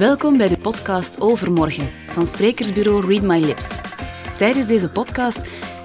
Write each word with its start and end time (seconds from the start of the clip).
Welkom 0.00 0.36
bij 0.36 0.48
de 0.48 0.56
podcast 0.56 1.20
Overmorgen 1.20 1.90
van 2.04 2.26
sprekersbureau 2.26 3.06
Read 3.06 3.22
My 3.22 3.38
Lips. 3.46 3.68
Tijdens 4.36 4.66
deze 4.66 4.88
podcast 4.88 5.38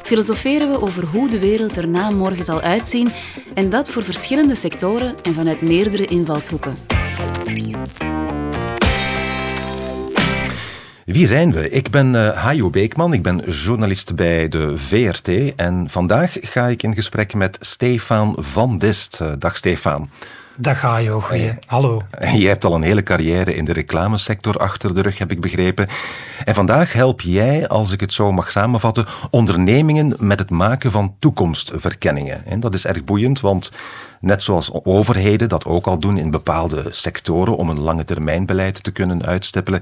filosoferen 0.04 0.70
we 0.70 0.82
over 0.82 1.06
hoe 1.06 1.30
de 1.30 1.40
wereld 1.40 1.78
er 1.78 1.88
na 1.88 2.10
morgen 2.10 2.44
zal 2.44 2.62
uitzien 2.62 3.12
en 3.54 3.70
dat 3.70 3.90
voor 3.90 4.04
verschillende 4.04 4.56
sectoren 4.56 5.16
en 5.24 5.34
vanuit 5.34 5.62
meerdere 5.62 6.06
invalshoeken. 6.06 6.74
Wie 11.06 11.28
zijn 11.28 11.52
we? 11.52 11.70
Ik 11.70 11.90
ben 11.90 12.14
uh, 12.14 12.30
Hajo 12.30 12.70
Beekman, 12.70 13.14
ik 13.14 13.24
ben 13.24 13.50
journalist 13.50 14.16
bij 14.16 14.48
de 14.48 14.78
VRT 14.78 15.56
en 15.56 15.90
vandaag 15.90 16.38
ga 16.42 16.68
ik 16.68 16.84
in 16.84 16.94
gesprek 16.94 17.34
met 17.34 17.58
Stefan 17.60 18.36
van 18.40 18.78
Dist. 18.78 19.20
Uh, 19.22 19.32
dag 19.40 19.56
Stefan. 19.56 20.10
Dag 20.58 20.82
Hajo, 20.82 21.22
goeie. 21.22 21.54
Hallo. 21.66 22.02
Je 22.36 22.48
hebt 22.48 22.66
al 22.66 22.76
een 22.76 22.82
hele 22.82 23.04
carrière 23.04 23.56
in 23.56 23.66
de 23.66 23.74
reclamesector 23.74 24.58
achter 24.58 24.96
de 24.96 25.02
rug, 25.02 25.18
heb 25.18 25.32
ik 25.32 25.42
begrepen. 25.42 25.88
En 26.46 26.54
vandaag 26.54 26.94
help 26.94 27.22
jij, 27.22 27.68
als 27.68 27.92
ik 27.92 28.00
het 28.00 28.14
zo 28.14 28.32
mag 28.32 28.52
samenvatten, 28.52 29.06
ondernemingen 29.30 30.16
met 30.20 30.40
het 30.40 30.50
maken 30.50 30.92
van 30.92 31.16
toekomstverkenningen. 31.20 32.46
En 32.46 32.60
dat 32.60 32.74
is 32.74 32.86
erg 32.86 33.04
boeiend, 33.04 33.40
want 33.40 33.72
Net 34.26 34.44
zoals 34.44 34.70
overheden 34.84 35.50
dat 35.50 35.66
ook 35.66 35.86
al 35.86 36.00
doen 36.00 36.18
in 36.18 36.32
bepaalde 36.32 36.88
sectoren 36.90 37.58
om 37.58 37.70
een 37.70 37.80
lange 37.80 38.04
termijnbeleid 38.04 38.84
te 38.84 38.92
kunnen 38.92 39.26
uitstippelen, 39.26 39.82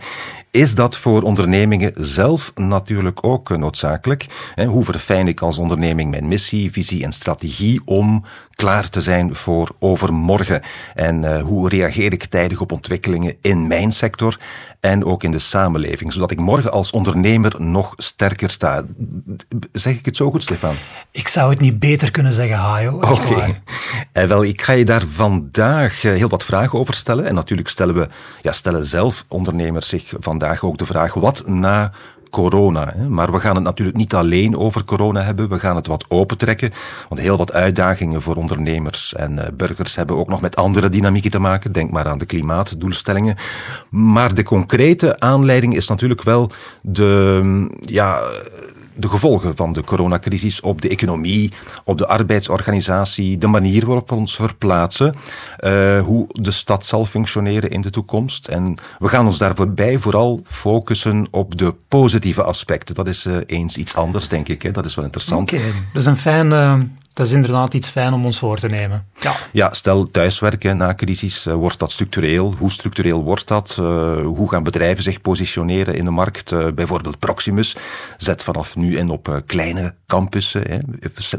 is 0.52 0.75
dat 0.75 0.97
voor 0.97 1.21
ondernemingen 1.21 1.91
zelf 1.95 2.52
natuurlijk 2.55 3.25
ook 3.25 3.57
noodzakelijk. 3.57 4.25
Hoe 4.67 4.83
verfijn 4.83 5.27
ik 5.27 5.41
als 5.41 5.57
onderneming 5.57 6.09
mijn 6.09 6.27
missie, 6.27 6.71
visie 6.71 7.03
en 7.03 7.11
strategie 7.11 7.81
om 7.85 8.23
klaar 8.55 8.89
te 8.89 9.02
zijn 9.02 9.35
voor 9.35 9.69
overmorgen? 9.79 10.61
En 10.95 11.23
uh, 11.23 11.41
hoe 11.41 11.69
reageer 11.69 12.14
ik 12.14 12.25
tijdig 12.25 12.61
op 12.61 12.71
ontwikkelingen 12.71 13.36
in 13.41 13.67
mijn 13.67 13.91
sector 13.91 14.39
en 14.80 15.05
ook 15.05 15.23
in 15.23 15.31
de 15.31 15.39
samenleving, 15.39 16.14
zodat 16.14 16.31
ik 16.31 16.39
morgen 16.39 16.71
als 16.71 16.91
ondernemer 16.91 17.55
nog 17.58 17.94
sterker 17.97 18.49
sta? 18.49 18.83
Zeg 19.71 19.97
ik 19.97 20.05
het 20.05 20.16
zo 20.16 20.31
goed, 20.31 20.44
Stefan? 20.44 20.75
Ik 21.11 21.27
zou 21.27 21.49
het 21.49 21.59
niet 21.59 21.80
beter 21.80 22.11
kunnen 22.11 22.33
zeggen, 22.33 22.58
Hajo. 22.58 22.95
Oké. 22.95 23.08
Okay. 23.08 23.61
Wel, 24.34 24.44
ik 24.44 24.62
ga 24.62 24.73
je 24.73 24.86
daar 24.86 25.03
vandaag 25.08 26.03
eh, 26.03 26.12
heel 26.12 26.30
wat 26.30 26.44
vragen 26.44 26.80
over 26.80 26.94
stellen. 26.94 27.26
En 27.26 27.36
natuurlijk 27.36 27.70
stellen 27.70 27.95
we, 27.95 28.08
ja, 28.42 28.52
stellen 28.52 28.86
zelf 28.86 29.26
ondernemers 29.28 29.88
zich 29.88 30.14
vandaag 30.20 30.64
ook 30.64 30.78
de 30.78 30.86
vraag: 30.86 31.14
wat 31.14 31.48
na 31.48 31.92
corona. 32.30 32.94
Maar 33.09 33.31
we 33.31 33.39
gaan 33.39 33.56
het 33.56 33.64
natuurlijk 33.64 33.98
niet 33.98 34.14
alleen 34.14 34.58
over 34.58 34.86
corona 34.86 35.22
hebben. 35.22 35.50
We 35.50 35.59
gaan 35.59 35.76
het 35.76 35.88
wat 35.88 36.06
opentrekken. 36.08 36.72
Want 37.09 37.22
heel 37.22 37.38
wat 37.38 37.54
uitdagingen 37.54 38.22
voor 38.22 38.36
ondernemers 38.36 39.14
en 39.14 39.39
eh, 39.39 39.54
burgers 39.54 39.95
hebben 39.95 40.17
ook 40.17 40.28
nog 40.28 40.42
met 40.42 40.56
andere 40.56 40.89
dynamieken 40.89 41.31
te 41.31 41.39
maken. 41.39 41.72
Denk 41.72 41.92
maar 41.92 42.08
aan 42.08 42.17
de 42.17 42.26
klimaatdoelstellingen. 42.26 43.36
Maar 43.89 44.34
de 44.34 44.44
concrete 44.44 45.20
aanleiding 45.20 45.76
is 45.76 45.88
natuurlijk 45.88 46.23
wel 46.23 46.52
de, 46.81 47.67
ja, 47.80 48.22
de 48.95 49.08
gevolgen 49.08 49.55
van 49.55 49.73
de 49.73 49.83
coronacrisis 49.83 50.61
op 50.61 50.81
de 50.81 50.89
economie, 50.89 51.52
op 51.83 51.97
de 51.97 52.08
arbeidsorganisatie, 52.08 53.38
de 53.38 53.47
manier 53.47 53.86
waarop 53.86 54.09
we 54.09 54.16
ons 54.16 54.36
verplaatsen, 54.36 55.16
uh, 55.59 55.99
hoe 55.99 56.25
de 56.27 56.52
stad 56.52 56.86
zal 56.86 57.05
functioneren 57.05 57.69
in 57.69 57.81
de 57.81 57.89
toekomst. 57.89 58.47
En 58.47 58.77
we 58.99 59.08
gaan 59.08 59.25
ons 59.25 59.38
daar 59.38 59.55
voorbij 59.55 59.97
vooral 59.97 60.41
focussen 60.45 61.27
op 61.31 61.58
de 61.58 61.75
positieve 61.88 62.44
aspecten. 62.44 62.95
Dat 62.95 63.08
is 63.08 63.25
uh, 63.25 63.38
eens 63.45 63.77
iets 63.77 63.95
anders, 63.95 64.27
denk 64.27 64.47
ik. 64.47 64.61
Hè. 64.61 64.71
Dat 64.71 64.86
is 64.86 64.95
wel 64.95 65.05
interessant. 65.05 65.53
Oké, 65.53 65.61
dat 65.94 66.02
is 66.02 66.08
een 66.08 66.17
fijn 66.17 66.52
uh, 66.52 66.73
dat 67.14 67.28
is 67.28 67.31
inderdaad 67.31 67.73
iets 67.73 67.88
fijn 67.88 68.14
om 68.14 68.25
ons 68.25 68.39
voor 68.39 68.58
te 68.58 68.67
nemen. 68.67 69.06
Ja, 69.19 69.36
ja 69.52 69.73
stel 69.73 70.11
thuiswerken 70.11 70.78
na 70.78 70.95
crisis, 70.95 71.45
uh, 71.45 71.53
wordt 71.53 71.80
dat 71.80 71.92
structureel? 71.92 72.55
Hoe 72.58 72.72
structureel 72.72 73.23
wordt 73.23 73.47
dat? 73.47 73.78
Uh, 73.80 74.16
hoe 74.25 74.50
gaan 74.50 74.64
bedrijven 74.64 75.03
zich 75.03 75.22
positioneren 75.22 75.95
in 75.95 76.05
de 76.05 76.11
markt? 76.11 76.52
Uh, 76.52 76.67
bijvoorbeeld 76.76 77.20
Proximus 77.20 77.76
zet 78.17 78.43
vanaf 78.43 78.76
nu 78.76 78.98
in 78.98 79.10
op 79.10 79.43
kleine 79.45 79.93
campussen, 80.08 80.64
hè, 80.67 80.77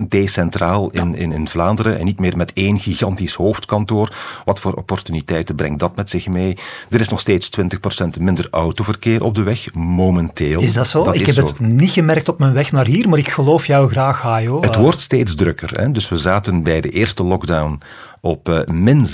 decentraal 0.09 0.91
in, 0.91 1.15
in, 1.15 1.32
in 1.32 1.48
Vlaanderen 1.48 1.98
en 1.98 2.04
niet 2.04 2.21
meer 2.21 2.37
met 2.37 2.53
één 2.53 2.78
gigantisch 2.78 3.34
hoofdkantoor. 3.34 4.15
Wat 4.44 4.60
voor 4.60 4.75
opportuniteiten 4.75 5.54
brengt 5.54 5.81
dat 5.81 5.97
met 5.97 6.09
zich 6.09 6.28
mee? 6.28 6.56
Er 6.91 7.00
is 7.00 7.09
nog 7.09 7.21
steeds 7.21 7.50
20% 7.60 8.21
minder 8.21 8.48
autoverkeer 8.50 9.22
op 9.22 9.34
de 9.34 9.43
weg, 9.43 9.75
momenteel. 9.75 10.60
Is 10.60 10.72
dat 10.72 10.87
zo? 10.87 11.04
Dat 11.04 11.15
ik 11.15 11.27
heb 11.27 11.34
zo. 11.34 11.41
het 11.41 11.60
niet 11.60 11.91
gemerkt 11.91 12.28
op 12.28 12.38
mijn 12.38 12.53
weg 12.53 12.72
naar 12.72 12.87
hier, 12.87 13.09
maar 13.09 13.19
ik 13.19 13.28
geloof 13.28 13.66
jou 13.66 13.91
graag, 13.91 14.22
Hajo. 14.22 14.60
Het 14.60 14.77
wordt 14.77 15.00
steeds 15.00 15.34
drukker. 15.34 15.63
Hè? 15.70 15.91
Dus 15.91 16.08
we 16.08 16.16
zaten 16.16 16.62
bij 16.62 16.80
de 16.80 16.88
eerste 16.88 17.22
lockdown 17.22 17.80
op 18.20 18.48
uh, 18.48 18.60
min 18.64 19.06
66% 19.06 19.08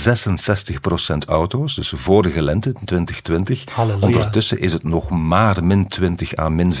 auto's, 1.27 1.75
dus 1.75 1.93
vorige 1.95 2.41
lente 2.41 2.69
in 2.69 2.85
2020. 2.85 3.63
Halleluja. 3.75 4.05
Ondertussen 4.05 4.59
is 4.59 4.73
het 4.73 4.83
nog 4.83 5.09
maar 5.09 5.63
min 5.63 5.87
20 5.87 6.37
à 6.37 6.49
min 6.49 6.73
15%. 6.73 6.77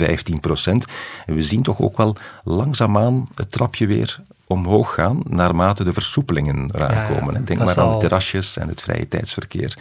En 1.25 1.35
we 1.35 1.43
zien 1.43 1.63
toch 1.63 1.79
ook 1.81 1.97
wel 1.97 2.15
langzaamaan 2.43 3.23
het 3.35 3.51
trapje 3.51 3.87
weer 3.87 4.19
omhoog 4.51 4.93
gaan 4.93 5.21
naarmate 5.29 5.83
de 5.83 5.93
versoepelingen 5.93 6.69
eraan 6.75 7.13
komen. 7.13 7.45
Denk 7.45 7.59
maar 7.59 7.79
aan 7.79 7.91
de 7.91 7.97
terrasjes 7.97 8.57
en 8.57 8.67
het 8.67 8.81
vrije 8.81 9.07
tijdsverkeer. 9.07 9.77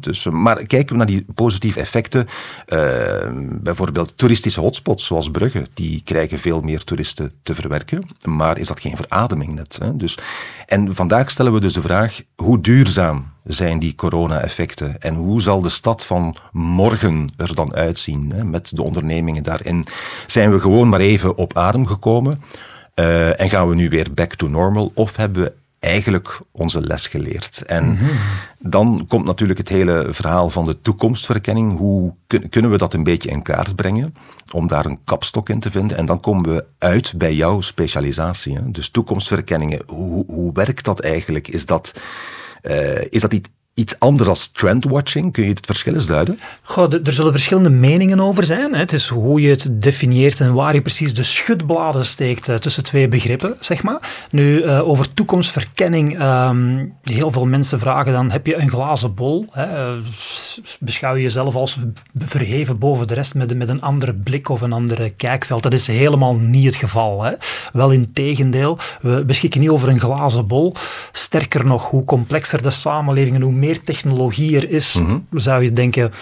Dus, 0.00 0.24
maar 0.24 0.66
kijken 0.66 0.88
we 0.88 0.96
naar 0.96 1.06
die 1.06 1.26
positieve 1.34 1.80
effecten. 1.80 2.26
Uh, 2.66 2.78
bijvoorbeeld 3.60 4.16
toeristische 4.16 4.60
hotspots 4.60 5.06
zoals 5.06 5.30
Brugge, 5.30 5.66
die 5.74 6.02
krijgen 6.04 6.38
veel 6.38 6.60
meer 6.60 6.84
toeristen 6.84 7.32
te 7.42 7.54
verwerken. 7.54 8.06
Maar 8.24 8.58
is 8.58 8.66
dat 8.66 8.80
geen 8.80 8.96
verademing 8.96 9.54
net? 9.54 9.78
Hè? 9.82 9.96
Dus, 9.96 10.18
en 10.66 10.94
vandaag 10.94 11.30
stellen 11.30 11.52
we 11.52 11.60
dus 11.60 11.72
de 11.72 11.82
vraag, 11.82 12.20
hoe 12.36 12.60
duurzaam 12.60 13.30
zijn 13.44 13.78
die 13.78 13.94
corona-effecten? 13.94 15.00
En 15.00 15.14
hoe 15.14 15.42
zal 15.42 15.60
de 15.60 15.68
stad 15.68 16.04
van 16.04 16.36
morgen 16.52 17.32
er 17.36 17.54
dan 17.54 17.74
uitzien 17.74 18.32
hè, 18.34 18.44
met 18.44 18.76
de 18.76 18.82
ondernemingen 18.82 19.42
daarin? 19.42 19.84
Zijn 20.26 20.52
we 20.52 20.60
gewoon 20.60 20.88
maar 20.88 21.00
even 21.00 21.36
op 21.36 21.56
adem 21.56 21.86
gekomen? 21.86 22.40
Uh, 22.94 23.40
en 23.40 23.50
gaan 23.50 23.68
we 23.68 23.74
nu 23.74 23.88
weer 23.88 24.14
back 24.14 24.34
to 24.34 24.48
normal? 24.48 24.90
Of 24.94 25.16
hebben 25.16 25.42
we 25.42 25.52
eigenlijk 25.78 26.40
onze 26.50 26.80
les 26.80 27.06
geleerd? 27.06 27.62
En 27.66 27.84
mm 27.84 27.96
-hmm. 27.96 28.18
dan 28.58 29.04
komt 29.08 29.26
natuurlijk 29.26 29.58
het 29.58 29.68
hele 29.68 30.06
verhaal 30.10 30.48
van 30.48 30.64
de 30.64 30.80
toekomstverkenning. 30.80 31.78
Hoe 31.78 32.14
kun, 32.26 32.48
kunnen 32.48 32.70
we 32.70 32.78
dat 32.78 32.94
een 32.94 33.04
beetje 33.04 33.30
in 33.30 33.42
kaart 33.42 33.76
brengen? 33.76 34.14
Om 34.52 34.68
daar 34.68 34.86
een 34.86 35.04
kapstok 35.04 35.48
in 35.48 35.60
te 35.60 35.70
vinden. 35.70 35.96
En 35.96 36.06
dan 36.06 36.20
komen 36.20 36.54
we 36.54 36.64
uit 36.78 37.12
bij 37.16 37.34
jouw 37.34 37.60
specialisatie. 37.60 38.54
Hè? 38.54 38.70
Dus 38.70 38.88
toekomstverkenningen, 38.88 39.82
hoe, 39.86 40.24
hoe 40.26 40.52
werkt 40.52 40.84
dat 40.84 41.00
eigenlijk? 41.00 41.48
Is 41.48 41.66
dat, 41.66 41.92
uh, 42.62 43.00
is 43.10 43.20
dat 43.20 43.32
iets 43.32 43.48
iets 43.74 43.98
anders 43.98 44.28
als 44.28 44.48
trendwatching? 44.48 45.32
Kun 45.32 45.42
je 45.44 45.50
het 45.50 45.66
verschil 45.66 45.94
eens 45.94 46.06
duiden? 46.06 46.38
Goh, 46.62 46.92
er 46.92 47.12
zullen 47.12 47.32
verschillende 47.32 47.70
meningen 47.70 48.20
over 48.20 48.44
zijn. 48.44 48.74
Het 48.74 48.92
is 48.92 49.08
hoe 49.08 49.40
je 49.40 49.50
het 49.50 49.82
definieert 49.82 50.40
en 50.40 50.52
waar 50.52 50.74
je 50.74 50.82
precies 50.82 51.14
de 51.14 51.22
schutbladen 51.22 52.04
steekt 52.04 52.48
eh, 52.48 52.54
tussen 52.54 52.82
twee 52.82 53.08
begrippen, 53.08 53.56
zeg 53.60 53.82
maar. 53.82 54.26
Nu, 54.30 54.62
uh, 54.64 54.88
over 54.88 55.14
toekomstverkenning. 55.14 56.22
Um, 56.22 56.94
heel 57.02 57.30
veel 57.30 57.46
mensen 57.46 57.78
vragen 57.78 58.12
dan, 58.12 58.30
heb 58.30 58.46
je 58.46 58.56
een 58.56 58.70
glazen 58.70 59.14
bol? 59.14 59.46
Beschouw 60.80 61.14
je 61.14 61.22
jezelf 61.22 61.54
als 61.54 61.78
verheven 62.18 62.78
boven 62.78 63.08
de 63.08 63.14
rest 63.14 63.34
met, 63.34 63.56
met 63.56 63.68
een 63.68 63.82
andere 63.82 64.14
blik 64.14 64.48
of 64.48 64.60
een 64.60 64.72
andere 64.72 65.10
kijkveld? 65.10 65.62
Dat 65.62 65.72
is 65.72 65.86
helemaal 65.86 66.34
niet 66.34 66.66
het 66.66 66.74
geval. 66.74 67.26
Wel 67.72 67.90
in 67.90 68.12
tegendeel, 68.12 68.78
we 69.00 69.24
beschikken 69.24 69.60
niet 69.60 69.70
over 69.70 69.88
een 69.88 70.00
glazen 70.00 70.46
bol. 70.46 70.74
Sterker 71.12 71.66
nog, 71.66 71.90
hoe 71.90 72.04
complexer 72.04 72.62
de 72.62 72.70
samenleving 72.70 73.34
en 73.34 73.42
hoe 73.42 73.52
meer 73.62 73.82
technologie 73.82 74.56
er 74.56 74.70
is, 74.70 74.92
mm 74.94 75.06
-hmm. 75.06 75.38
zou 75.40 75.62
je 75.62 75.72
denken, 75.72 76.12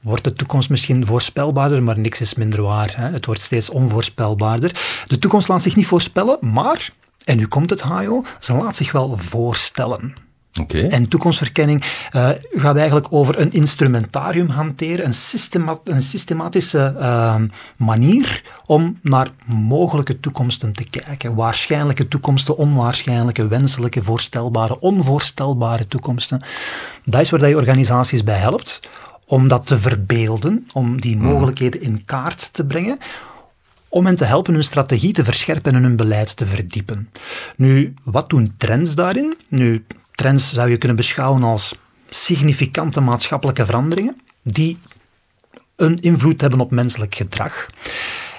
wordt 0.00 0.24
de 0.24 0.32
toekomst 0.32 0.70
misschien 0.70 1.06
voorspelbaarder, 1.06 1.82
maar 1.82 1.98
niks 1.98 2.20
is 2.20 2.34
minder 2.34 2.62
waar. 2.62 2.92
Hè? 2.96 3.08
Het 3.10 3.26
wordt 3.26 3.40
steeds 3.40 3.70
onvoorspelbaarder. 3.70 4.70
De 5.06 5.18
toekomst 5.18 5.48
laat 5.48 5.62
zich 5.62 5.76
niet 5.76 5.86
voorspellen, 5.86 6.38
maar, 6.40 6.90
en 7.24 7.36
nu 7.36 7.46
komt 7.46 7.70
het, 7.70 7.80
Hajo, 7.80 8.24
ze 8.38 8.54
laat 8.54 8.76
zich 8.76 8.92
wel 8.92 9.16
voorstellen. 9.16 10.14
Okay. 10.60 10.88
En 10.88 11.08
toekomstverkenning 11.08 11.84
uh, 12.12 12.30
gaat 12.50 12.76
eigenlijk 12.76 13.06
over 13.10 13.38
een 13.40 13.52
instrumentarium 13.52 14.48
hanteren, 14.48 15.04
een, 15.04 15.78
een 15.84 16.02
systematische 16.02 16.94
uh, 16.98 17.34
manier 17.76 18.42
om 18.66 18.98
naar 19.02 19.28
mogelijke 19.54 20.20
toekomsten 20.20 20.72
te 20.72 20.84
kijken. 20.84 21.34
Waarschijnlijke 21.34 22.08
toekomsten, 22.08 22.56
onwaarschijnlijke, 22.56 23.46
wenselijke, 23.46 24.02
voorstelbare, 24.02 24.80
onvoorstelbare 24.80 25.86
toekomsten. 25.86 26.42
Dat 27.04 27.20
is 27.20 27.30
waar 27.30 27.48
je 27.48 27.56
organisaties 27.56 28.22
bij 28.22 28.38
helpt 28.38 28.80
om 29.26 29.48
dat 29.48 29.66
te 29.66 29.78
verbeelden, 29.78 30.66
om 30.72 31.00
die 31.00 31.16
mogelijkheden 31.16 31.82
in 31.82 32.04
kaart 32.04 32.52
te 32.52 32.66
brengen 32.66 32.98
om 33.88 34.06
hen 34.06 34.14
te 34.14 34.24
helpen 34.24 34.54
hun 34.54 34.64
strategie 34.64 35.12
te 35.12 35.24
verscherpen 35.24 35.74
en 35.74 35.82
hun 35.82 35.96
beleid 35.96 36.36
te 36.36 36.46
verdiepen. 36.46 37.08
Nu, 37.56 37.94
wat 38.04 38.30
doen 38.30 38.54
trends 38.56 38.94
daarin? 38.94 39.36
Nu, 39.48 39.84
Trends 40.14 40.52
zou 40.52 40.70
je 40.70 40.76
kunnen 40.76 40.96
beschouwen 40.96 41.42
als 41.42 41.74
significante 42.08 43.00
maatschappelijke 43.00 43.66
veranderingen 43.66 44.20
die 44.42 44.78
een 45.76 46.00
invloed 46.00 46.40
hebben 46.40 46.60
op 46.60 46.70
menselijk 46.70 47.14
gedrag. 47.14 47.66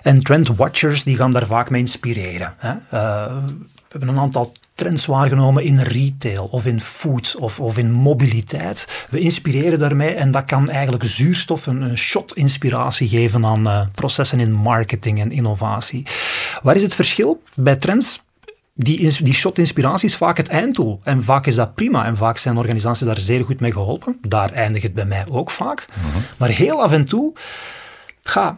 En 0.01 0.19
trendwatchers 0.19 1.03
die 1.03 1.15
gaan 1.15 1.31
daar 1.31 1.45
vaak 1.45 1.69
mee 1.69 1.81
inspireren. 1.81 2.53
Hè. 2.57 2.71
Uh, 2.71 3.37
we 3.73 4.01
hebben 4.01 4.09
een 4.09 4.21
aantal 4.21 4.51
trends 4.73 5.05
waargenomen 5.05 5.63
in 5.63 5.79
retail 5.79 6.43
of 6.43 6.65
in 6.65 6.81
food 6.81 7.35
of, 7.39 7.59
of 7.59 7.77
in 7.77 7.91
mobiliteit. 7.91 9.05
We 9.09 9.19
inspireren 9.19 9.79
daarmee 9.79 10.13
en 10.13 10.31
dat 10.31 10.43
kan 10.43 10.69
eigenlijk 10.69 11.03
zuurstof, 11.03 11.67
een, 11.67 11.97
shot 11.97 12.33
inspiratie 12.35 13.07
geven 13.07 13.45
aan 13.45 13.67
uh, 13.67 13.81
processen 13.91 14.39
in 14.39 14.51
marketing 14.51 15.19
en 15.19 15.31
innovatie. 15.31 16.07
Waar 16.61 16.75
is 16.75 16.81
het 16.81 16.95
verschil? 16.95 17.41
Bij 17.53 17.75
trends 17.75 18.21
die, 18.77 19.23
die 19.23 19.33
shot 19.33 19.57
inspiratie 19.57 20.09
is 20.09 20.15
vaak 20.15 20.37
het 20.37 20.47
einddoel. 20.47 20.99
En 21.03 21.23
vaak 21.23 21.45
is 21.45 21.55
dat 21.55 21.75
prima. 21.75 22.05
En 22.05 22.17
vaak 22.17 22.37
zijn 22.37 22.57
organisaties 22.57 23.05
daar 23.05 23.19
zeer 23.19 23.45
goed 23.45 23.59
mee 23.59 23.71
geholpen. 23.71 24.17
Daar 24.21 24.51
eindigt 24.51 24.83
het 24.83 24.93
bij 24.93 25.05
mij 25.05 25.25
ook 25.29 25.51
vaak. 25.51 25.85
Mhm. 25.89 26.17
Maar 26.37 26.49
heel 26.49 26.83
af 26.83 26.91
en 26.91 27.05
toe 27.05 27.33
ga, 28.21 28.57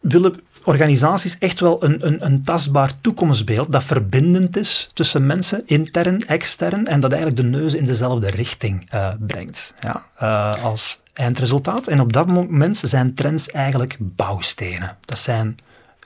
willen 0.00 0.34
organisaties 0.64 1.38
echt 1.38 1.60
wel 1.60 1.84
een, 1.84 2.06
een, 2.06 2.24
een 2.24 2.42
tastbaar 2.42 2.92
toekomstbeeld 3.00 3.72
dat 3.72 3.84
verbindend 3.84 4.56
is 4.56 4.90
tussen 4.92 5.26
mensen, 5.26 5.62
intern, 5.66 6.26
extern, 6.26 6.86
en 6.86 7.00
dat 7.00 7.12
eigenlijk 7.12 7.42
de 7.42 7.58
neus 7.58 7.74
in 7.74 7.84
dezelfde 7.84 8.30
richting 8.30 8.94
uh, 8.94 9.08
brengt 9.18 9.74
ja, 9.80 10.06
uh, 10.22 10.64
als 10.64 11.00
eindresultaat. 11.12 11.86
En 11.86 12.00
op 12.00 12.12
dat 12.12 12.26
moment 12.26 12.80
zijn 12.82 13.14
trends 13.14 13.50
eigenlijk 13.50 13.96
bouwstenen. 14.00 14.96
Dat 15.04 15.18
zijn 15.18 15.56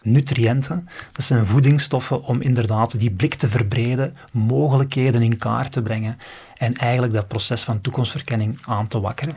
nutriënten, 0.03 0.89
dat 1.13 1.25
zijn 1.25 1.47
voedingsstoffen 1.47 2.23
om 2.23 2.41
inderdaad 2.41 2.99
die 2.99 3.11
blik 3.11 3.35
te 3.35 3.49
verbreden, 3.49 4.17
mogelijkheden 4.33 5.23
in 5.23 5.37
kaart 5.37 5.73
te 5.73 5.83
brengen 5.83 6.19
en 6.57 6.75
eigenlijk 6.75 7.13
dat 7.13 7.29
proces 7.29 7.63
van 7.63 7.81
toekomstverkenning 7.81 8.59
aan 8.67 8.89
te 8.89 9.01
wakkeren. 9.01 9.37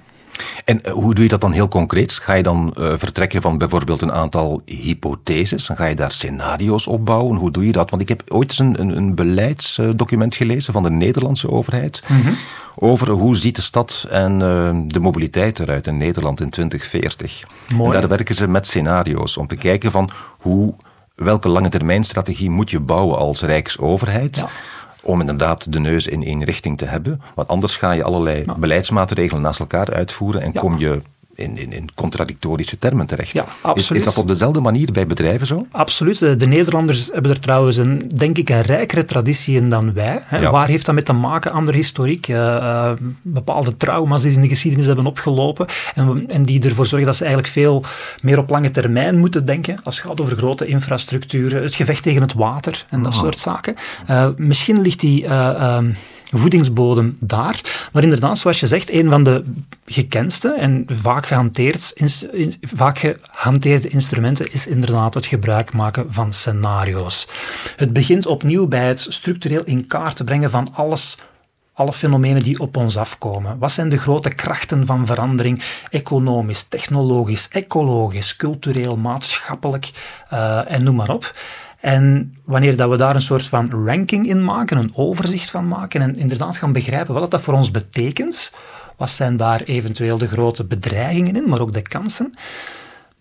En 0.66 0.84
eh, 0.84 0.92
hoe 0.92 1.14
doe 1.14 1.24
je 1.24 1.30
dat 1.30 1.42
dan 1.42 1.52
heel 1.52 1.68
concreet? 1.68 2.12
Ga 2.12 2.34
je 2.34 2.44
dan 2.44 2.76
uh, 2.80 2.94
vertrekken 2.98 3.42
van 3.42 3.58
bijvoorbeeld 3.58 4.02
een 4.02 4.12
aantal 4.12 4.62
hypotheses? 4.66 5.66
Dan 5.66 5.76
ga 5.76 5.86
je 5.86 5.96
daar 5.96 6.12
scenario's 6.12 6.88
opbouwen? 6.88 7.38
Hoe 7.38 7.52
doe 7.52 7.66
je 7.66 7.72
dat? 7.72 7.90
Want 7.90 8.02
ik 8.02 8.10
heb 8.10 8.24
ooit 8.28 8.50
eens 8.50 8.60
een, 8.60 8.80
een, 8.80 8.98
een 8.98 9.16
beleidsdocument 9.16 10.36
gelezen 10.36 10.74
van 10.74 10.84
de 10.84 10.92
Nederlandse 10.92 11.50
overheid 11.50 12.04
mm 12.08 12.36
over 12.76 13.10
hoe 13.10 13.36
ziet 13.36 13.56
de 13.56 13.62
stad 13.62 14.06
en 14.10 14.34
uh, 14.34 14.70
de 14.88 15.00
mobiliteit 15.00 15.60
eruit 15.60 15.88
in 15.88 15.98
Nederland 15.98 16.42
in 16.42 16.50
2040. 16.50 17.44
Mooi. 17.76 17.94
En 17.96 18.00
daar 18.00 18.10
werken 18.10 18.36
ze 18.36 18.48
met 18.48 18.68
scenario's 18.68 19.38
om 19.38 19.48
te 19.48 19.56
kijken 19.56 19.92
van 19.92 20.10
hoe, 20.40 20.74
welke 21.16 21.50
lange 21.50 21.70
termijn 21.70 22.04
strategie 22.04 22.50
moet 22.50 22.70
je 22.70 22.80
bouwen 22.80 23.18
als 23.18 23.42
Rijksoverheid. 23.42 24.36
Ja 24.36 24.50
om 25.04 25.20
inderdaad 25.20 25.72
de 25.72 25.80
neus 25.80 26.08
in 26.08 26.24
één 26.24 26.44
richting 26.44 26.78
te 26.78 26.86
hebben. 26.86 27.22
Want 27.36 27.48
anders 27.48 27.78
ga 27.78 27.92
je 27.92 28.04
allerlei 28.04 28.46
beleidsmaatregelen 28.58 29.42
naast 29.42 29.60
elkaar 29.60 29.94
uitvoeren 29.94 30.42
en 30.42 30.54
kom 30.54 30.78
je 30.78 31.02
in, 31.36 31.58
in, 31.58 31.72
in 31.72 31.90
contradictorische 31.96 32.80
termen 32.80 33.06
terecht. 33.06 33.32
Ja, 33.32 33.46
absoluut. 33.62 34.02
Is, 34.02 34.08
is, 34.08 34.14
dat 34.14 34.24
op 34.24 34.28
dezelfde 34.28 34.60
manier 34.60 34.92
bij 34.92 35.08
bedrijven 35.08 35.48
zo? 35.48 35.68
Absoluut. 35.72 36.20
De 36.20 36.48
Nederlanders 36.48 37.10
hebben 37.14 37.32
er 37.32 37.40
trouwens 37.40 37.78
een, 37.78 38.12
denk 38.16 38.38
ik, 38.38 38.50
een 38.50 38.62
rijkere 38.62 39.06
traditie 39.06 39.56
in 39.56 39.70
dan 39.70 39.94
wij. 39.94 40.20
Hè. 40.24 40.50
Waar 40.50 40.68
heeft 40.68 40.86
dat 40.86 40.96
mee 40.96 41.04
te 41.04 41.14
maken? 41.14 41.52
Andere 41.52 41.78
historiek, 41.78 42.28
uh, 42.28 42.92
bepaalde 43.22 43.78
trauma's 43.78 44.22
die 44.22 44.32
ze 44.32 44.36
in 44.36 44.44
de 44.44 44.50
geschiedenis 44.50 44.86
hebben 44.86 45.06
opgelopen 45.06 45.66
en, 45.96 46.26
en, 46.28 46.44
die 46.44 46.62
ervoor 46.64 46.86
zorgen 46.86 47.08
dat 47.08 47.16
ze 47.16 47.24
eigenlijk 47.24 47.54
veel 47.54 47.84
meer 48.22 48.38
op 48.38 48.50
lange 48.50 48.72
termijn 48.72 49.18
moeten 49.18 49.46
denken 49.46 49.80
als 49.84 49.98
het 49.98 50.06
gaat 50.08 50.22
over 50.22 50.38
grote 50.38 50.66
infrastructuur, 50.66 51.62
het 51.62 51.76
gevecht 51.76 52.04
tegen 52.04 52.22
het 52.22 52.34
water 52.34 52.86
en 52.90 53.04
dat 53.04 53.14
ah. 53.14 53.20
soort 53.20 53.40
zaken. 53.40 53.76
Uh, 54.10 54.28
misschien 54.36 54.82
ligt 54.82 55.00
die... 55.00 55.26
Ehm, 55.26 55.92
voedingsbodem 56.38 57.18
daar. 57.20 57.88
Maar 57.92 58.04
inderdaad, 58.04 58.38
zoals 58.38 58.60
je 58.60 58.68
zegt, 58.68 58.92
een 58.92 59.10
van 59.10 59.24
de 59.24 59.44
gekendste 59.86 60.54
en 60.54 60.84
vaak, 60.88 61.26
gehanteerd, 61.26 61.94
vaak 62.62 63.16
gehanteerde 63.32 63.88
instrumenten 63.88 64.52
is 64.52 64.68
inderdaad 64.68 65.14
het 65.14 65.26
gebruik 65.26 65.74
maken 65.74 66.14
van 66.14 66.34
scenario's. 66.34 67.28
Het 67.76 67.94
begint 67.94 68.26
opnieuw 68.26 68.68
bij 68.68 68.88
het 68.88 69.06
structureel 69.10 69.64
in 69.64 69.88
kaart 69.88 70.26
brengen 70.26 70.50
van 70.50 70.68
alles 70.74 71.18
alle 71.74 71.94
fenomenen 71.94 72.44
die 72.44 72.60
op 72.60 72.78
ons 72.78 72.98
afkomen. 72.98 73.58
Wat 73.60 73.72
zijn 73.72 73.90
de 73.90 73.98
grote 73.98 74.34
krachten 74.34 74.86
van 74.86 75.06
verandering, 75.06 75.64
economisch, 75.90 76.64
technologisch, 76.64 77.48
ecologisch, 77.48 78.36
cultureel, 78.36 78.98
maatschappelijk 78.98 79.92
uh, 80.34 80.72
en 80.72 80.84
noem 80.84 80.96
maar 80.96 81.10
op. 81.10 81.34
En 81.84 82.34
wanneer 82.46 82.76
dat 82.76 82.90
we 82.90 82.98
daar 82.98 83.16
een 83.16 83.22
soort 83.22 83.48
van 83.48 83.86
ranking 83.86 84.28
in 84.28 84.44
maken, 84.44 84.78
een 84.78 84.96
overzicht 84.96 85.52
van 85.52 85.68
maken 85.68 86.02
en 86.02 86.16
inderdaad 86.16 86.58
gaan 86.58 86.74
begrijpen 86.74 87.14
wat 87.14 87.32
dat 87.32 87.42
voor 87.42 87.54
ons 87.54 87.72
betekent, 87.72 88.52
wat 88.98 89.10
zijn 89.10 89.38
daar 89.38 89.62
eventueel 89.62 90.18
de 90.18 90.28
grote 90.28 90.64
bedreigingen 90.64 91.36
in, 91.36 91.50
maar 91.50 91.62
ook 91.62 91.74
de 91.74 91.82
kansen, 91.82 92.34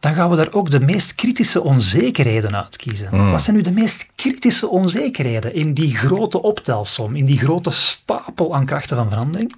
dan 0.01 0.15
gaan 0.15 0.31
we 0.31 0.37
daar 0.37 0.53
ook 0.53 0.71
de 0.71 0.81
meest 0.81 1.15
kritische 1.15 1.63
onzekerheden 1.63 2.57
uitkiezen. 2.57 3.09
Mm. 3.11 3.31
Wat 3.31 3.43
zijn 3.43 3.57
nu 3.57 3.63
de 3.63 3.73
meest 3.73 4.07
kritische 4.15 4.69
onzekerheden 4.69 5.55
in 5.55 5.75
die 5.75 5.97
grote 5.97 6.43
optelsom, 6.43 7.17
in 7.17 7.25
die 7.25 7.39
grote 7.39 7.71
stapel 7.71 8.55
aan 8.55 8.67
krachten 8.67 8.97
van 8.97 9.09
verandering? 9.09 9.55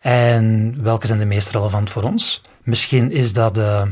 En 0.00 0.76
welke 0.82 1.06
zijn 1.06 1.18
de 1.18 1.24
meest 1.24 1.50
relevant 1.50 1.90
voor 1.90 2.02
ons? 2.02 2.40
Misschien 2.62 3.10
is 3.10 3.32
dat 3.32 3.54
de 3.54 3.88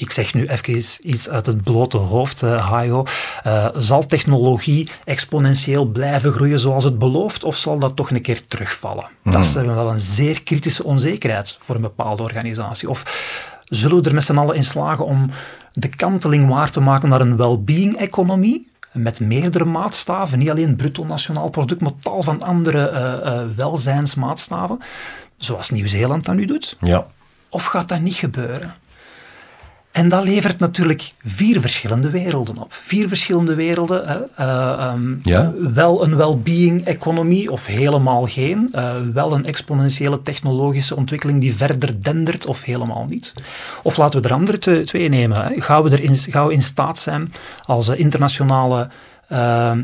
ik 0.00 0.10
zeg 0.10 0.34
nu 0.34 0.46
even 0.46 0.82
iets 1.00 1.28
uit 1.28 1.46
het 1.46 1.62
blote 1.62 1.96
hoofd, 1.96 2.42
uh, 2.42 2.68
Hayo. 2.68 3.04
Uh, 3.46 3.68
zal 3.74 4.06
technologie 4.06 4.88
exponentieel 5.04 5.84
blijven 5.84 6.32
groeien 6.32 6.58
zoals 6.58 6.84
het 6.84 6.98
belooft, 6.98 7.44
of 7.44 7.56
zal 7.56 7.78
dat 7.78 7.96
toch 7.96 8.10
een 8.10 8.22
keer 8.22 8.46
terugvallen? 8.46 9.08
Dat 9.24 9.44
is 9.44 9.52
mhm. 9.52 9.74
wel 9.74 9.90
een 9.90 10.00
zeer 10.00 10.42
kritische 10.42 10.84
onzekerheid 10.84 11.56
voor 11.60 11.74
een 11.74 11.80
bepaalde 11.80 12.22
organisatie. 12.22 12.90
Of 12.90 13.02
zullen 13.62 14.02
we 14.02 14.08
er 14.08 14.14
met 14.14 14.24
z'n 14.24 14.36
allen 14.36 14.56
in 14.56 14.64
slagen 14.64 15.04
om 15.04 15.30
de 15.72 15.88
kanteling 15.88 16.48
waar 16.48 16.70
te 16.70 16.80
maken 16.80 17.08
naar 17.08 17.20
een 17.20 17.36
well-being-economie? 17.36 18.68
Met 18.92 19.20
meerdere 19.20 19.64
maatstaven, 19.64 20.38
niet 20.38 20.50
alleen 20.50 20.76
bruto 20.76 21.04
nationaal 21.04 21.48
product, 21.48 21.80
maar 21.80 21.96
tal 21.98 22.22
van 22.22 22.42
andere 22.42 22.90
uh, 22.90 23.56
welzijnsmaatstaven, 23.56 24.78
zoals 25.36 25.70
Nieuw-Zeeland 25.70 26.24
dat 26.24 26.34
nu 26.34 26.44
doet? 26.44 26.76
Ja. 26.80 27.06
Of 27.48 27.64
gaat 27.64 27.88
dat 27.88 28.00
niet 28.00 28.14
gebeuren? 28.14 28.74
En 29.92 30.08
dat 30.08 30.24
levert 30.24 30.58
natuurlijk 30.58 31.12
vier 31.18 31.60
verschillende 31.60 32.10
werelden 32.10 32.60
op. 32.60 32.72
Vier 32.72 33.08
verschillende 33.08 33.54
werelden. 33.54 34.28
Uh, 34.40 34.92
um, 34.94 35.20
Wel 35.74 36.04
een 36.04 36.16
well-being-economie 36.16 37.50
of 37.50 37.66
helemaal 37.66 38.26
geen. 38.26 38.68
Uh, 38.74 38.94
wel 39.12 39.32
een 39.32 39.44
exponentiële 39.44 40.22
technologische 40.22 40.96
ontwikkeling 40.96 41.40
die 41.40 41.54
verder 41.54 42.02
dendert 42.02 42.46
of 42.46 42.64
helemaal 42.64 43.06
niet. 43.08 43.34
Of 43.82 43.96
laten 43.96 44.22
we 44.22 44.28
er 44.28 44.34
andere 44.34 44.82
twee 44.84 45.08
nemen. 45.08 45.44
Hè. 45.44 45.60
Gaan, 45.60 45.82
we 45.82 45.90
er 45.90 46.02
in, 46.02 46.16
gaan 46.16 46.46
we 46.46 46.52
in 46.52 46.62
staat 46.62 46.98
zijn 46.98 47.32
als 47.66 47.88
internationale 47.88 48.88
ehm, 49.28 49.82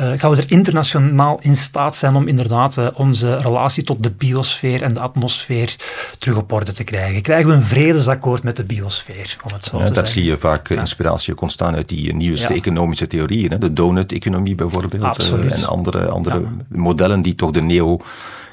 uh, 0.00 0.12
gaan 0.16 0.30
we 0.30 0.36
er 0.36 0.50
internationaal 0.50 1.38
in 1.42 1.56
staat 1.56 1.96
zijn 1.96 2.14
om 2.14 2.28
inderdaad 2.28 2.76
uh, 2.76 2.86
onze 2.94 3.36
relatie 3.36 3.84
tot 3.84 4.02
de 4.02 4.10
biosfeer 4.10 4.82
en 4.82 4.94
de 4.94 5.00
atmosfeer 5.00 5.76
terug 6.18 6.36
op 6.36 6.52
orde 6.52 6.72
te 6.72 6.84
krijgen? 6.84 7.22
Krijgen 7.22 7.48
we 7.48 7.54
een 7.54 7.62
vredesakkoord 7.62 8.42
met 8.42 8.56
de 8.56 8.64
biosfeer, 8.64 9.36
om 9.44 9.52
het 9.52 9.64
zo 9.64 9.78
ja, 9.78 9.84
te 9.84 9.92
daar 9.92 10.06
zie 10.06 10.24
je 10.24 10.38
vaak 10.38 10.68
uh, 10.68 10.78
inspiratie 10.78 11.32
ook 11.32 11.40
ontstaan 11.40 11.74
uit 11.74 11.88
die 11.88 12.14
nieuwste 12.14 12.54
economische 12.54 13.06
theorieën. 13.06 13.50
Hè? 13.50 13.58
De 13.58 13.72
donut-economie 13.72 14.54
bijvoorbeeld 14.54 15.18
en 15.18 15.66
andere, 15.66 16.08
andere 16.08 16.42
modellen 16.68 17.22
die 17.22 17.34
toch 17.34 17.50
de 17.50 17.62
neo 17.62 18.00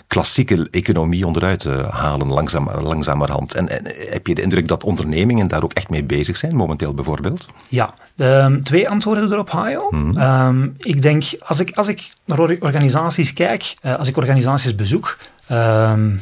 klassieke 0.09 0.67
economie 0.71 1.25
onderuit 1.25 1.63
uh, 1.63 1.87
halen, 1.89 2.27
langzaam, 2.27 2.69
langzamerhand. 2.81 3.53
En, 3.53 3.69
en, 3.69 3.83
heb 4.11 4.27
je 4.27 4.35
de 4.35 4.41
indruk 4.41 4.67
dat 4.67 4.83
ondernemingen 4.83 5.47
daar 5.47 5.63
ook 5.63 5.73
echt 5.73 5.89
mee 5.89 6.03
bezig 6.03 6.37
zijn, 6.37 6.55
momenteel 6.55 6.93
bijvoorbeeld? 6.93 7.47
Ja, 7.69 7.89
um, 8.15 8.63
twee 8.63 8.89
antwoorden 8.89 9.31
erop, 9.31 9.49
Hayo. 9.49 9.89
Hmm. 9.89 10.17
Ehm, 10.17 10.67
ik 10.77 11.01
denk, 11.01 11.23
als 11.39 11.59
ik, 11.59 11.75
als 11.75 11.87
ik 11.87 12.11
naar 12.25 12.39
organisaties 12.39 13.33
kijk, 13.33 13.75
uh, 13.81 13.95
als 13.95 14.07
ik 14.07 14.17
organisaties 14.17 14.75
bezoek, 14.75 15.17
ehm, 15.47 16.15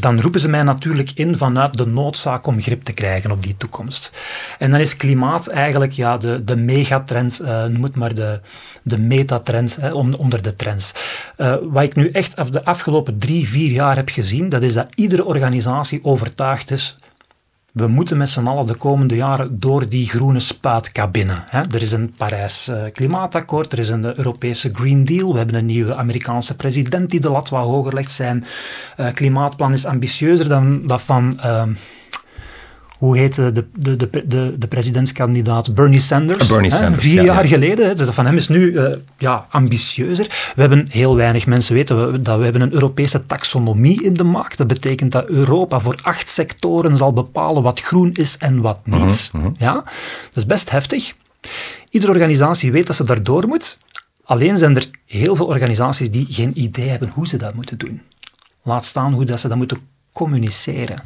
dan 0.00 0.20
roepen 0.20 0.40
ze 0.40 0.48
mij 0.48 0.62
natuurlijk 0.62 1.10
in 1.14 1.36
vanuit 1.36 1.76
de 1.76 1.86
noodzaak 1.86 2.46
om 2.46 2.60
grip 2.60 2.82
te 2.82 2.92
krijgen 2.92 3.30
op 3.30 3.42
die 3.42 3.56
toekomst. 3.56 4.10
En 4.58 4.70
dan 4.70 4.80
is 4.80 4.96
klimaat 4.96 5.46
eigenlijk 5.46 5.92
ja, 5.92 6.16
de, 6.16 6.44
de 6.44 6.56
megatrend, 6.56 7.40
uh, 7.42 7.64
noem 7.64 7.82
het 7.82 7.96
maar 7.96 8.14
de, 8.14 8.40
de 8.82 8.98
metatrend 8.98 9.76
hè, 9.76 9.92
onder 9.92 10.42
de 10.42 10.54
trends. 10.54 10.92
Uh, 11.38 11.54
wat 11.62 11.82
ik 11.82 11.94
nu 11.94 12.08
echt 12.08 12.52
de 12.52 12.64
afgelopen 12.64 13.18
drie, 13.18 13.48
vier 13.48 13.70
jaar 13.70 13.96
heb 13.96 14.08
gezien, 14.08 14.48
dat 14.48 14.62
is 14.62 14.72
dat 14.72 14.86
iedere 14.94 15.24
organisatie 15.24 16.04
overtuigd 16.04 16.70
is 16.70 16.96
we 17.76 17.86
moeten 17.86 18.16
met 18.16 18.28
z'n 18.28 18.46
allen 18.46 18.66
de 18.66 18.76
komende 18.76 19.14
jaren 19.14 19.60
door 19.60 19.88
die 19.88 20.08
groene 20.08 20.40
spuitcabine. 20.40 21.34
Hè. 21.46 21.60
Er 21.60 21.82
is 21.82 21.92
een 21.92 22.12
Parijs 22.16 22.68
uh, 22.68 22.82
Klimaatakkoord, 22.92 23.72
er 23.72 23.78
is 23.78 23.88
een 23.88 24.18
Europese 24.18 24.70
Green 24.72 25.04
Deal, 25.04 25.32
we 25.32 25.38
hebben 25.38 25.56
een 25.56 25.66
nieuwe 25.66 25.94
Amerikaanse 25.94 26.56
president 26.56 27.10
die 27.10 27.20
de 27.20 27.30
lat 27.30 27.48
wat 27.48 27.62
hoger 27.62 27.94
legt. 27.94 28.10
Zijn 28.10 28.44
uh, 29.00 29.06
klimaatplan 29.12 29.72
is 29.72 29.84
ambitieuzer 29.84 30.48
dan 30.48 30.86
dat 30.86 31.02
van... 31.02 31.38
Hoe 32.98 33.18
heet 33.18 33.34
de, 33.34 33.50
de, 33.52 33.96
de, 33.96 34.26
de, 34.26 34.54
de 34.58 34.66
presidentskandidaat 34.66 35.74
Bernie 35.74 36.00
Sanders. 36.00 36.48
Bernie 36.48 36.70
Sanders 36.70 37.02
vier 37.02 37.24
jaar 37.24 37.44
geleden. 37.44 37.96
Dat 37.96 38.14
van 38.14 38.26
hem 38.26 38.36
is 38.36 38.48
nu 38.48 38.72
uh, 38.72 38.94
ja, 39.18 39.46
ambitieuzer. 39.50 40.52
We 40.54 40.60
hebben 40.60 40.86
heel 40.90 41.16
weinig 41.16 41.46
mensen 41.46 41.74
weten 41.74 42.12
we, 42.12 42.22
dat 42.22 42.38
we 42.38 42.44
hebben 42.44 42.62
een 42.62 42.72
Europese 42.72 43.26
taxonomie 43.26 44.02
in 44.02 44.14
de 44.14 44.24
maak. 44.24 44.56
Dat 44.56 44.66
betekent 44.66 45.12
dat 45.12 45.28
Europa 45.28 45.80
voor 45.80 45.98
acht 46.02 46.28
sectoren 46.28 46.96
zal 46.96 47.12
bepalen 47.12 47.62
wat 47.62 47.80
groen 47.80 48.12
is 48.12 48.36
en 48.38 48.60
wat 48.60 48.80
niet. 48.84 49.30
Mhm, 49.32 49.42
mhm. 49.42 49.52
Ja? 49.58 49.72
Dat 49.74 50.36
is 50.36 50.46
best 50.46 50.70
heftig. 50.70 51.14
Iedere 51.90 52.12
organisatie 52.12 52.72
weet 52.72 52.86
dat 52.86 52.96
ze 52.96 53.04
daardoor 53.04 53.46
moet. 53.46 53.78
Alleen 54.24 54.58
zijn 54.58 54.76
er 54.76 54.86
heel 55.06 55.36
veel 55.36 55.46
organisaties 55.46 56.10
die 56.10 56.26
geen 56.30 56.60
idee 56.60 56.88
hebben 56.88 57.10
hoe 57.14 57.26
ze 57.26 57.36
dat 57.36 57.54
moeten 57.54 57.78
doen. 57.78 58.02
Laat 58.62 58.84
staan 58.84 59.12
hoe 59.12 59.24
dat 59.24 59.40
ze 59.40 59.48
dat 59.48 59.56
moeten 59.56 59.78
communiceren. 60.12 61.02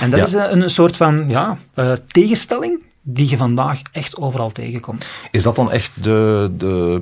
En 0.00 0.10
dat 0.10 0.26
is 0.26 0.32
een, 0.32 0.62
een, 0.62 0.70
soort 0.70 0.96
van 0.96 1.24
ja, 1.28 1.58
uh, 1.74 1.92
tegenstelling 1.92 2.82
die 3.02 3.30
je 3.30 3.36
vandaag 3.36 3.80
echt 3.92 4.16
overal 4.16 4.50
tegenkomt. 4.50 5.08
Is 5.30 5.42
dat 5.42 5.56
dan 5.56 5.72
echt 5.72 5.90
de, 5.94 6.50
de, 6.56 7.00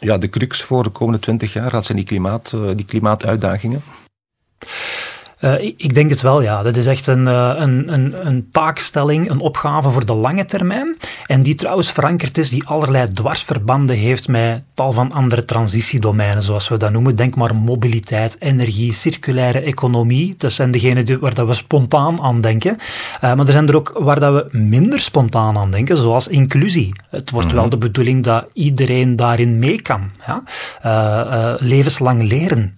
ja, 0.00 0.18
de 0.18 0.28
crux 0.28 0.62
voor 0.62 0.82
de 0.82 0.90
komende 0.90 1.20
twintig 1.20 1.52
jaar? 1.52 1.70
Dat 1.70 1.84
zijn 1.84 1.98
die, 1.98 2.06
klimaat, 2.06 2.52
uh, 2.54 2.70
die 2.74 2.84
klimaatuitdagingen? 2.84 3.82
Uh, 5.40 5.62
ik 5.62 5.94
denk 5.94 6.10
het 6.10 6.20
wel, 6.20 6.42
ja. 6.42 6.62
Dat 6.62 6.76
is 6.76 6.86
echt 6.86 7.06
een, 7.06 7.26
uh, 7.26 7.52
een, 7.56 7.92
een, 7.92 8.26
een, 8.26 8.48
taakstelling, 8.50 9.30
een 9.30 9.38
opgave 9.38 9.90
voor 9.90 10.06
de 10.06 10.14
lange 10.14 10.44
termijn. 10.44 10.96
En 11.26 11.42
die 11.42 11.54
trouwens 11.54 11.92
verankerd 11.92 12.38
is, 12.38 12.50
die 12.50 12.66
allerlei 12.66 13.12
dwarsverbanden 13.12 13.96
heeft 13.96 14.28
met 14.28 14.62
tal 14.74 14.92
van 14.92 15.12
andere 15.12 15.44
transitiedomeinen, 15.44 16.42
zoals 16.42 16.68
we 16.68 16.76
dat 16.76 16.92
noemen. 16.92 17.16
Denk 17.16 17.36
maar 17.36 17.54
mobiliteit, 17.54 18.36
energie, 18.38 18.92
circulaire 18.92 19.60
economie. 19.60 20.34
Dat 20.38 20.52
zijn 20.52 20.70
degenen 20.70 21.20
waar 21.20 21.34
dat 21.34 21.46
we 21.46 21.54
spontaan 21.54 22.20
aan 22.20 22.40
denken. 22.40 22.76
Uh, 23.14 23.20
maar 23.20 23.46
er 23.46 23.52
zijn 23.52 23.68
er 23.68 23.76
ook 23.76 23.92
waar 23.98 24.20
dat 24.20 24.34
we 24.34 24.58
minder 24.58 25.00
spontaan 25.00 25.56
aan 25.56 25.70
denken, 25.70 25.96
zoals 25.96 26.28
inclusie. 26.28 26.92
Het 27.10 27.30
wordt 27.30 27.52
wel 27.52 27.62
mhm. 27.62 27.70
de 27.70 27.78
bedoeling 27.78 28.24
dat 28.24 28.46
iedereen 28.52 29.16
daarin 29.16 29.58
mee 29.58 29.82
kan. 29.82 30.10
Ja? 30.26 30.42
levenslang 31.58 32.28
leren 32.28 32.74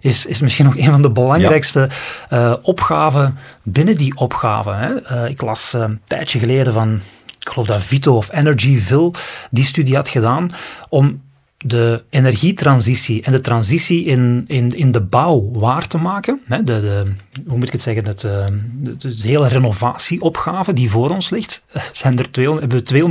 is, 0.00 0.26
is 0.26 0.40
misschien 0.40 0.64
nog 0.64 0.76
een 0.76 0.90
van 0.90 1.02
de 1.02 1.10
belangrijkste 1.10 1.88
ja. 2.28 2.46
uh, 2.46 2.54
opgaven 2.62 3.38
binnen 3.62 3.96
die 3.96 4.16
opgave. 4.16 4.70
Hè. 4.70 5.12
Uh, 5.12 5.30
ik 5.30 5.40
las 5.40 5.72
uh, 5.74 5.80
een 5.80 6.00
tijdje 6.04 6.38
geleden 6.38 6.72
van, 6.72 7.00
ik 7.40 7.48
geloof 7.48 7.66
dat 7.66 7.84
Vito 7.84 8.16
of 8.16 8.32
Energyville 8.32 9.10
die 9.50 9.64
studie 9.64 9.94
had 9.94 10.08
gedaan 10.08 10.50
om 10.88 11.22
de 11.66 12.04
energietransitie 12.10 13.22
en 13.22 13.32
de 13.32 13.40
transitie 13.40 14.04
in, 14.04 14.42
in, 14.46 14.68
in 14.68 14.92
de 14.92 15.00
bouw 15.00 15.50
waar 15.52 15.86
te 15.86 15.98
maken. 15.98 16.40
Hè, 16.46 16.62
de, 16.62 16.80
de, 16.80 17.12
hoe 17.46 17.56
moet 17.56 17.66
ik 17.66 17.72
het 17.72 17.82
zeggen? 17.82 18.06
Het, 18.06 18.20
de, 18.20 18.96
de, 18.98 19.14
hele 19.20 19.48
renovatieopgave 19.48 20.72
die 20.72 20.90
voor 20.90 21.10
ons 21.10 21.30
ligt. 21.30 21.62
Zijn 21.92 22.18
er 22.18 22.30
200, 22.30 22.72
hebben 22.72 23.08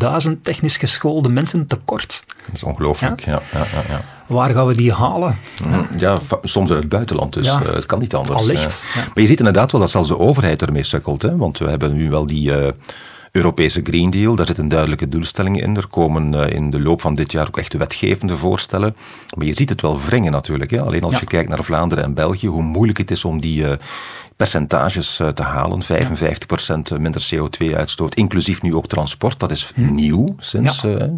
we 0.00 0.30
240.000 0.34 0.40
technisch 0.42 0.76
geschoolde 0.76 1.28
mensen 1.28 1.66
tekort. 1.66 2.22
Dat 2.46 2.54
is 2.54 2.62
ongelooflijk, 2.62 3.24
ja. 3.24 3.42
ja, 3.52 3.58
ja, 3.58 3.82
ja 3.88 4.04
waar 4.26 4.50
gaan 4.50 4.66
we 4.66 4.74
die 4.74 4.92
halen? 4.92 5.36
Ja, 5.96 6.18
soms 6.42 6.70
in 6.70 6.76
het 6.76 6.88
buitenland, 6.88 7.32
dus 7.32 7.46
uh, 7.46 7.60
het 7.60 7.86
kan 7.86 7.98
niet 7.98 8.14
anders. 8.14 8.40
Allicht. 8.40 8.84
Maar 8.94 9.10
je 9.14 9.26
ziet 9.26 9.38
inderdaad 9.38 9.72
wel 9.72 9.80
dat 9.80 9.90
zelfs 9.90 10.08
de 10.08 10.18
overheid 10.18 10.62
ermee 10.62 10.82
sukkelt. 10.82 11.22
Hè? 11.22 11.36
Want 11.36 11.58
we 11.58 11.70
hebben 11.70 11.92
nu 11.92 12.10
wel 12.10 12.26
die 12.26 12.50
uh, 12.50 12.68
Europese 13.34 13.80
Green 13.82 14.10
Deal, 14.10 14.34
daar 14.34 14.46
zitten 14.46 14.68
duidelijke 14.68 15.08
doelstellingen 15.08 15.62
in. 15.62 15.76
Er 15.76 15.86
komen 15.86 16.32
uh, 16.32 16.50
in 16.50 16.70
de 16.70 16.80
loop 16.80 17.00
van 17.00 17.14
dit 17.14 17.32
jaar 17.32 17.46
ook 17.46 17.58
echt 17.58 17.72
wetgevende 17.72 18.36
voorstellen. 18.36 18.96
Maar 19.36 19.46
je 19.46 19.54
ziet 19.54 19.68
het 19.68 19.80
wel 19.80 20.00
wringen 20.00 20.32
natuurlijk. 20.32 20.70
Hè? 20.70 20.80
Alleen 20.80 21.02
als 21.02 21.18
je 21.18 21.26
kijkt 21.26 21.48
naar 21.48 21.64
Vlaanderen 21.64 22.04
en 22.04 22.14
België, 22.14 22.46
hoe 22.46 22.62
moeilijk 22.62 22.98
het 22.98 23.10
is 23.10 23.24
om 23.24 23.40
die 23.40 23.64
percentages 24.36 25.20
te 25.34 25.42
halen. 25.42 25.82
55% 25.82 25.86
minder 26.98 27.26
CO2-uitstoot, 27.34 28.14
inclusief 28.14 28.62
nu 28.62 28.74
ook 28.74 28.86
transport. 28.86 29.38
Dat 29.38 29.50
is 29.50 29.72
hm. 29.74 29.94
nieuw 29.94 30.34
sinds. 30.38 30.80
Ja. 30.80 31.10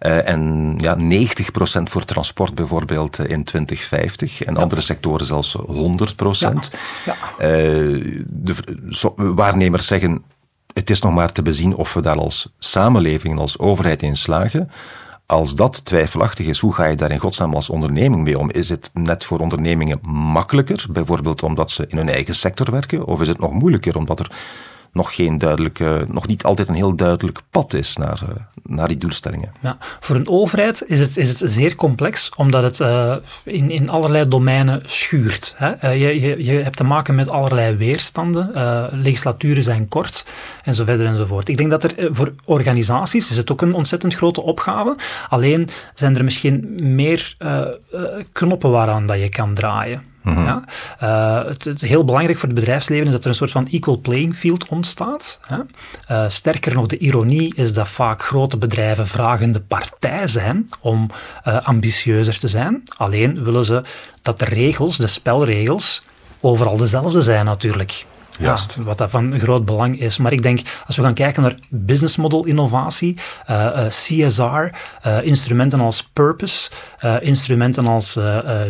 Uh, 0.00 0.28
en 0.28 0.74
ja, 0.78 0.96
90% 0.96 1.82
voor 1.82 2.04
transport 2.04 2.54
bijvoorbeeld 2.54 3.18
in 3.18 3.44
2050. 3.44 4.42
En 4.42 4.56
andere 4.56 4.80
sectoren 4.80 5.26
zelfs 5.26 5.56
100%. 5.58 5.64
Ja. 6.30 6.52
Ja. 7.04 7.16
de 8.26 8.54
waarnemers 9.14 9.86
zeggen. 9.86 10.22
Het 10.74 10.90
is 10.90 11.00
nog 11.00 11.14
maar 11.14 11.32
te 11.32 11.42
bezien 11.42 11.74
of 11.74 11.94
we 11.94 12.00
daar 12.00 12.18
als 12.18 12.52
samenleving 12.58 13.34
en 13.34 13.40
als 13.40 13.58
overheid 13.58 14.02
in 14.02 14.16
slagen. 14.16 14.70
Als 15.26 15.54
dat 15.54 15.84
twijfelachtig 15.84 16.46
is, 16.46 16.58
hoe 16.58 16.74
ga 16.74 16.84
je 16.84 16.96
daar 16.96 17.10
in 17.10 17.18
godsnaam 17.18 17.54
als 17.54 17.70
onderneming 17.70 18.22
mee 18.22 18.38
om? 18.38 18.50
Is 18.50 18.68
het 18.68 18.90
net 18.92 19.24
voor 19.24 19.38
ondernemingen 19.38 19.98
makkelijker, 20.08 20.86
bijvoorbeeld 20.90 21.42
omdat 21.42 21.70
ze 21.70 21.86
in 21.88 21.96
hun 21.96 22.08
eigen 22.08 22.34
sector 22.34 22.70
werken? 22.70 23.04
Of 23.04 23.20
is 23.20 23.28
het 23.28 23.38
nog 23.38 23.52
moeilijker 23.52 23.96
omdat 23.96 24.20
er 24.20 24.30
nog 24.94 25.14
geen 25.14 25.38
duidelijke, 25.38 26.06
nog 26.08 26.26
niet 26.26 26.44
altijd 26.44 26.68
een 26.68 26.74
heel 26.74 26.96
duidelijk 26.96 27.38
pad 27.50 27.72
is 27.72 27.96
naar, 27.96 28.20
uh, 28.22 28.28
naar 28.62 28.88
die 28.88 28.96
doelstellingen. 28.96 29.52
Ja, 29.60 29.76
voor 30.00 30.16
een 30.16 30.28
overheid 30.28 30.82
is 30.86 31.00
het, 31.00 31.16
is 31.16 31.28
het 31.28 31.52
zeer 31.52 31.74
complex, 31.74 32.30
omdat 32.36 32.62
het 32.62 32.78
uh, 32.80 33.16
in, 33.44 33.70
in 33.70 33.90
allerlei 33.90 34.28
domeinen 34.28 34.82
schuurt. 34.84 35.54
Hè? 35.56 35.84
Uh, 35.84 36.00
je, 36.00 36.20
je, 36.20 36.44
je 36.44 36.52
hebt 36.52 36.76
te 36.76 36.84
maken 36.84 37.14
met 37.14 37.30
allerlei 37.30 37.76
weerstanden, 37.76 38.50
legislaturen 38.92 39.62
zijn 39.62 39.88
kort, 39.88 40.24
en 40.62 40.74
zo 40.74 40.84
verder 40.84 41.06
enzovoort. 41.06 41.48
Ik 41.48 41.56
denk 41.56 41.70
dat 41.70 41.84
er 41.84 42.08
voor 42.10 42.34
organisaties 42.44 43.30
is 43.30 43.36
het 43.36 43.52
ook 43.52 43.62
een 43.62 43.74
ontzettend 43.74 44.14
grote 44.14 44.42
opgave, 44.42 44.96
alleen 45.28 45.68
zijn 45.94 46.16
er 46.16 46.24
misschien 46.24 46.78
meer 46.82 47.34
knoppen 48.32 48.70
waaraan 48.70 49.06
dat 49.06 49.18
je 49.18 49.28
kan 49.28 49.54
draaien. 49.54 50.13
Mhm. 50.24 50.44
ja? 50.44 50.62
Uh, 51.02 51.48
het, 51.48 51.64
het, 51.64 51.80
heel 51.80 52.04
belangrijk 52.04 52.38
voor 52.38 52.48
het 52.48 52.58
bedrijfsleven 52.58 53.06
is 53.06 53.12
dat 53.12 53.22
er 53.22 53.28
een 53.28 53.34
soort 53.34 53.50
van 53.50 53.68
equal 53.68 53.98
playing 53.98 54.36
field 54.36 54.68
ontstaat. 54.68 55.40
Uh, 56.10 56.24
sterker 56.28 56.74
nog, 56.74 56.86
de 56.86 56.98
ironie 56.98 57.54
is 57.54 57.72
dat 57.72 57.88
vaak 57.88 58.22
grote 58.22 58.58
bedrijven 58.58 59.06
vragende 59.06 59.60
partij 59.60 60.26
zijn 60.26 60.68
om 60.80 61.10
uh, 61.48 61.66
ambitieuzer 61.66 62.38
te 62.38 62.48
zijn. 62.48 62.82
Alleen 62.96 63.44
willen 63.44 63.64
ze 63.64 63.82
dat 64.22 64.38
de 64.38 64.44
regels, 64.44 64.96
de 64.96 65.06
spelregels, 65.06 66.02
overal 66.40 66.76
dezelfde 66.76 67.22
zijn 67.22 67.44
natuurlijk. 67.44 68.04
Ja, 68.38 68.58
wat 68.80 68.98
dat 68.98 69.10
van 69.10 69.38
groot 69.38 69.64
belang 69.64 70.00
is. 70.00 70.16
Maar 70.16 70.32
ik 70.32 70.42
denk, 70.42 70.60
als 70.86 70.96
we 70.96 71.02
gaan 71.02 71.14
kijken 71.14 71.42
naar 71.42 71.54
business 71.68 72.16
model 72.16 72.44
innovatie, 72.44 73.16
uh, 73.50 73.56
uh, 73.56 73.86
CSR, 73.86 74.42
uh, 74.42 75.22
instrumenten 75.22 75.80
als 75.80 76.08
purpose, 76.12 76.70
instrumenten 77.20 77.86
als 77.86 78.18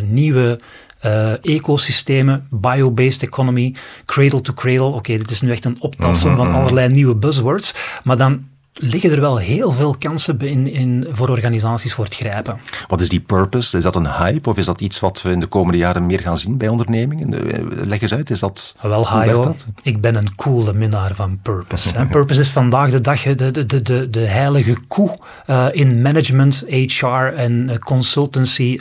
nieuwe 0.03 0.59
uh, 1.07 1.33
ecosystemen, 1.43 2.47
bio-based 2.51 3.23
economy, 3.23 3.75
cradle 4.05 4.41
to 4.41 4.53
cradle. 4.53 4.87
Oké, 4.87 5.17
dit 5.17 5.31
is 5.31 5.41
nu 5.41 5.51
echt 5.51 5.65
een 5.65 5.77
optassen 5.81 6.29
mhm, 6.29 6.39
van 6.39 6.49
mhm. 6.49 6.57
allerlei 6.57 6.89
nieuwe 6.89 7.15
buzzwords. 7.15 7.75
Maar 8.05 8.17
dan 8.17 8.45
liggen 8.75 9.11
er 9.11 9.21
wel 9.21 9.37
heel 9.37 9.73
veel 9.73 9.97
kansen 9.99 10.39
in, 10.41 10.73
in, 10.73 11.07
voor 11.11 11.29
organisaties 11.29 11.95
voor 11.95 12.05
het 12.05 12.15
grijpen. 12.15 12.57
Wat 12.87 13.01
is 13.01 13.09
die 13.09 13.21
purpose? 13.21 13.77
Is 13.77 13.83
dat 13.83 13.97
een 13.97 14.13
hype 14.13 14.49
of 14.49 14.57
is 14.57 14.65
dat 14.65 14.81
iets 14.81 15.01
wat 15.01 15.23
we 15.23 15.31
in 15.31 15.41
de 15.41 15.47
komende 15.47 15.79
jaren 15.79 16.07
meer 16.07 16.21
gaan 16.21 16.39
zien 16.39 16.57
bij 16.57 16.69
ondernemingen? 16.69 17.53
Eh, 17.53 17.59
leg 17.87 18.01
eens 18.01 18.15
uit, 18.15 18.31
is 18.31 18.39
dat... 18.39 18.75
Wel, 18.81 19.07
Hajo, 19.07 19.55
ik 19.83 20.01
ben 20.01 20.15
een 20.15 20.35
coole 20.35 20.75
minnaar 20.75 21.15
van 21.15 21.39
purpose. 21.43 21.93
purpose 22.11 22.41
is 22.41 22.49
vandaag 22.49 22.91
de 22.91 23.01
dag 23.01 23.23
de, 23.23 23.51
de, 23.51 23.83
de, 23.83 24.11
de 24.11 24.29
heilige 24.29 24.77
koe 24.89 25.19
uh, 25.47 25.67
in 25.73 26.03
management, 26.03 26.63
HR 26.67 27.07
en 27.07 27.69
uh, 27.69 27.77
consultancy 27.77 28.79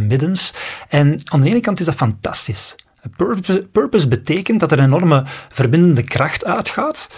middens. 0.00 0.52
En 0.88 1.20
aan 1.24 1.40
de 1.40 1.48
ene 1.48 1.60
kant 1.60 1.80
is 1.80 1.86
dat 1.86 1.94
fantastisch. 1.94 2.74
Purpose, 3.16 3.68
purpose 3.72 4.08
betekent 4.08 4.60
dat 4.60 4.72
er 4.72 4.78
een 4.78 4.84
enorme 4.84 5.24
verbindende 5.48 6.02
kracht 6.02 6.44
uitgaat 6.44 7.08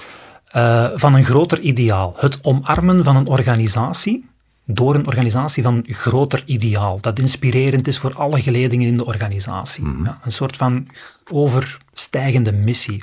uh, 0.56 0.88
van 0.94 1.14
een 1.14 1.25
groter 1.25 1.61
ideaal. 1.61 2.14
Het 2.16 2.44
omarmen 2.44 3.04
van 3.04 3.16
een 3.16 3.28
organisatie 3.28 4.30
door 4.64 4.94
een 4.94 5.06
organisatie 5.06 5.62
van 5.62 5.85
groter 5.87 6.42
ideaal, 6.47 7.00
dat 7.00 7.18
inspirerend 7.18 7.88
is 7.88 7.99
voor 7.99 8.14
alle 8.14 8.40
geledingen 8.40 8.88
in 8.88 8.94
de 8.94 9.06
organisatie. 9.06 9.85
Mhm. 9.85 10.04
ja, 10.04 10.18
een 10.25 10.32
soort 10.32 10.56
van 10.56 10.87
overstijgende 11.30 12.52
missie. 12.52 13.02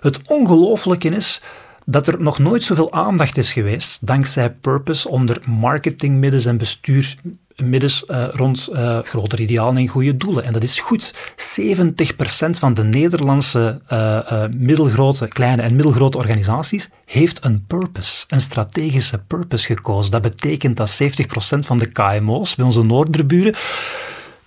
Het 0.00 0.20
ongelooflijke 0.28 1.08
is 1.08 1.42
dat 1.84 2.06
er 2.06 2.22
nog 2.22 2.38
nooit 2.38 2.62
zoveel 2.62 2.92
aandacht 2.92 3.36
is 3.36 3.52
geweest, 3.52 4.06
dankzij 4.06 4.50
Purpose, 4.50 5.08
onder 5.08 5.42
marketingmiddels 5.46 6.44
en 6.44 6.56
bestuur 6.56 7.14
middels 7.62 8.04
uh, 8.08 8.24
rond 8.30 8.68
uh, 8.72 8.98
grotere 8.98 9.42
idealen 9.42 9.76
en 9.76 9.88
goede 9.88 10.16
doelen. 10.16 10.44
En 10.44 10.52
dat 10.52 10.62
is 10.62 10.80
goed. 10.80 11.14
70% 11.58 12.50
van 12.50 12.74
de 12.74 12.84
Nederlandse 12.84 13.80
uh, 13.92 14.44
middelgrote, 14.56 15.28
kleine 15.28 15.62
en 15.62 15.74
middelgrote 15.74 16.18
organisaties 16.18 16.88
heeft 17.04 17.44
een 17.44 17.64
purpose, 17.66 18.24
een 18.28 18.40
strategische 18.40 19.18
purpose 19.18 19.66
gekozen. 19.66 20.10
Dat 20.10 20.22
betekent 20.22 20.76
dat 20.76 20.98
70% 21.02 21.04
van 21.58 21.78
de 21.78 21.86
KMO's 21.86 22.54
bij 22.54 22.64
onze 22.64 22.82
noorderburen 22.82 23.54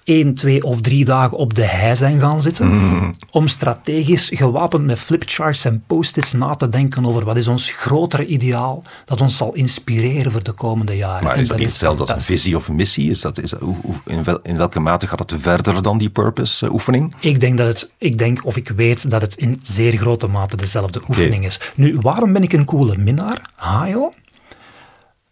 één, 0.03 0.33
twee 0.33 0.63
of 0.63 0.81
drie 0.81 1.05
dagen 1.05 1.37
op 1.37 1.53
de 1.53 1.63
hei 1.63 1.95
zijn 1.95 2.19
gaan 2.19 2.41
zitten. 2.41 2.67
Mm. 2.67 3.13
Om 3.31 3.47
strategisch, 3.47 4.29
gewapend 4.33 4.85
met 4.85 4.99
flipcharts 4.99 5.65
en 5.65 5.83
post-its 5.87 6.31
na 6.31 6.55
te 6.55 6.69
denken 6.69 7.05
over 7.05 7.25
wat 7.25 7.37
is 7.37 7.47
ons 7.47 7.71
grotere 7.71 8.25
ideaal 8.25 8.83
dat 9.05 9.21
ons 9.21 9.37
zal 9.37 9.53
inspireren 9.53 10.31
voor 10.31 10.43
de 10.43 10.53
komende 10.53 10.95
jaren. 10.95 11.23
Maar 11.23 11.39
is 11.39 11.47
dat, 11.47 11.57
niet 11.57 11.67
hetzelfde 11.67 12.01
als 12.01 12.11
een 12.11 12.21
visie 12.21 12.55
of 12.55 12.67
een 12.67 12.75
missie? 12.75 13.09
Is 13.09 13.21
dat, 13.21 13.41
is 13.41 13.49
dat, 13.49 13.61
in, 14.05 14.23
wel, 14.23 14.39
in, 14.41 14.57
welke 14.57 14.79
mate 14.79 15.07
gaat 15.07 15.19
het 15.19 15.41
verder 15.41 15.81
dan 15.81 15.97
die 15.97 16.09
purpose-oefening? 16.09 17.13
ik 17.19 17.39
denk 17.39 17.57
dat 17.57 17.67
het, 17.67 17.91
ik 17.97 18.17
denk 18.17 18.45
of 18.45 18.57
ik 18.57 18.69
weet 18.69 19.09
dat 19.09 19.21
het 19.21 19.35
in 19.35 19.59
zeer 19.63 19.97
grote 19.97 20.27
mate 20.27 20.57
dezelfde 20.57 21.01
oefening 21.07 21.45
is. 21.45 21.59
Nu, 21.75 21.97
waarom 22.01 22.33
ben 22.33 22.43
ik 22.43 22.53
een 22.53 22.65
coole 22.65 22.97
minnaar? 22.97 23.49
Hajo, 23.55 24.09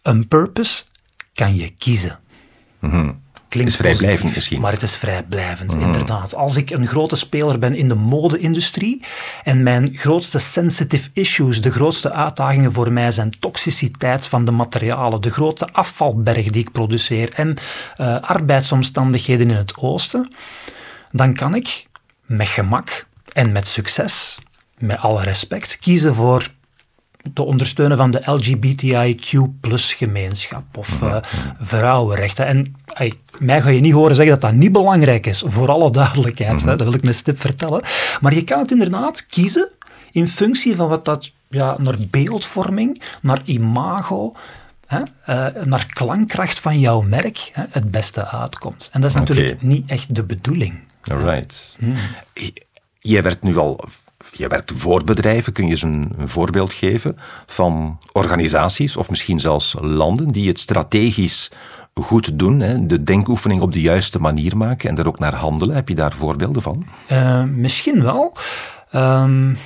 een 0.02 0.28
purpose 0.28 0.84
kan 1.34 1.56
je 1.56 1.70
kiezen. 1.78 2.20
Mm 2.80 3.21
klinkt 3.52 3.72
is 3.72 3.78
vrijblijvend 3.78 4.36
misschien. 4.36 4.62
Maar 4.62 4.72
het 4.72 4.82
is 4.82 4.96
vrijblijvend, 4.96 5.76
mm. 5.76 5.82
inderdaad. 5.82 6.36
Als 6.36 6.56
ik 6.56 6.70
een 6.70 6.88
grote 6.88 7.16
speler 7.16 7.60
ben 7.60 7.76
in 7.76 7.88
de 7.88 7.96
mode-industrie 7.96 9.04
en 9.44 9.64
mijn 9.64 9.90
grootste 9.94 10.40
sensitive 10.40 11.10
issues, 11.14 11.62
de 11.62 11.72
grootste 11.72 12.12
uitdagingen 12.12 12.72
voor 12.72 12.92
mij 12.92 13.12
zijn 13.12 13.40
toxiciteit 13.40 14.28
van 14.28 14.46
de 14.46 14.52
materialen, 14.52 15.22
de 15.22 15.30
grote 15.30 15.68
afvalberg 15.72 16.50
die 16.50 16.62
ik 16.62 16.72
produceer 16.72 17.30
en 17.34 17.58
uh, 17.98 18.20
arbeidsomstandigheden 18.20 19.50
in 19.50 19.56
het 19.56 19.78
oosten, 19.78 20.34
dan 21.10 21.34
kan 21.34 21.56
ik 21.56 21.86
met 22.26 22.48
gemak 22.48 23.08
en 23.34 23.52
met 23.52 23.68
succes, 23.68 24.38
met 24.78 24.98
alle 24.98 25.24
respect, 25.24 25.78
kiezen 25.80 26.16
voor 26.16 26.48
te 27.34 27.44
ondersteunen 27.44 27.98
van 27.98 28.12
de 28.12 28.22
LGBTIQ 28.26 29.60
plus 29.60 29.94
gemeenschap 29.94 30.78
of 30.78 31.02
uh, 31.02 31.16
vrouwenrechten. 31.60 32.46
En 32.46 32.76
mij 33.40 33.62
ga 33.62 33.70
je 33.70 33.82
niet 33.82 33.94
horen 33.94 34.16
zeggen 34.16 34.40
dat 34.40 34.50
dat 34.50 34.60
niet 34.60 34.72
belangrijk 34.72 35.26
is, 35.26 35.44
voor 35.46 35.70
alle 35.70 35.92
duidelijkheid. 35.92 36.62
hè, 36.62 36.76
dat 36.76 36.82
wil 36.82 36.94
ik 36.94 37.04
met 37.04 37.16
stip 37.16 37.40
vertellen. 37.40 37.84
Maar 38.22 38.34
je 38.34 38.44
kan 38.44 38.60
het 38.60 38.72
inderdaad 38.72 39.26
kiezen 39.26 39.70
in 40.12 40.28
functie 40.28 40.76
van 40.76 40.90
wat 40.90 41.06
dat 41.06 41.32
ja, 41.50 41.76
naar 41.80 41.96
beeldvorming, 42.00 43.02
naar 43.22 43.42
imago, 43.44 44.36
hè, 44.86 45.00
uh, 45.00 45.64
naar 45.64 45.86
klankkracht 45.86 46.60
van 46.60 46.80
jouw 46.80 47.02
merk 47.02 47.50
hè, 47.54 47.64
het 47.70 47.92
beste 47.92 48.28
uitkomt. 48.28 48.90
En 48.92 49.02
dat 49.02 49.10
is 49.10 49.16
natuurlijk 49.16 49.62
niet 49.62 49.90
echt 49.90 50.16
de 50.16 50.24
bedoeling. 50.24 50.80
Right. 51.02 51.76
Hmm. 51.80 51.96
Jij 53.00 53.24
werd 53.24 53.44
nu 53.44 53.58
al 53.58 53.80
je 54.32 54.48
werkt 54.48 54.72
voor 54.76 55.04
bedrijven. 55.04 55.54
Kun 55.54 55.66
je 55.66 55.72
eens 55.72 55.82
een, 55.82 56.12
een, 56.18 56.28
voorbeeld 56.28 56.74
geven 56.74 57.18
van 57.46 57.98
organisaties 58.12 58.98
of 58.98 59.10
misschien 59.10 59.40
zelfs 59.40 59.76
landen 59.80 60.28
die 60.28 60.48
het 60.48 60.60
strategisch 60.60 61.52
goed 61.94 62.40
doen, 62.40 62.60
hè, 62.60 62.86
de 62.86 63.04
denkoefening 63.04 63.62
op 63.62 63.72
de 63.72 63.82
juiste 63.82 64.20
manier 64.20 64.58
maken 64.58 64.90
en 64.90 64.96
daar 64.96 65.08
ook 65.08 65.20
naar 65.20 65.36
handelen? 65.36 65.76
Heb 65.76 65.90
je 65.90 65.96
daar 65.96 66.14
voorbeelden 66.14 66.62
van? 66.62 66.86
Uh, 67.12 67.44
misschien 67.44 68.04
wel. 68.04 68.34
Um, 68.96 69.58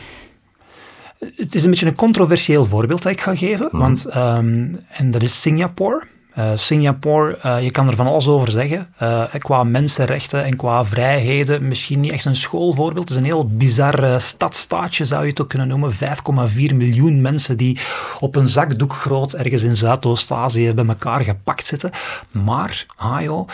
het 1.36 1.56
is 1.56 1.64
een 1.64 1.70
beetje 1.70 1.86
een 1.86 1.96
controversieel 1.96 2.66
voorbeeld 2.66 3.02
dat 3.02 3.12
ik 3.12 3.22
ga 3.22 3.36
geven, 3.36 3.70
mm. 3.72 3.80
want, 3.80 4.06
um, 4.16 4.80
en 4.88 5.12
dat 5.12 5.22
is 5.22 5.42
Singapore. 5.42 6.04
Uh, 6.38 6.52
Singapore, 6.56 7.38
uh, 7.46 7.64
je 7.64 7.72
kan 7.72 7.88
er 7.88 7.96
van 7.96 8.08
alles 8.08 8.28
over 8.28 8.52
zeggen. 8.52 8.94
Uh, 9.02 9.24
qua 9.38 9.64
mensenrechten 9.64 10.44
en 10.44 10.56
qua 10.56 10.86
vrijheden, 10.86 11.68
misschien 11.68 12.00
niet 12.00 12.12
echt 12.12 12.26
een 12.26 12.36
schoolvoorbeeld. 12.36 13.10
Het 13.10 13.18
is 13.18 13.24
een 13.24 13.32
heel 13.32 13.48
bizar 13.48 14.22
stadstaatje, 14.22 15.06
zou 15.06 15.24
je 15.24 15.30
het 15.30 15.42
ook 15.42 15.50
kunnen 15.50 15.68
noemen. 15.68 15.92
5,4 15.94 16.76
miljoen 16.76 17.22
mensen 17.22 17.58
die 17.58 17.80
op 18.20 18.36
een 18.36 18.48
zakdoek 18.48 18.94
groot 18.94 19.34
ergens 19.34 19.64
in 19.64 19.78
Zuidoost-Azië 19.78 20.74
bij 20.74 20.86
elkaar 20.86 21.22
gepakt 21.22 21.66
zitten. 21.66 21.92
Maar, 22.32 22.86
ah 22.96 23.46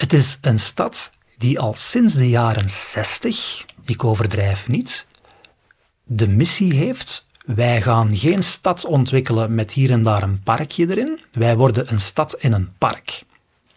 het 0.00 0.12
is 0.12 0.38
een 0.40 0.58
stad 0.58 1.10
die 1.36 1.60
al 1.60 1.74
sinds 1.76 2.14
de 2.14 2.28
jaren 2.28 2.70
60, 2.70 3.64
ik 3.84 4.04
overdrijf 4.04 4.68
niet, 4.68 5.06
de 6.04 6.28
missie 6.28 6.74
heeft 6.74 7.26
wij 7.46 7.82
gaan 7.82 8.16
geen 8.16 8.42
stad 8.42 8.84
ontwikkelen 8.84 9.54
met 9.54 9.72
hier 9.72 9.90
en 9.90 10.02
daar 10.02 10.22
een 10.22 10.42
parkje 10.42 10.88
erin. 10.88 11.20
Wij 11.32 11.56
worden 11.56 11.92
een 11.92 12.00
stad 12.00 12.36
in 12.38 12.52
een 12.52 12.68
park. 12.78 13.22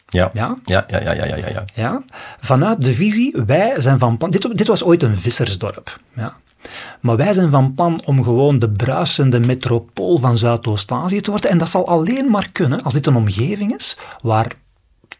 Ja. 0.07 0.29
Ja? 0.33 0.57
Ja, 0.63 0.85
ja, 0.87 0.99
ja, 0.99 1.13
ja, 1.13 1.35
ja, 1.35 1.63
ja. 1.75 2.03
Vanuit 2.39 2.83
de 2.83 2.93
visie, 2.93 3.33
wij 3.45 3.81
zijn 3.81 3.99
van 3.99 4.17
plan... 4.17 4.31
Dit, 4.31 4.57
dit 4.57 4.67
was 4.67 4.83
ooit 4.83 5.03
een 5.03 5.17
vissersdorp. 5.17 5.99
Ja. 6.15 6.37
Maar 6.99 7.15
wij 7.15 7.33
zijn 7.33 7.51
van 7.51 7.73
plan 7.73 8.01
om 8.05 8.23
gewoon 8.23 8.59
de 8.59 8.69
bruisende 8.69 9.39
metropool 9.39 10.17
van 10.17 10.37
Zuidoost-Azië 10.37 11.21
te 11.21 11.31
worden. 11.31 11.49
En 11.49 11.57
dat 11.57 11.69
zal 11.69 11.87
alleen 11.87 12.29
maar 12.29 12.49
kunnen 12.51 12.83
als 12.83 12.93
dit 12.93 13.05
een 13.05 13.15
omgeving 13.15 13.75
is 13.75 13.97
waar 14.21 14.51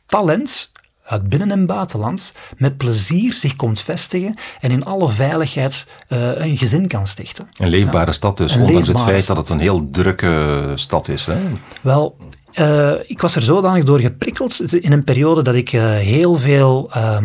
talent 0.06 0.72
uit 1.04 1.28
binnen- 1.28 1.52
en 1.52 1.66
buitenland 1.66 2.34
met 2.58 2.78
plezier 2.78 3.34
zich 3.34 3.56
komt 3.56 3.82
vestigen 3.82 4.36
en 4.60 4.72
in 4.72 4.84
alle 4.84 5.10
veiligheid 5.10 5.86
uh, 6.10 6.46
een 6.46 6.58
gezin 6.58 6.88
kan 6.88 7.08
stichten. 7.08 7.48
Een 7.58 7.70
leefbare 7.70 8.12
stad 8.12 8.38
dus, 8.38 8.56
ondanks 8.56 8.88
het 8.88 9.02
feit 9.02 9.28
dat 9.28 9.38
het 9.38 9.50
een 9.50 9.60
heel 9.60 9.90
drukke 9.90 10.64
stad 10.76 11.08
is. 11.08 11.26
Hè? 11.26 11.36
Wel, 11.82 12.18
uh, 12.54 12.92
ik 13.06 13.22
was 13.22 13.36
er 13.36 13.42
zodanig 13.42 13.84
door 13.84 14.00
geprikkeld 14.00 14.74
in 14.74 14.92
een 14.92 15.04
periode 15.04 15.42
dat 15.42 15.56
ik 15.56 15.74
uh, 15.74 15.84
heel 15.84 16.36
veel... 16.36 16.92
Uh, 16.96 17.18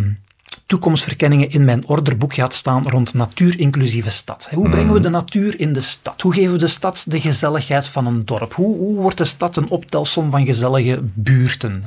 toekomstverkenningen 0.68 1.50
in 1.50 1.64
mijn 1.64 1.88
orderboek 1.88 2.34
gaat 2.34 2.54
staan 2.54 2.82
rond 2.82 3.14
natuurinclusieve 3.14 4.10
stad. 4.10 4.48
Hoe 4.52 4.68
brengen 4.68 4.92
we 4.92 5.00
de 5.00 5.08
natuur 5.08 5.60
in 5.60 5.72
de 5.72 5.80
stad? 5.80 6.22
Hoe 6.22 6.32
geven 6.32 6.52
we 6.52 6.58
de 6.58 6.66
stad 6.66 7.04
de 7.06 7.20
gezelligheid 7.20 7.88
van 7.88 8.06
een 8.06 8.24
dorp? 8.24 8.54
Hoe, 8.54 8.76
hoe 8.76 8.96
wordt 8.96 9.18
de 9.18 9.24
stad 9.24 9.56
een 9.56 9.68
optelsom 9.68 10.30
van 10.30 10.46
gezellige 10.46 11.00
buurten? 11.02 11.84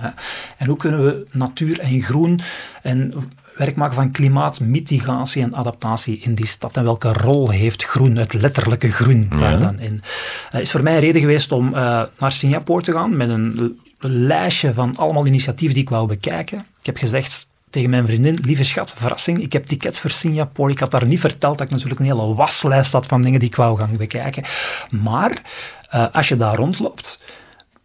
En 0.57 0.67
hoe 0.67 0.77
kunnen 0.77 1.05
we 1.05 1.27
natuur 1.31 1.79
en 1.79 2.01
groen 2.01 2.39
en 2.81 3.13
werk 3.55 3.75
maken 3.75 3.95
van 3.95 4.11
klimaatmitigatie 4.11 5.41
en 5.41 5.55
adaptatie 5.55 6.19
in 6.19 6.35
die 6.35 6.47
stad. 6.47 6.77
En 6.77 6.83
welke 6.83 7.13
rol 7.13 7.49
heeft 7.49 7.83
groen, 7.83 8.15
het 8.15 8.33
letterlijke 8.33 8.91
groen, 8.91 9.25
daar 9.39 9.59
dan 9.59 9.79
in? 9.79 10.01
Het 10.49 10.61
is 10.61 10.71
voor 10.71 10.83
mij 10.83 10.93
een 10.93 10.99
reden 10.99 11.21
geweest 11.21 11.51
om 11.51 11.67
uh, 11.67 12.03
naar 12.19 12.31
Singapore 12.31 12.83
te 12.83 12.91
gaan 12.91 13.17
met 13.17 13.29
een 13.29 13.79
lijstje 13.99 14.73
van 14.73 14.95
allemaal 14.95 15.25
initiatieven 15.25 15.75
die 15.75 15.83
ik 15.83 15.89
wou 15.89 16.07
bekijken. 16.07 16.57
Ik 16.57 16.85
heb 16.85 16.97
gezegd, 16.97 17.49
tegen 17.71 17.89
mijn 17.89 18.05
vriendin, 18.05 18.38
lieve 18.41 18.63
schat, 18.63 18.93
verrassing, 18.97 19.41
ik 19.41 19.53
heb 19.53 19.65
tickets 19.65 19.99
voor 19.99 20.10
Singapore. 20.10 20.71
Ik 20.71 20.79
had 20.79 20.91
daar 20.91 21.05
niet 21.05 21.19
verteld 21.19 21.57
dat 21.57 21.67
ik 21.67 21.73
natuurlijk 21.73 21.99
een 21.99 22.05
hele 22.05 22.34
waslijst 22.34 22.91
had 22.91 23.05
van 23.05 23.21
dingen 23.21 23.39
die 23.39 23.49
ik 23.49 23.55
wou 23.55 23.77
gaan 23.77 23.97
bekijken. 23.97 24.43
Maar 24.89 25.41
uh, 25.95 26.05
als 26.12 26.27
je 26.27 26.36
daar 26.36 26.55
rondloopt, 26.55 27.19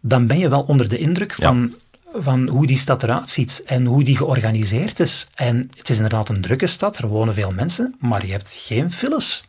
dan 0.01 0.27
ben 0.27 0.39
je 0.39 0.49
wel 0.49 0.61
onder 0.61 0.89
de 0.89 0.97
indruk 0.97 1.33
van, 1.33 1.73
van 2.13 2.49
hoe 2.49 2.67
die 2.67 2.77
stad 2.77 3.03
eruit 3.03 3.29
ziet 3.29 3.63
en 3.65 3.85
hoe 3.85 4.03
die 4.03 4.17
georganiseerd 4.17 4.99
is. 4.99 5.27
En 5.35 5.71
het 5.77 5.89
is 5.89 5.95
inderdaad 5.95 6.29
een 6.29 6.41
drukke 6.41 6.67
stad, 6.67 6.97
er 6.97 7.07
wonen 7.07 7.33
veel 7.33 7.51
mensen, 7.51 7.95
maar 7.99 8.25
je 8.25 8.31
hebt 8.31 8.55
geen 8.59 8.91
files. 8.91 9.43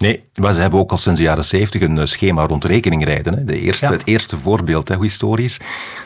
Nee, 0.00 0.24
maar 0.34 0.54
ze 0.54 0.60
hebben 0.60 0.80
ook 0.80 0.90
al 0.90 0.98
sinds 0.98 1.18
de 1.18 1.24
jaren 1.24 1.44
zeventig 1.44 1.82
een 1.82 1.98
eh, 1.98 2.04
schema 2.04 2.46
rond 2.46 2.64
rekeningrijden. 2.64 3.34
Hè. 3.34 3.44
De 3.44 3.60
eerste, 3.60 3.86
Het 3.86 4.06
eerste 4.06 4.36
voorbeeld, 4.36 4.88
hè, 4.88 4.98
historisch, 5.00 5.60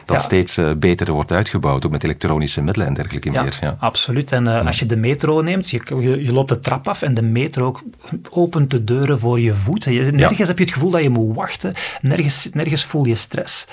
dat 0.04 0.22
steeds 0.22 0.56
uh, 0.56 0.70
beter 0.76 1.12
wordt 1.12 1.32
uitgebouwd, 1.32 1.86
ook 1.86 1.90
met 1.90 2.04
elektronische 2.04 2.62
middelen 2.62 2.88
en 2.88 2.94
dergelijke 2.94 3.30
meer. 3.30 3.58
Ja, 3.60 3.76
absoluut. 3.78 4.32
En 4.32 4.46
uh, 4.46 4.66
als 4.66 4.78
je 4.78 4.86
de 4.86 4.96
metro 4.96 5.40
neemt, 5.40 5.70
je, 5.70 5.80
je, 6.24 6.32
loopt 6.32 6.48
de 6.48 6.60
trap 6.60 6.88
af 6.88 7.02
en 7.02 7.14
de 7.14 7.22
metro 7.22 7.66
ook 7.66 7.82
opent 8.30 8.70
de 8.70 8.84
deuren 8.84 9.18
voor 9.18 9.40
je 9.40 9.54
voet. 9.54 9.84
Je, 9.84 10.10
nergens 10.12 10.48
heb 10.48 10.58
je 10.58 10.64
het 10.64 10.72
gevoel 10.72 10.90
dat 10.90 11.02
je 11.02 11.10
moet 11.10 11.36
wachten, 11.36 11.74
nergens, 12.00 12.48
nergens 12.52 12.84
voel 12.84 13.04
je 13.04 13.14
stress. 13.14 13.66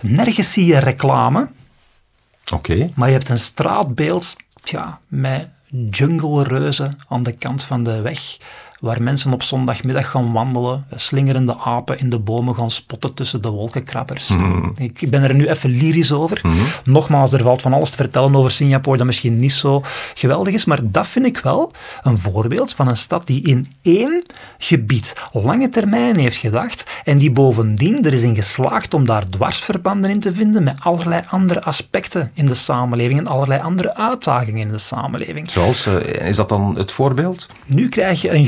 Nergens 0.00 0.52
zie 0.52 0.66
je 0.66 0.78
reclame. 0.78 1.48
Oké. 2.52 2.90
Maar 2.94 3.08
je 3.08 3.14
hebt 3.14 3.28
een 3.28 3.38
straatbeeld 3.38 4.36
tja, 4.62 5.00
met 5.08 5.48
jungle-reuzen 5.90 6.98
aan 7.08 7.22
de 7.22 7.32
kant 7.32 7.62
van 7.62 7.82
de 7.82 8.00
weg 8.00 8.20
waar 8.80 9.02
mensen 9.02 9.32
op 9.32 9.42
zondagmiddag 9.42 10.10
gaan 10.10 10.32
wandelen, 10.32 10.84
slingerende 10.94 11.56
apen 11.58 11.98
in 11.98 12.10
de 12.10 12.18
bomen 12.18 12.54
gaan 12.54 12.70
spotten 12.70 13.14
tussen 13.14 13.42
de 13.42 13.48
wolkenkrabbers. 13.48 14.28
Mhm. 14.28 14.68
Ik 14.76 15.10
ben 15.10 15.22
er 15.22 15.34
nu 15.34 15.46
even 15.46 15.70
lyrisch 15.70 16.12
over. 16.12 16.40
Mhm. 16.42 16.54
Nogmaals, 16.84 17.32
er 17.32 17.42
valt 17.42 17.62
van 17.62 17.72
alles 17.72 17.90
te 17.90 17.96
vertellen 17.96 18.36
over 18.36 18.50
Singapore 18.50 18.96
dat 18.96 19.06
misschien 19.06 19.38
niet 19.38 19.52
zo 19.52 19.82
geweldig 20.14 20.54
is, 20.54 20.64
maar 20.64 20.80
dat 20.82 21.06
vind 21.06 21.26
ik 21.26 21.38
wel 21.38 21.72
een 22.02 22.18
voorbeeld 22.18 22.74
van 22.74 22.88
een 22.88 22.96
stad 22.96 23.26
die 23.26 23.42
in 23.42 23.66
één 23.82 24.24
gebied 24.58 25.14
lange 25.32 25.68
termijn 25.68 26.18
heeft 26.18 26.36
gedacht 26.36 26.84
en 27.04 27.18
die 27.18 27.32
bovendien 27.32 28.04
er 28.04 28.12
is 28.12 28.22
in 28.22 28.34
geslaagd 28.34 28.94
om 28.94 29.06
daar 29.06 29.28
dwarsverbanden 29.28 30.10
in 30.10 30.20
te 30.20 30.34
vinden 30.34 30.62
met 30.62 30.80
allerlei 30.80 31.22
andere 31.28 31.62
aspecten 31.62 32.30
in 32.34 32.46
de 32.46 32.54
samenleving 32.54 33.18
en 33.18 33.26
allerlei 33.26 33.60
andere 33.60 33.96
uitdagingen 33.96 34.60
in 34.60 34.72
de 34.72 34.78
samenleving. 34.78 35.50
Zoals, 35.50 35.86
uh, 35.86 36.28
is 36.28 36.36
dat 36.36 36.48
dan 36.48 36.76
het 36.76 36.92
voorbeeld? 36.92 37.46
Nu 37.66 37.88
krijg 37.88 38.22
je 38.22 38.30
een 38.34 38.44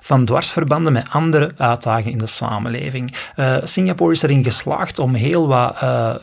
van 0.00 0.24
dwarsverbanden 0.24 0.92
met 0.92 1.10
andere 1.10 1.52
uitdagingen 1.56 2.12
in 2.12 2.18
de 2.18 2.26
samenleving. 2.26 3.14
Uh, 3.36 3.56
Singapore 3.64 4.12
is 4.12 4.22
erin 4.22 4.44
geslaagd 4.44 4.98
om 4.98 5.14
heel 5.14 5.46
wat 5.46 5.82
uh, 5.82 6.14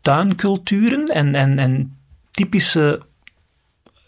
tuinculturen 0.00 1.06
en, 1.06 1.34
en, 1.34 1.58
en 1.58 1.96
typische 2.30 3.00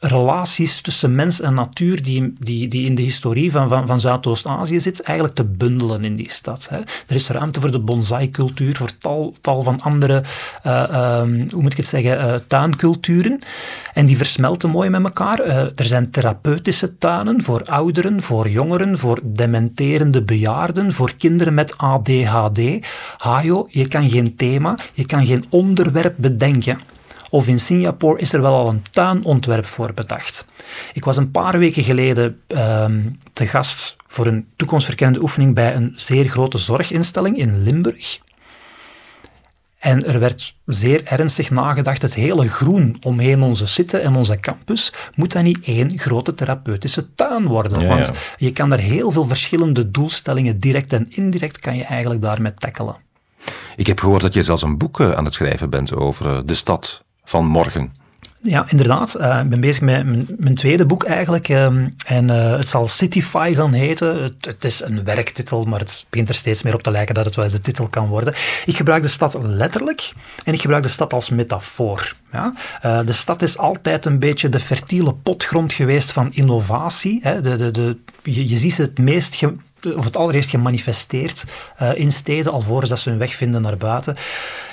relaties 0.00 0.80
tussen 0.80 1.14
mens 1.14 1.40
en 1.40 1.54
natuur 1.54 2.02
die, 2.02 2.34
die, 2.38 2.68
die 2.68 2.86
in 2.86 2.94
de 2.94 3.02
historie 3.02 3.52
van, 3.52 3.68
van, 3.68 3.86
van 3.86 4.00
Zuidoost-Azië 4.00 4.80
zit, 4.80 5.02
eigenlijk 5.02 5.36
te 5.36 5.44
bundelen 5.44 6.04
in 6.04 6.16
die 6.16 6.30
stad. 6.30 6.66
Hè. 6.70 6.76
Er 6.78 7.14
is 7.14 7.28
ruimte 7.28 7.60
voor 7.60 7.70
de 7.70 7.78
bonsai-cultuur, 7.78 8.76
voor 8.76 8.90
tal, 8.98 9.34
tal 9.40 9.62
van 9.62 9.80
andere, 9.80 10.22
uh, 10.66 11.20
um, 11.20 11.46
hoe 11.50 11.62
moet 11.62 11.72
ik 11.72 11.76
het 11.76 11.86
zeggen, 11.86 12.18
uh, 12.18 12.34
tuinculturen. 12.46 13.40
En 13.92 14.06
die 14.06 14.16
versmelten 14.16 14.70
mooi 14.70 14.88
met 14.88 15.02
elkaar. 15.02 15.46
Uh, 15.46 15.56
er 15.56 15.84
zijn 15.84 16.10
therapeutische 16.10 16.98
tuinen 16.98 17.42
voor 17.42 17.62
ouderen, 17.62 18.22
voor 18.22 18.48
jongeren, 18.48 18.98
voor 18.98 19.20
dementerende 19.22 20.22
bejaarden, 20.22 20.92
voor 20.92 21.14
kinderen 21.16 21.54
met 21.54 21.78
ADHD. 21.78 22.60
Hajo, 23.16 23.66
je 23.70 23.88
kan 23.88 24.10
geen 24.10 24.36
thema, 24.36 24.76
je 24.92 25.06
kan 25.06 25.26
geen 25.26 25.44
onderwerp 25.50 26.14
bedenken 26.16 26.78
of 27.30 27.48
in 27.48 27.60
Singapore 27.60 28.20
is 28.20 28.32
er 28.32 28.40
wel 28.40 28.54
al 28.54 28.68
een 28.68 28.82
tuinontwerp 28.90 29.66
voor 29.66 29.94
bedacht. 29.94 30.46
Ik 30.92 31.04
was 31.04 31.16
een 31.16 31.30
paar 31.30 31.58
weken 31.58 31.82
geleden 31.82 32.40
ehm, 32.46 33.00
te 33.32 33.46
gast 33.46 33.96
voor 34.06 34.26
een 34.26 34.46
toekomstverkennende 34.56 35.22
oefening 35.22 35.54
bij 35.54 35.74
een 35.74 35.92
zeer 35.96 36.28
grote 36.28 36.58
zorginstelling 36.58 37.36
in 37.36 37.62
Limburg. 37.62 38.18
En 39.78 40.06
er 40.06 40.18
werd 40.18 40.56
zeer 40.66 41.00
ernstig 41.04 41.50
nagedacht, 41.50 42.02
het 42.02 42.14
hele 42.14 42.48
groen 42.48 42.96
omheen 43.02 43.42
onze 43.42 43.66
zitten 43.66 44.02
en 44.02 44.14
onze 44.14 44.40
campus, 44.40 44.92
moet 45.14 45.32
dat 45.32 45.42
niet 45.42 45.60
één 45.62 45.98
grote 45.98 46.34
therapeutische 46.34 47.14
tuin 47.14 47.46
worden? 47.46 47.88
Want 47.88 48.10
je 48.36 48.52
kan 48.52 48.72
er 48.72 48.78
heel 48.78 49.10
veel 49.10 49.26
verschillende 49.26 49.90
doelstellingen, 49.90 50.58
direct 50.58 50.92
en 50.92 51.06
indirect, 51.10 51.60
kan 51.60 51.76
je 51.76 51.84
eigenlijk 51.84 52.20
daarmee 52.20 52.54
tackelen. 52.54 52.96
Ik 53.76 53.86
heb 53.86 54.00
gehoord 54.00 54.22
dat 54.22 54.34
je 54.34 54.42
zelfs 54.42 54.62
een 54.62 54.78
boek 54.78 55.00
eh, 55.00 55.12
aan 55.12 55.24
het 55.24 55.34
schrijven 55.34 55.70
bent 55.70 55.94
over 55.94 56.26
eh, 56.26 56.38
de 56.44 56.54
stad 56.54 57.04
van 57.28 57.46
morgen. 57.46 57.92
Ja, 58.42 58.64
inderdaad. 58.68 59.16
Uh, 59.20 59.40
ik 59.42 59.48
ben 59.48 59.60
bezig 59.60 59.80
met 59.80 60.04
mijn, 60.38 60.54
tweede 60.54 60.86
boek 60.86 61.04
eigenlijk. 61.04 61.48
Ehm, 61.48 61.88
en 62.06 62.28
uh, 62.28 62.56
het 62.56 62.68
zal 62.68 62.88
Cityfy 62.88 63.54
gaan 63.54 63.72
heten. 63.72 64.22
Het, 64.22 64.34
het, 64.40 64.64
is 64.64 64.80
een 64.80 65.04
werktitel, 65.04 65.64
maar 65.64 65.78
het 65.78 66.06
begint 66.10 66.28
er 66.28 66.34
steeds 66.34 66.62
meer 66.62 66.74
op 66.74 66.82
te 66.82 66.90
lijken 66.90 67.14
dat 67.14 67.24
het 67.24 67.34
wel 67.34 67.44
eens 67.44 67.54
de 67.54 67.60
titel 67.60 67.88
kan 67.88 68.08
worden. 68.08 68.34
Ik 68.64 68.76
gebruik 68.76 69.02
de 69.02 69.08
stad 69.08 69.38
letterlijk 69.42 70.12
en 70.44 70.52
ik 70.52 70.60
gebruik 70.60 70.82
de 70.82 70.88
stad 70.88 71.12
als 71.12 71.30
metafoor. 71.30 72.14
Ja? 72.32 72.52
Uh, 72.84 73.00
de 73.06 73.12
stad 73.12 73.42
is 73.42 73.58
altijd 73.58 74.04
een 74.04 74.18
beetje 74.18 74.48
de 74.48 74.60
fertiele 74.60 75.14
potgrond 75.14 75.72
geweest 75.72 76.12
van 76.12 76.32
innovatie. 76.32 77.20
Hè? 77.22 77.40
De, 77.40 77.56
de, 77.56 77.70
de, 77.70 77.96
je, 78.22 78.48
je 78.48 78.56
ziet 78.56 78.76
het 78.76 78.98
meest 78.98 79.34
of 79.94 80.04
het 80.04 80.16
allereerst 80.16 80.50
gemanifesteerd 80.50 81.44
uh, 81.82 81.94
in 81.94 82.12
steden, 82.12 82.52
alvorens 82.52 82.90
dat 82.90 82.98
ze 82.98 83.08
hun 83.08 83.18
weg 83.18 83.34
vinden 83.34 83.62
naar 83.62 83.76
buiten. 83.76 84.16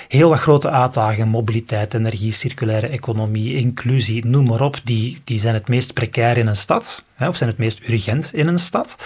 Heel 0.08 0.28
wat 0.28 0.38
grote 0.38 0.70
uitdagingen, 0.70 1.28
mobiliteit, 1.28 1.94
energie, 1.94 2.32
circulaire 2.32 2.86
economie, 2.86 3.54
inclusie, 3.54 4.26
noem 4.26 4.46
maar 4.46 4.60
op, 4.60 4.76
die, 4.84 5.18
die 5.24 5.38
zijn 5.38 5.54
het 5.54 5.68
meest 5.68 5.92
precair 5.92 6.36
in 6.36 6.46
een 6.46 6.56
stad, 6.56 7.04
hè, 7.14 7.28
of 7.28 7.36
zijn 7.36 7.50
het 7.50 7.58
meest 7.58 7.80
urgent 7.88 8.30
in 8.34 8.48
een 8.48 8.58
stad. 8.58 8.96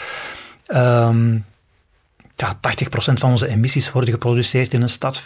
Um, 0.75 1.45
ja, 2.41 2.55
80% 2.55 3.13
van 3.13 3.31
onze 3.31 3.49
emissies 3.49 3.93
worden 3.93 4.11
geproduceerd 4.11 4.73
in 4.73 4.83
een 4.83 4.89
stad, 4.89 5.21
50% 5.21 5.25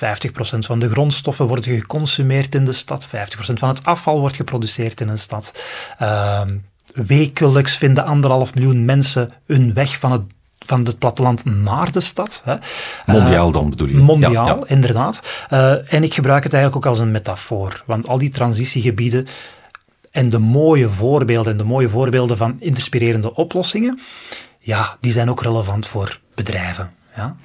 van 0.58 0.78
de 0.78 0.90
grondstoffen 0.90 1.46
worden 1.46 1.78
geconsumeerd 1.78 2.54
in 2.54 2.64
de 2.64 2.72
stad, 2.72 3.06
50% 3.06 3.10
van 3.38 3.68
het 3.68 3.84
afval 3.84 4.20
wordt 4.20 4.36
geproduceerd 4.36 5.00
in 5.00 5.08
een 5.08 5.18
stad. 5.18 5.52
Uh, 6.02 6.42
wekelijks 6.94 7.76
vinden 7.76 8.04
anderhalf 8.04 8.54
miljoen 8.54 8.84
mensen 8.84 9.32
hun 9.46 9.74
weg 9.74 9.98
van 9.98 10.12
het 10.12 10.22
van 10.64 10.84
het 10.84 10.98
platteland 10.98 11.44
naar 11.44 11.90
de 11.90 12.00
stad. 12.00 12.42
Hè. 12.44 12.54
Mondiaal 13.06 13.50
dan 13.50 13.70
bedoel 13.70 13.88
je? 13.88 13.96
Mondiaal, 13.96 14.66
inderdaad. 14.66 15.20
Uh, 15.52 15.92
en 15.92 16.02
ik 16.02 16.14
gebruik 16.14 16.44
het 16.44 16.52
eigenlijk 16.52 16.84
ook 16.86 16.92
als 16.92 17.00
een 17.00 17.10
metafoor. 17.10 17.82
Want 17.86 18.08
al 18.08 18.18
die 18.18 18.30
transitiegebieden 18.30 19.26
en 20.10 20.28
de 20.28 20.38
mooie 20.38 20.88
voorbeelden 20.88 21.52
en 21.52 21.58
de 21.58 21.64
mooie 21.64 21.88
voorbeelden 21.88 22.36
van 22.36 22.56
inspirerende 22.60 23.34
oplossingen, 23.34 24.00
ja, 24.58 24.96
die 25.00 25.12
zijn 25.12 25.30
ook 25.30 25.42
relevant 25.42 25.86
voor 25.86 26.18
bedrijven. 26.34 26.90
Ja. 27.16 27.36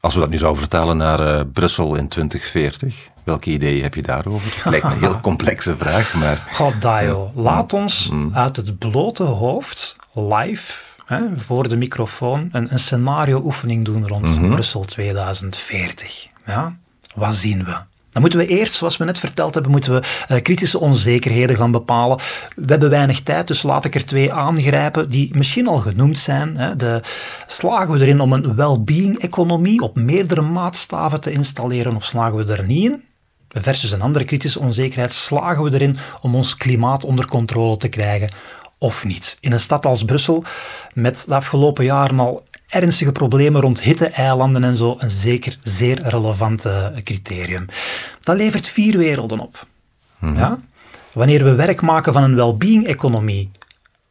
Als 0.00 0.14
we 0.14 0.20
dat 0.20 0.30
nu 0.30 0.38
zouden 0.38 0.60
vertalen 0.60 0.96
naar 0.96 1.20
uh, 1.20 1.40
Brussel 1.52 1.94
in 1.94 2.08
2040, 2.08 2.94
welke 3.24 3.50
ideeën 3.50 3.82
heb 3.82 3.94
je 3.94 4.02
daarover? 4.02 4.62
Lijkt 4.70 4.84
me 4.84 4.92
een 4.92 4.98
heel 4.98 5.20
complexe 5.20 5.76
vraag, 5.76 6.14
maar... 6.14 6.44
God, 6.52 6.82
Dio, 6.82 7.32
laat 7.34 7.72
ons 7.72 8.08
mm. 8.08 8.30
uit 8.34 8.56
het 8.56 8.78
blote 8.78 9.22
hoofd 9.22 9.96
live 10.12 10.87
hè, 11.08 11.20
voor 11.36 11.68
de 11.68 11.76
microfoon 11.76 12.48
een, 12.52 12.72
een 12.72 12.78
scenario-oefening 12.78 13.84
doen 13.84 14.08
rond 14.08 14.38
mhm. 14.40 14.50
Brussel 14.50 14.84
2040. 14.84 16.26
Ja? 16.46 16.76
Wat 17.14 17.34
zien 17.34 17.64
we? 17.64 17.76
Dan 18.10 18.22
moeten 18.22 18.38
we 18.38 18.46
eerst, 18.46 18.74
zoals 18.74 18.96
we 18.96 19.04
net 19.04 19.18
verteld 19.18 19.54
hebben, 19.54 19.72
moeten 19.72 19.92
we 19.92 20.02
uh, 20.30 20.40
kritische 20.40 20.80
onzekerheden 20.80 21.56
gaan 21.56 21.70
bepalen. 21.70 22.18
We 22.56 22.64
hebben 22.66 22.90
weinig 22.90 23.20
tijd, 23.20 23.46
dus 23.46 23.62
laat 23.62 23.84
ik 23.84 23.94
er 23.94 24.04
twee 24.04 24.32
aangrijpen 24.32 25.08
die 25.08 25.36
misschien 25.36 25.66
al 25.66 25.76
genoemd 25.76 26.18
zijn. 26.18 26.56
Hè. 26.56 26.76
De, 26.76 27.00
slagen 27.46 27.94
we 27.94 28.00
erin 28.00 28.20
om 28.20 28.32
een 28.32 28.54
well-being-economie 28.54 29.80
op 29.80 29.96
meerdere 29.96 30.40
maatstaven 30.42 31.20
te 31.20 31.32
installeren 31.32 31.96
of 31.96 32.04
slagen 32.04 32.36
we 32.36 32.52
er 32.52 32.66
niet 32.66 32.90
in? 32.90 33.02
Versus 33.48 33.92
een 33.92 34.02
andere 34.02 34.24
kritische 34.24 34.60
onzekerheid, 34.60 35.12
slagen 35.12 35.64
we 35.64 35.72
erin 35.72 35.96
om 36.20 36.34
ons 36.34 36.56
klimaat 36.56 37.04
onder 37.04 37.26
controle 37.26 37.76
te 37.76 37.88
krijgen 37.88 38.28
of 38.78 39.04
niet. 39.04 39.36
In 39.40 39.52
een 39.52 39.60
stad 39.60 39.86
als 39.86 40.04
Brussel, 40.04 40.44
met 40.92 41.24
de 41.28 41.34
afgelopen 41.34 41.84
jaren 41.84 42.18
al 42.18 42.44
ernstige 42.68 43.12
problemen 43.12 43.60
rond 43.60 43.80
hitte-eilanden 43.80 44.64
en 44.64 44.76
zo, 44.76 44.94
een 44.98 45.10
zeker 45.10 45.56
zeer 45.60 46.02
relevant 46.02 46.66
criterium. 47.02 47.64
Dat 48.20 48.36
levert 48.36 48.66
vier 48.66 48.98
werelden 48.98 49.38
op. 49.38 49.66
Mhm. 50.18 50.36
ja? 50.36 50.58
Wanneer 51.12 51.44
we 51.44 51.54
werk 51.54 51.80
maken 51.80 52.12
van 52.12 52.22
een 52.22 52.34
well-being-economie, 52.34 53.50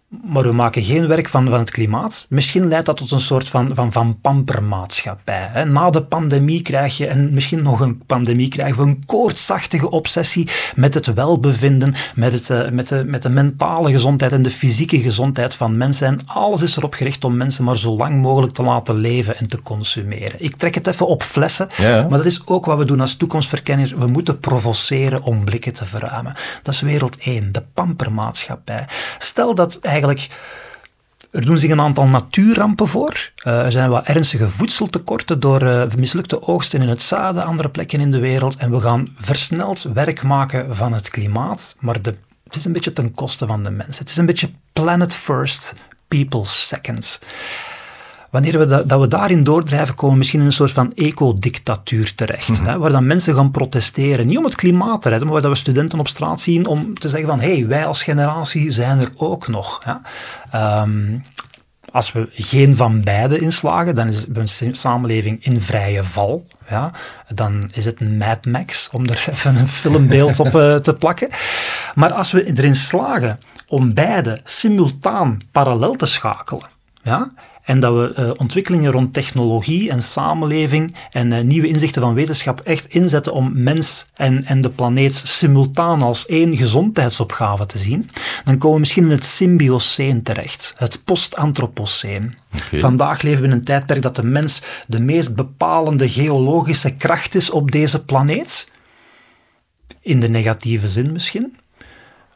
maar 0.08 0.44
we 0.44 0.52
maken 0.52 0.84
geen 0.84 1.08
werk 1.08 1.30
van, 1.30 1.50
van 1.50 1.60
het 1.60 1.72
klimaat. 1.72 2.26
Misschien 2.30 2.68
leidt 2.68 2.86
dat 2.86 2.98
tot 2.98 3.12
een 3.12 3.20
soort 3.20 3.50
van, 3.50 3.76
van, 3.76 3.92
van 3.92 4.20
pampermaatschappij. 4.22 5.48
Hè. 5.52 5.66
Na 5.66 5.90
de 5.90 6.04
pandemie 6.04 6.62
krijg 6.62 6.98
je, 6.98 7.08
en 7.08 7.34
misschien 7.34 7.64
nog 7.64 7.80
een 7.80 8.02
pandemie, 8.06 8.48
krijgen 8.48 8.78
we 8.78 8.84
een 8.84 9.04
koortsachtige 9.06 9.90
obsessie 9.90 10.48
met 10.76 10.94
het 10.94 11.14
welbevinden, 11.14 11.94
met, 12.16 12.34
het, 12.34 12.50
uh, 12.50 12.70
met, 12.70 12.88
de, 12.88 13.04
met 13.06 13.22
de 13.22 13.30
mentale 13.30 13.92
gezondheid 13.92 14.32
en 14.32 14.42
de 14.42 14.50
fysieke 14.50 15.00
gezondheid 15.00 15.54
van 15.54 15.78
mensen. 15.78 16.08
En 16.08 16.20
alles 16.26 16.62
is 16.62 16.78
erop 16.78 16.94
gericht 16.94 17.24
om 17.24 17.38
mensen 17.38 17.64
maar 17.64 17.78
zo 17.78 17.96
lang 17.96 18.22
mogelijk 18.22 18.54
te 18.54 18.64
laten 18.64 18.96
leven 18.96 19.38
en 19.38 19.48
te 19.48 19.62
consumeren. 19.62 20.44
Ik 20.44 20.56
trek 20.56 20.76
het 20.76 20.88
even 20.88 21.08
op 21.08 21.24
flessen, 21.24 21.68
maar 21.80 22.10
dat 22.10 22.26
is 22.26 22.42
ook 22.46 22.66
wat 22.66 22.78
we 22.78 22.86
doen 22.86 23.00
als 23.00 23.16
toekomstverkenners. 23.16 23.92
We 23.92 24.08
moeten 24.08 24.40
provoceren 24.40 25.22
om 25.24 25.46
blikken 25.46 25.74
te 25.74 25.86
verruimen. 25.86 26.36
Dat 26.64 26.74
is 26.74 26.82
wereld 26.82 27.18
1, 27.18 27.52
de 27.52 27.64
pampermaatschappij. 27.74 28.88
Stel 29.18 29.56
dat 29.56 29.78
eigenlijk 30.02 30.30
er 31.32 31.46
doen 31.46 31.58
zich 31.58 31.72
een 31.72 31.82
aantal 31.82 32.08
natuurrampen 32.08 32.88
voor. 32.88 33.32
Uh, 33.48 33.66
er 33.66 33.72
zijn 33.72 33.90
wat 33.90 34.06
ernstige 34.06 34.50
voedseltekorten 34.50 35.40
door 35.40 35.64
uh, 35.64 35.84
mislukte 35.98 36.42
oogsten 36.42 36.82
in 36.82 36.88
het 36.88 37.02
zuiden, 37.02 37.44
andere 37.44 37.70
plekken 37.70 38.00
in 38.00 38.12
de 38.12 38.20
wereld. 38.20 38.56
En 38.56 38.72
we 38.72 38.82
gaan 38.82 39.08
versneld 39.16 39.82
werk 39.94 40.24
maken 40.24 40.76
van 40.76 40.94
het 40.94 41.10
klimaat. 41.10 41.76
Maar 41.80 41.96
het 42.44 42.56
is 42.56 42.66
een 42.66 42.72
beetje 42.72 42.94
ten 42.94 43.12
koste 43.12 43.48
van 43.48 43.64
de 43.64 43.72
mensen. 43.72 44.00
Het 44.00 44.10
is 44.10 44.18
een 44.18 44.26
beetje 44.26 44.50
planet 44.74 45.16
first, 45.16 45.74
people 46.08 46.46
second. 46.46 47.20
Wanneer 48.30 48.60
we 48.60 48.66
dat, 48.66 48.90
dat, 48.90 49.00
we 49.00 49.08
daarin 49.08 49.44
doordrijven, 49.44 49.96
komen 49.96 50.12
we 50.12 50.18
misschien 50.18 50.40
in 50.40 50.46
een 50.46 50.52
soort 50.52 50.72
van 50.72 50.94
ecodictatuur 50.94 52.16
terecht. 52.16 52.50
Mhm. 52.50 52.66
hè, 52.66 52.78
waar 52.78 52.92
dan 52.92 53.08
mensen 53.08 53.36
gaan 53.36 53.52
protesteren. 53.52 54.28
Niet 54.28 54.38
om 54.38 54.44
het 54.44 54.56
klimaat 54.56 55.02
te 55.02 55.10
redden, 55.10 55.28
maar 55.28 55.42
waar 55.42 55.52
we 55.52 55.58
studenten 55.58 56.00
op 56.00 56.08
straat 56.08 56.42
zien 56.42 56.66
om 56.66 56.94
te 56.94 57.08
zeggen 57.08 57.30
van 57.30 57.40
hé, 57.40 57.58
hey, 57.58 57.68
wij 57.68 57.86
als 57.86 58.04
generatie 58.04 58.72
zijn 58.72 59.00
er 59.00 59.10
ook 59.16 59.48
nog. 59.48 59.82
Hè. 59.84 60.82
Um, 60.82 61.24
als 61.92 62.12
we 62.12 62.30
geen 62.34 62.76
van 62.76 63.02
beide 63.02 63.40
inslagen, 63.40 63.96
dan 63.96 64.42
is 64.42 64.60
een 64.60 64.76
samenleving 64.76 65.46
in 65.46 65.62
vrije 65.62 66.04
val. 66.04 66.48
Ja, 66.70 66.92
dan 67.34 67.70
is 67.74 67.86
het 67.86 68.18
Mad 68.18 68.46
Max, 68.46 68.90
om 68.92 69.06
er 69.06 69.26
even 69.32 69.56
een 69.56 69.68
filmbeeld 69.68 70.40
op 70.40 70.56
uh, 70.56 70.76
te 70.76 70.94
plakken. 70.94 71.30
Maar 71.96 72.14
als 72.14 72.32
we 72.32 72.44
erin 72.44 72.76
slagen 72.76 73.38
om 73.68 73.94
beide 73.94 74.40
simultaan 74.44 75.38
parallel 75.52 75.96
te 75.96 76.06
schakelen, 76.06 76.68
ja, 77.04 77.32
en 77.68 77.80
dat 77.80 77.94
we 77.94 78.22
uh, 78.22 78.32
ontwikkelingen 78.38 78.92
rond 78.92 79.14
technologie 79.14 79.90
en 79.90 80.02
samenleving 80.02 80.96
en 81.12 81.32
uh, 81.32 81.40
nieuwe 81.40 81.68
inzichten 81.68 82.02
van 82.02 82.14
wetenschap 82.14 82.60
echt 82.60 82.88
inzetten 82.88 83.34
om 83.34 83.64
mens 83.64 84.06
en, 84.14 84.46
en 84.46 84.62
de 84.62 84.70
planeet 84.70 85.14
simultaan 85.14 86.02
als 86.02 86.26
één 86.26 86.58
gezondheidsopgave 86.58 87.66
te 87.66 87.78
zien, 87.78 88.10
dan 88.44 88.58
komen 88.58 88.74
we 88.74 88.80
misschien 88.80 89.04
in 89.04 89.10
het 89.10 89.24
symbioceen 89.24 90.24
terecht, 90.24 90.74
het 90.78 91.02
post-antropoceen. 91.04 92.36
Vandaag 92.74 93.22
leven 93.22 93.42
we 93.42 93.48
in 93.48 93.54
een 93.54 93.64
tijdperk 93.64 94.02
dat 94.02 94.16
de 94.16 94.24
mens 94.24 94.62
de 94.88 95.02
meest 95.02 95.36
bepalende 95.36 96.10
geologische 96.10 96.94
kracht 96.94 97.36
is 97.36 97.50
op 97.50 97.72
deze 97.72 98.04
planeet. 98.04 98.68
In 100.02 100.20
de 100.20 100.30
negatieve 100.30 100.90
zin 100.90 101.12
misschien. 101.12 101.58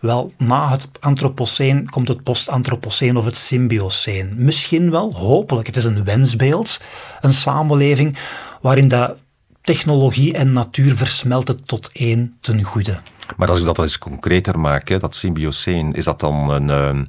Wel, 0.01 0.31
na 0.37 0.69
het 0.69 0.89
antropoceen 0.99 1.89
komt 1.89 2.07
het 2.07 2.23
post-antropoceen 2.23 3.17
of 3.17 3.25
het 3.25 3.37
symbioceen. 3.37 4.33
Misschien 4.35 4.91
wel, 4.91 5.13
hopelijk. 5.13 5.67
Het 5.67 5.75
is 5.75 5.83
een 5.83 6.03
wensbeeld, 6.03 6.79
een 7.19 7.33
samenleving 7.33 8.17
waarin 8.61 8.87
dat 8.87 9.21
technologie 9.61 10.33
en 10.33 10.51
natuur 10.51 10.95
versmelten 10.95 11.65
tot 11.65 11.89
één 11.93 12.37
ten 12.39 12.63
goede. 12.63 12.97
Maar 13.37 13.49
als 13.49 13.59
ik 13.59 13.65
dat 13.65 13.79
eens 13.79 13.97
concreter 13.97 14.59
maak, 14.59 14.89
hè, 14.89 14.97
dat 14.97 15.15
symbioceen, 15.15 15.93
is 15.93 16.03
dat 16.03 16.19
dan 16.19 16.49
een... 16.49 16.67
Uh, 16.67 17.01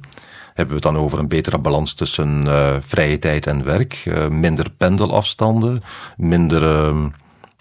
hebben 0.53 0.75
we 0.77 0.87
het 0.87 0.93
dan 0.93 1.03
over 1.03 1.19
een 1.19 1.27
betere 1.27 1.57
balans 1.57 1.93
tussen 1.93 2.45
uh, 2.45 2.75
vrije 2.79 3.19
tijd 3.19 3.47
en 3.47 3.63
werk, 3.63 4.03
uh, 4.05 4.27
minder 4.27 4.69
pendelafstanden, 4.77 5.83
minder 6.17 6.63
ehm, 6.63 7.07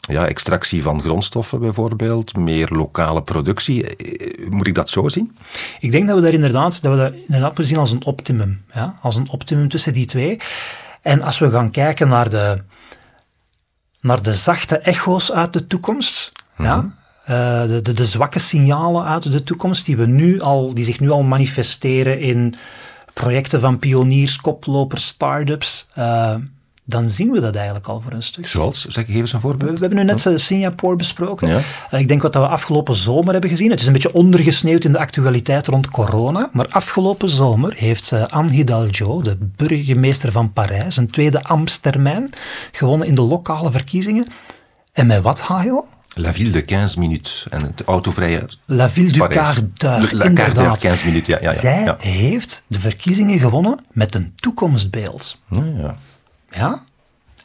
ja, 0.09 0.27
extractie 0.27 0.83
van 0.83 1.03
grondstoffen 1.03 1.61
bijvoorbeeld, 1.61 2.37
meer 2.37 2.69
lokale 2.69 3.23
productie. 3.23 3.97
Eh, 3.97 4.49
moet 4.49 4.67
ik 4.67 4.75
dat 4.75 4.91
zo 4.91 5.09
zien? 5.09 5.37
Ik 5.81 5.93
denk 5.93 6.07
dat 6.07 6.17
we 6.17 6.23
daar 6.23 6.33
inderdaad, 6.33 6.83
dat 6.83 6.93
we 6.93 6.99
dat 6.99 7.13
inderdaad 7.13 7.47
moeten 7.47 7.65
zien 7.65 7.79
als 7.79 7.91
een 7.91 8.05
optimum. 8.05 8.65
Ja? 8.73 8.95
Als 9.01 9.17
een 9.17 9.31
optimum 9.31 9.69
tussen 9.69 9.93
die 9.93 10.07
twee. 10.07 10.39
En 11.03 11.23
als 11.23 11.39
we 11.39 11.51
gaan 11.51 11.71
kijken 11.71 12.09
naar 12.09 12.29
de, 12.29 12.63
naar 14.01 14.23
de 14.23 14.35
zachte 14.35 14.79
echo's 14.79 15.33
uit 15.33 15.53
de 15.53 15.67
toekomst, 15.67 16.33
ja? 16.59 16.77
Mhm. 16.77 16.87
Eh, 17.23 17.63
de, 17.63 17.83
de, 17.83 17.93
de, 17.93 18.05
zwakke 18.05 18.39
signalen 18.39 19.05
uit 19.05 19.33
de 19.33 19.43
toekomst 19.43 19.85
die, 19.85 19.97
we 19.97 20.07
nu 20.07 20.41
al, 20.41 20.75
die 20.75 20.85
zich 20.85 21.01
nu 21.01 21.11
al 21.11 21.23
manifesteren 21.23 22.21
in 22.21 22.55
projecten 23.13 23.61
van 23.61 23.79
pioniers, 23.79 24.37
koplopers, 24.37 25.07
start-ups, 25.07 25.87
uh, 25.99 26.35
dan 26.93 27.11
zien 27.11 27.31
we 27.31 27.41
dat 27.41 27.57
eigenlijk 27.57 27.87
al 27.87 28.01
voor 28.01 28.13
een 28.13 28.23
stuk. 28.23 28.47
Zoals? 28.47 28.85
Zeg, 28.85 29.07
geef 29.07 29.17
eens 29.17 29.33
een 29.33 29.41
voorbeeld. 29.41 29.79
We, 29.79 29.87
hebben 29.87 29.99
nu 29.99 30.13
net 30.13 30.27
oh. 30.27 30.37
Singapore 30.37 30.97
besproken. 30.97 31.49
Ja. 31.49 31.61
Eh, 31.91 32.01
ik 32.01 32.09
denk 32.09 32.23
wat 32.23 32.35
we 32.35 32.47
afgelopen 32.47 32.95
zomer 32.95 33.33
hebben 33.33 33.51
gezien. 33.51 33.71
Het 33.71 33.81
is 33.81 33.87
een 33.87 33.93
beetje 33.93 34.13
ondergesneeuwd 34.13 34.85
in 34.85 34.93
de 34.93 34.99
actualiteit 34.99 35.67
rond 35.67 35.91
corona. 35.91 36.51
Maar 36.53 36.67
afgelopen 36.69 37.29
zomer 37.29 37.73
heeft 37.77 38.11
uh, 38.13 38.27
Anne 38.27 38.53
Hidalgo, 38.53 39.21
de 39.21 39.37
burgemeester 39.57 40.33
van 40.33 40.53
Parijs, 40.53 40.97
een 40.97 41.11
tweede 41.11 41.43
ambtstermijn, 41.43 42.31
gewonnen 42.73 43.07
in 43.07 43.15
de 43.15 43.23
lokale 43.23 43.71
verkiezingen. 43.71 44.27
En 44.93 45.07
met 45.07 45.23
wat, 45.23 45.41
Hajo? 45.41 45.87
La 46.15 46.33
Ville 46.33 46.51
de 46.51 46.63
15 46.67 47.01
minutes. 47.01 47.47
En 47.51 47.63
het 47.63 47.83
autovrije 47.85 48.49
La 48.67 48.91
Ville 48.91 49.13
du 49.13 49.27
Quart 49.27 49.65
d'heure, 49.75 50.17
La 50.17 50.29
Quart 50.29 50.55
d'heure, 50.55 50.79
15 50.79 51.07
minutes, 51.07 51.29
ja. 51.29 51.39
ja, 51.41 51.53
ja 51.53 51.59
Zij 51.59 51.85
ja. 51.85 51.97
heeft 51.99 52.63
de 52.67 52.81
verkiezingen 52.81 53.39
gewonnen 53.39 53.79
met 53.93 54.15
een 54.15 54.33
toekomstbeeld. 54.35 55.39
Ja, 55.49 55.65
ja. 55.77 55.97
Ja? 56.55 56.83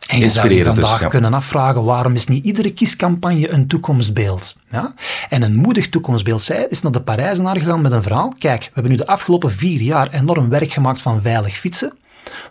En 0.08 0.20
je 0.20 0.30
zou 0.30 0.54
je 0.54 0.64
vandaag 0.64 1.00
dus, 1.00 1.10
kunnen 1.10 1.34
afvragen, 1.34 1.84
waarom 1.84 2.14
is 2.14 2.28
niet 2.28 2.46
iedere 2.46 2.72
kiescampagne 2.72 3.50
een 3.50 3.68
toekomstbeeld? 3.68 4.56
Ja? 4.72 4.94
En 5.30 5.42
een 5.42 5.56
moedig 5.56 5.90
toekomstbeeld. 5.90 6.42
Zij 6.42 6.66
is 6.70 6.82
naar 6.82 6.92
de 6.92 7.02
Parijzenaar 7.02 7.58
gegaan 7.58 7.82
met 7.82 7.92
een 7.92 8.02
verhaal. 8.02 8.34
Kijk, 8.38 8.64
we 8.64 8.70
hebben 8.74 8.92
nu 8.92 8.98
de 8.98 9.08
afgelopen 9.08 9.52
vier 9.52 9.82
jaar 9.82 10.10
enorm 10.12 10.50
werk 10.50 10.72
gemaakt 10.72 11.02
van 11.02 11.22
veilig 11.22 11.58
fietsen. 11.58 11.94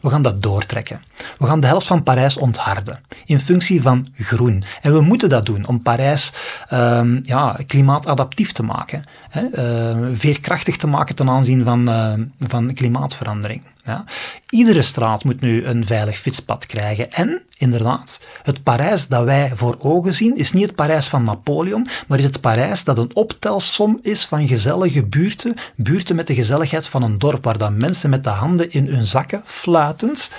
We 0.01 0.11
gaan 0.11 0.23
dat 0.23 0.42
doortrekken. 0.42 1.03
We 1.38 1.47
gaan 1.47 1.61
de 1.61 1.66
helft 1.66 1.87
van 1.87 2.03
Parijs 2.03 2.37
ontharden 2.37 3.01
in 3.25 3.40
functie 3.40 3.83
van 3.83 4.07
groen. 4.14 4.62
En 4.81 4.92
we 4.92 5.01
moeten 5.01 5.29
dat 5.29 5.47
doen 5.47 5.66
om 5.66 5.83
Parijs 5.83 6.33
uh, 6.73 7.01
ja, 7.23 7.57
klimaatadaptief 7.66 8.53
te 8.53 8.62
maken, 8.62 9.03
hè, 9.31 9.42
uh, 9.42 10.09
veerkrachtig 10.12 10.77
te 10.77 10.87
maken 10.87 11.14
ten 11.14 11.29
aanzien 11.29 11.64
van, 11.64 11.90
uh, 11.90 12.12
van 12.40 12.75
klimaatverandering. 12.75 13.62
Ja. 13.87 14.05
Iedere 14.49 14.83
straat 14.83 15.25
moet 15.25 15.40
nu 15.40 15.64
een 15.64 15.87
veilig 15.87 16.18
fietspad 16.18 16.66
krijgen. 16.66 17.12
En, 17.12 17.42
inderdaad, 17.59 18.20
het 18.42 18.62
Parijs 18.62 19.09
dat 19.09 19.25
wij 19.25 19.51
voor 19.55 19.77
ogen 19.79 20.14
zien, 20.14 20.37
is 20.37 20.53
niet 20.53 20.66
het 20.66 20.75
Parijs 20.75 21.07
van 21.07 21.22
Napoleon, 21.22 21.87
maar 22.07 22.18
is 22.18 22.25
het 22.25 22.40
Parijs 22.40 22.85
dat 22.85 22.99
een 22.99 23.14
optelsom 23.14 23.99
is 24.03 24.27
van 24.27 24.49
gezellige 24.49 25.05
buurten, 25.05 25.55
buurten 25.77 26.16
met 26.16 26.27
de 26.27 26.35
gezelligheid 26.35 26.87
van 26.88 27.03
een 27.03 27.18
dorp, 27.18 27.44
waar 27.44 27.59
dan 27.59 27.77
mensen 27.77 28.11
met 28.11 28.25
de 28.25 28.31
handen 28.31 28.70
in 28.70 28.87
hun 28.87 29.07
zakken, 29.07 29.42
fluitend, 29.44 30.31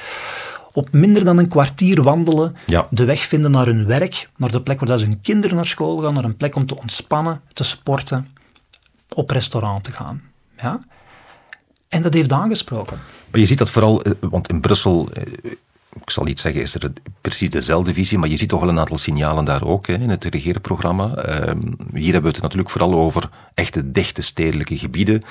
op 0.73 0.91
minder 0.91 1.23
dan 1.23 1.37
een 1.37 1.49
kwartier 1.49 2.03
wandelen, 2.03 2.55
de 2.89 3.05
weg 3.05 3.19
vinden 3.19 3.51
naar 3.51 3.65
hun 3.65 3.85
werk, 3.85 4.29
naar 4.37 4.51
de 4.51 4.61
plek 4.61 4.79
waar 4.79 4.97
ze 4.97 5.05
hun 5.05 5.21
kinderen 5.21 5.55
naar 5.55 5.65
school 5.65 5.97
gaan, 5.97 6.13
naar 6.13 6.23
een 6.23 6.37
plek 6.37 6.55
om 6.55 6.65
te 6.65 6.77
ontspannen, 6.77 7.41
te 7.53 7.63
sporten, 7.63 8.27
op 9.13 9.29
restaurant 9.29 9.83
te 9.83 9.91
gaan. 9.91 10.21
Ja? 10.57 10.79
En 11.89 12.01
dat 12.01 12.13
heeft 12.13 12.31
aangesproken. 12.31 12.99
Maar 13.31 13.39
je 13.39 13.45
ziet 13.45 13.57
dat 13.57 13.69
vooral, 13.69 14.01
eh, 14.01 14.11
want 14.19 14.49
in 14.49 14.61
Brussel, 14.61 15.09
eh, 15.13 15.51
ik 16.01 16.09
zal 16.09 16.23
niet 16.23 16.39
zeggen, 16.39 16.61
is 16.61 16.75
er 16.75 16.91
precies 17.21 17.49
dezelfde 17.49 17.93
visie, 17.93 18.17
maar 18.17 18.29
je 18.29 18.37
ziet 18.37 18.49
toch 18.49 18.59
wel 18.59 18.69
een 18.69 18.79
aantal 18.79 18.97
signalen 18.97 19.45
daar 19.45 19.63
ook 19.63 19.87
in 19.87 20.09
het 20.09 20.23
regeerprogramma. 20.23 21.15
Ehm, 21.15 21.59
hier 21.93 22.13
hebben 22.13 22.31
we 22.31 22.35
het 22.35 22.41
natuurlijk 22.41 22.69
vooral 22.69 22.93
over 22.93 23.29
echte 23.53 23.91
dichte 23.91 24.21
stedelijke 24.21 24.77
gebieden. 24.77 25.21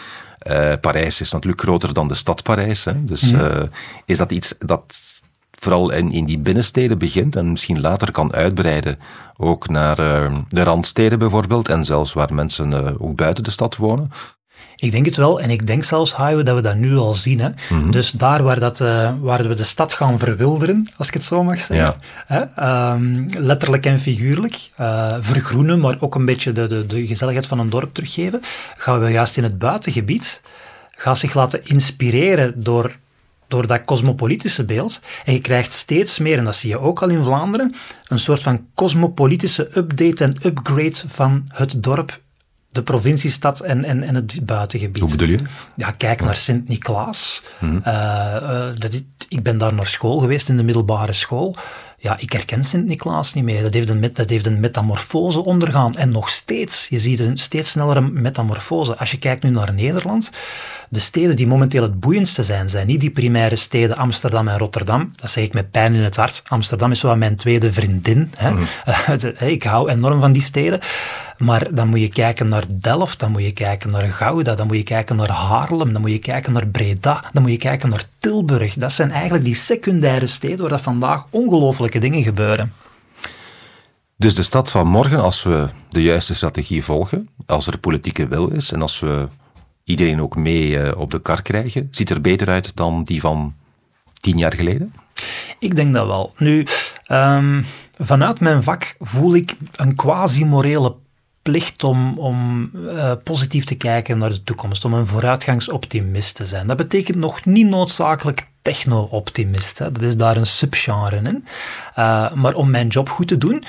Uh, 0.51 0.73
Parijs 0.81 1.21
is 1.21 1.33
natuurlijk 1.33 1.63
groter 1.63 1.93
dan 1.93 2.09
de 2.09 2.15
stad 2.15 2.43
Parijs. 2.43 2.85
Hè. 2.85 3.05
Dus 3.05 3.23
mhm. 3.23 3.67
is 4.05 4.17
dat 4.17 4.33
iets 4.33 4.55
dat 4.59 4.95
vooral 5.51 5.91
in, 5.91 6.11
in 6.11 6.25
die 6.25 6.39
binnensteden 6.39 6.99
begint 6.99 7.37
en 7.37 7.51
misschien 7.51 7.81
later 7.81 8.13
kan 8.13 8.33
uitbreiden 8.33 8.99
ook 9.37 9.69
naar 9.69 9.97
de 10.49 10.63
randsteden 10.63 11.19
bijvoorbeeld 11.19 11.69
en 11.69 11.85
zelfs 11.85 12.13
waar 12.13 12.35
mensen 12.35 13.01
ook 13.01 13.17
buiten 13.17 13.45
de 13.45 13.51
stad 13.51 13.77
wonen? 13.77 14.11
Ik 14.77 14.91
denk 14.91 15.05
het 15.05 15.17
wel. 15.17 15.41
En 15.41 15.51
ik 15.51 15.67
denk 15.67 15.85
zelfs, 15.85 16.13
Hajo, 16.13 16.43
dat 16.43 16.55
we 16.55 16.61
dat 16.61 16.77
nu 16.77 16.97
al 16.97 17.15
zien. 17.15 17.41
Hè. 17.41 17.49
Mhm. 17.71 17.91
Dus 17.91 18.11
daar 18.11 18.43
waar, 18.43 18.61
dat, 18.61 18.81
uh, 18.81 19.13
waar 19.21 19.49
we 19.49 19.55
de 19.55 19.65
stad 19.65 19.93
gaan 19.93 20.19
verwilderen, 20.19 20.91
als 20.97 21.09
ik 21.09 21.15
het 21.15 21.25
zo 21.25 21.43
mag 21.43 21.61
zeggen. 21.61 21.95
Hè, 22.27 22.91
um, 22.93 23.27
letterlijk 23.39 23.87
en 23.87 24.01
figuurlijk. 24.01 24.71
Uh, 24.81 25.17
vergroenen, 25.21 25.81
maar 25.81 25.97
ook 26.01 26.15
een 26.15 26.25
beetje 26.25 26.53
de, 26.53 26.67
de, 26.67 26.87
de 26.87 27.07
gezelligheid 27.07 27.47
van 27.47 27.59
een 27.59 27.71
dorp 27.71 27.95
teruggeven. 27.95 28.41
Gaan 28.77 29.01
we 29.01 29.11
juist 29.11 29.37
in 29.37 29.43
het 29.43 29.59
buitengebied 29.59 30.43
gaan 30.97 31.17
zich 31.17 31.35
laten 31.35 31.61
inspireren 31.65 32.63
door 32.63 32.97
door 33.49 33.67
dat 33.67 33.85
cosmopolitische 33.85 34.65
beeld. 34.65 35.01
En 35.25 35.33
je 35.33 35.39
krijgt 35.39 35.73
steeds 35.73 36.19
meer, 36.19 36.39
en 36.39 36.45
dat 36.45 36.57
zie 36.57 36.71
je 36.71 36.79
ook 36.79 37.03
al 37.03 37.09
in 37.09 37.25
Vlaanderen, 37.25 37.75
een 38.09 38.19
soort 38.19 38.43
van 38.43 38.67
cosmopolitische 38.75 39.79
update 39.79 40.25
en 40.25 40.37
upgrade 40.43 40.97
van 41.07 41.45
het 41.49 41.83
dorp 41.83 42.21
de 42.77 42.83
provinciestad 42.83 43.61
en, 43.61 43.85
en, 43.85 44.03
en 44.03 44.15
het 44.15 44.41
buitengebied. 44.43 45.03
Hoe 45.03 45.11
bedoel 45.11 45.29
je? 45.29 45.39
Ja, 45.75 45.91
kijk 45.91 46.23
naar 46.23 46.37
Sint-Niklaas. 46.37 47.43
Mm 47.59 47.83
ik 49.29 49.43
ben 49.43 49.59
daar 49.59 49.75
naar 49.75 49.87
school 49.87 50.19
geweest, 50.19 50.49
in 50.49 50.57
de 50.57 50.63
middelbare 50.63 51.13
school. 51.13 51.57
Ja, 51.99 52.19
ik 52.19 52.33
herken 52.33 52.65
Sint-Niklaas 52.65 53.35
niet 53.35 53.45
meer. 53.45 53.63
Dat 53.63 53.75
heeft, 53.75 53.89
een, 53.89 54.11
dat 54.13 54.31
heeft 54.31 54.47
een 54.47 54.61
metamorfose 54.61 55.45
ondergaan. 55.45 55.95
En 55.95 56.11
nog 56.11 56.29
steeds, 56.29 56.87
je 56.89 56.99
ziet 56.99 57.21
een 57.21 57.37
steeds 57.37 57.71
snellere 57.71 58.01
metamorfose. 58.01 58.97
Als 58.97 59.11
je 59.11 59.19
kijkt 59.19 59.43
nu 59.43 59.51
naar 59.51 59.73
Nederland, 59.73 60.31
de 60.89 60.99
steden 60.99 61.37
die 61.37 61.47
momenteel 61.47 61.83
het 61.83 62.01
boeiendste 62.01 62.43
zijn, 62.43 62.69
zijn 62.69 62.87
niet 62.87 63.01
die 63.01 63.11
primaire 63.11 63.57
steden 63.57 63.97
Amsterdam 63.97 64.49
en 64.49 64.59
Rotterdam. 64.59 65.13
Dat 65.17 65.31
zeg 65.31 65.45
ik 65.45 65.55
met 65.55 65.71
pijn 65.71 65.95
in 65.95 66.03
het 66.03 66.17
hart. 66.17 66.43
Amsterdam 66.49 66.91
is 66.91 66.99
zo 66.99 67.17
mijn 67.17 67.37
tweede 67.37 67.73
vriendin. 67.73 68.33
Hè. 68.37 68.51
Mm. 69.07 69.49
ik 69.49 69.63
hou 69.63 69.91
enorm 69.91 70.21
van 70.21 70.33
die 70.33 70.43
steden. 70.43 70.81
Maar 71.39 71.75
dan 71.75 71.89
moet 71.89 72.01
je 72.01 72.09
kijken 72.09 72.49
naar 72.49 72.65
Delft, 72.75 73.19
dan 73.21 73.33
moet 73.33 73.43
je 73.43 73.53
kijken 73.53 73.91
naar 73.91 74.09
Gouda, 74.09 74.55
dan 74.55 74.67
moet 74.67 74.77
je 74.77 74.83
kijken 74.83 75.17
naar 75.17 75.31
Haarlem, 75.31 75.93
dan 75.93 76.01
moet 76.01 76.11
je 76.11 76.19
kijken 76.19 76.53
naar 76.53 76.67
Breda, 76.67 77.25
dan 77.33 77.43
moet 77.43 77.51
je 77.51 77.57
kijken 77.57 77.91
naar 77.91 78.05
Tilburg. 78.19 78.75
Dat 78.75 78.93
zijn 78.93 79.11
eigenlijk 79.11 79.45
die 79.45 79.55
secundaire 79.55 80.27
steden 80.27 80.61
waar 80.61 80.69
dat 80.69 80.81
vandaag 80.81 81.27
ongelofelijke 81.31 81.99
dingen 81.99 82.23
gebeuren. 82.23 82.73
Dus 84.17 84.35
de 84.35 84.43
stad 84.43 84.71
van 84.71 84.87
morgen, 84.87 85.23
als 85.23 85.43
we 85.43 85.69
de 85.91 86.03
juiste 86.03 86.35
strategie 86.35 86.85
volgen, 86.85 87.29
als 87.47 87.67
er 87.67 87.79
politieke 87.79 88.29
wil 88.29 88.49
is 88.49 88.73
en 88.73 88.83
als 88.83 89.01
we 89.01 89.29
iedereen 89.85 90.21
ook 90.21 90.37
mee 90.37 90.81
eh, 90.81 91.01
op 91.01 91.11
de 91.11 91.21
kar 91.21 91.43
krijgen, 91.43 91.89
ziet 91.91 92.11
er 92.11 92.21
beter 92.21 92.49
uit 92.49 92.77
dan 92.77 93.05
die 93.05 93.21
van 93.21 93.55
tien 94.21 94.39
jaar 94.39 94.55
geleden? 94.55 94.93
Ik 95.59 95.77
denk 95.77 95.95
dat 95.95 96.07
wel. 96.07 96.35
Nu, 96.39 96.67
um, 97.09 97.65
vanuit 97.99 98.41
mijn 98.41 98.63
vak 98.63 98.97
voel 98.99 99.35
ik 99.35 99.57
een 99.77 99.95
quasi-morele 99.95 100.97
plicht 101.47 101.85
om, 101.85 102.19
om 102.19 102.71
uh, 102.75 103.13
positief 103.25 103.65
te 103.65 103.75
kijken 103.75 104.19
naar 104.19 104.31
de 104.31 104.43
toekomst, 104.43 104.85
om 104.85 104.93
een 104.93 105.07
vooruitgangsoptimist 105.07 106.35
te 106.35 106.45
zijn. 106.45 106.67
Dat 106.67 106.77
betekent 106.77 107.17
nog 107.17 107.45
niet 107.45 107.67
noodzakelijk 107.67 108.47
techno-optimist. 108.63 109.79
Dat 109.79 110.03
is 110.03 110.17
daar 110.17 110.37
een 110.37 110.47
subgenre 110.47 111.17
in. 111.17 111.45
Uh, 111.99 112.33
maar 112.33 112.55
om 112.55 112.71
mijn 112.71 112.89
job 112.89 113.09
goed 113.09 113.29
te 113.29 113.39
doen, 113.39 113.63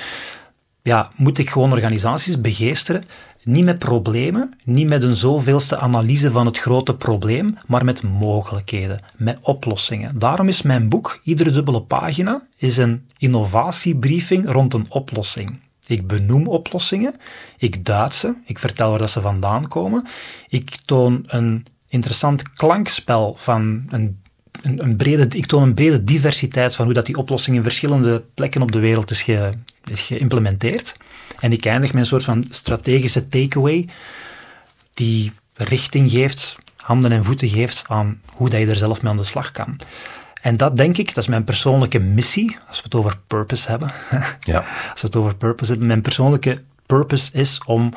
ja, 0.82 1.08
moet 1.16 1.38
ik 1.38 1.50
gewoon 1.50 1.72
organisaties 1.72 2.40
begeesteren 2.40 3.04
niet 3.44 3.64
met 3.64 3.78
problemen, 3.78 4.54
niet 4.64 4.88
met 4.88 5.02
een 5.02 5.16
zoveelste 5.16 5.78
analyse 5.78 6.30
van 6.30 6.46
het 6.46 6.58
grote 6.58 6.94
probleem, 6.94 7.56
maar 7.66 7.84
met 7.84 8.02
mogelijkheden, 8.02 9.00
met 9.16 9.38
oplossingen. 9.42 10.18
Daarom 10.18 10.48
is 10.48 10.62
mijn 10.62 10.88
boek, 10.88 11.20
iedere 11.24 11.50
dubbele 11.50 11.82
pagina, 11.82 12.46
is 12.56 12.76
een 12.76 13.06
innovatiebriefing 13.18 14.50
rond 14.50 14.74
een 14.74 14.86
oplossing. 14.88 15.60
Ik 15.88 16.06
benoem 16.06 16.46
oplossingen, 16.46 17.14
ik 17.58 17.84
duid 17.84 18.14
ze, 18.14 18.34
ik 18.44 18.58
vertel 18.58 18.90
waar 18.90 18.98
dat 18.98 19.10
ze 19.10 19.20
vandaan 19.20 19.68
komen. 19.68 20.06
Ik 20.48 20.76
toon 20.84 21.24
een 21.26 21.66
interessant 21.88 22.52
klankspel 22.52 23.34
van 23.38 23.84
een, 23.88 24.22
een, 24.62 24.82
een, 24.82 24.96
brede, 24.96 25.38
ik 25.38 25.46
toon 25.46 25.62
een 25.62 25.74
brede 25.74 26.04
diversiteit 26.04 26.74
van 26.74 26.84
hoe 26.84 26.94
dat 26.94 27.06
die 27.06 27.16
oplossing 27.16 27.56
in 27.56 27.62
verschillende 27.62 28.24
plekken 28.34 28.62
op 28.62 28.72
de 28.72 28.78
wereld 28.78 29.10
is, 29.10 29.22
ge, 29.22 29.50
is 29.90 30.00
geïmplementeerd. 30.00 30.94
En 31.40 31.52
ik 31.52 31.64
eindig 31.64 31.92
met 31.92 32.00
een 32.00 32.08
soort 32.08 32.24
van 32.24 32.44
strategische 32.50 33.28
takeaway 33.28 33.88
die 34.94 35.32
richting 35.54 36.10
geeft, 36.10 36.56
handen 36.76 37.12
en 37.12 37.24
voeten 37.24 37.48
geeft 37.48 37.84
aan 37.86 38.20
hoe 38.34 38.48
dat 38.48 38.60
je 38.60 38.66
er 38.66 38.76
zelf 38.76 39.02
mee 39.02 39.10
aan 39.10 39.16
de 39.16 39.24
slag 39.24 39.50
kan. 39.50 39.78
En 40.40 40.56
dat 40.56 40.76
denk 40.76 40.96
ik, 40.96 41.06
dat 41.06 41.16
is 41.16 41.28
mijn 41.28 41.44
persoonlijke 41.44 41.98
missie, 41.98 42.56
als 42.68 42.76
we 42.76 42.82
het 42.82 42.94
over 42.94 43.18
purpose 43.26 43.68
hebben. 43.68 43.90
Ja. 44.40 44.58
als 44.92 45.00
we 45.00 45.06
het 45.06 45.16
over 45.16 45.36
purpose 45.36 45.70
hebben. 45.70 45.88
Mijn 45.88 46.02
persoonlijke 46.02 46.62
purpose 46.86 47.32
is 47.32 47.60
om 47.64 47.92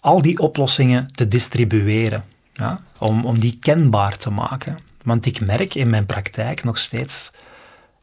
al 0.00 0.22
die 0.22 0.38
oplossingen 0.38 1.12
te 1.12 1.24
distribueren. 1.24 2.24
Ja? 2.52 2.80
Om, 2.98 3.24
om 3.24 3.38
die 3.38 3.58
kenbaar 3.60 4.16
te 4.16 4.30
maken. 4.30 4.78
Want 5.02 5.26
ik 5.26 5.46
merk 5.46 5.74
in 5.74 5.90
mijn 5.90 6.06
praktijk 6.06 6.64
nog 6.64 6.78
steeds, 6.78 7.30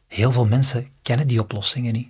heel 0.08 0.32
veel 0.32 0.46
mensen 0.46 0.88
kennen 1.02 1.28
die 1.28 1.40
oplossingen 1.40 1.94
niet. 1.94 2.10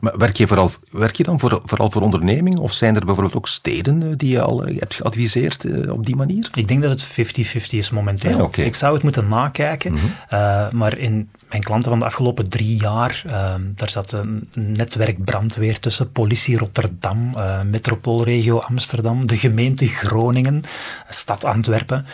Maar 0.00 0.18
werk 0.18 0.36
je, 0.36 0.46
vooral, 0.46 0.70
werk 0.90 1.16
je 1.16 1.22
dan 1.22 1.40
voor, 1.40 1.60
vooral 1.64 1.90
voor 1.90 2.02
ondernemingen 2.02 2.58
of 2.58 2.72
zijn 2.72 2.94
er 2.96 3.04
bijvoorbeeld 3.04 3.36
ook 3.36 3.48
steden 3.48 4.02
eh, 4.02 4.08
die 4.16 4.30
je 4.30 4.40
al 4.40 4.64
eh, 4.64 4.78
hebt 4.78 4.94
geadviseerd 4.94 5.64
eh, 5.64 5.92
op 5.92 6.06
die 6.06 6.16
manier? 6.16 6.48
Ik 6.54 6.68
denk 6.68 6.82
dat 6.82 6.90
het 6.90 7.04
50-50 7.04 7.60
is 7.70 7.90
momenteel. 7.90 8.40
Ah, 8.40 8.64
Ik 8.64 8.74
zou 8.74 8.94
het 8.94 9.02
moeten 9.02 9.28
nakijken, 9.28 9.92
mhm. 9.92 10.76
maar 10.76 10.98
in 10.98 11.30
mijn 11.48 11.62
klanten 11.62 11.90
van 11.90 11.98
de 11.98 12.04
afgelopen 12.04 12.48
drie 12.48 12.76
jaar, 12.76 13.22
ehm, 13.26 13.62
daar 13.74 13.90
zat 13.90 14.12
een 14.12 14.48
netwerk 14.52 15.24
brandweer 15.24 15.80
tussen 15.80 16.12
politie 16.12 16.58
Rotterdam, 16.58 17.34
metropoolregio 17.70 18.58
Amsterdam, 18.58 19.26
de 19.26 19.36
gemeente 19.36 19.86
Groningen, 19.86 20.60
stad 21.08 21.44
Antwerpen, 21.44 22.06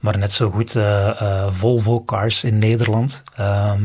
maar 0.00 0.18
net 0.18 0.32
zo 0.32 0.50
goed 0.50 0.76
Volvo 1.48 2.04
Cars 2.04 2.44
in 2.44 2.58
Nederland. 2.58 3.22
Ehm, 3.36 3.80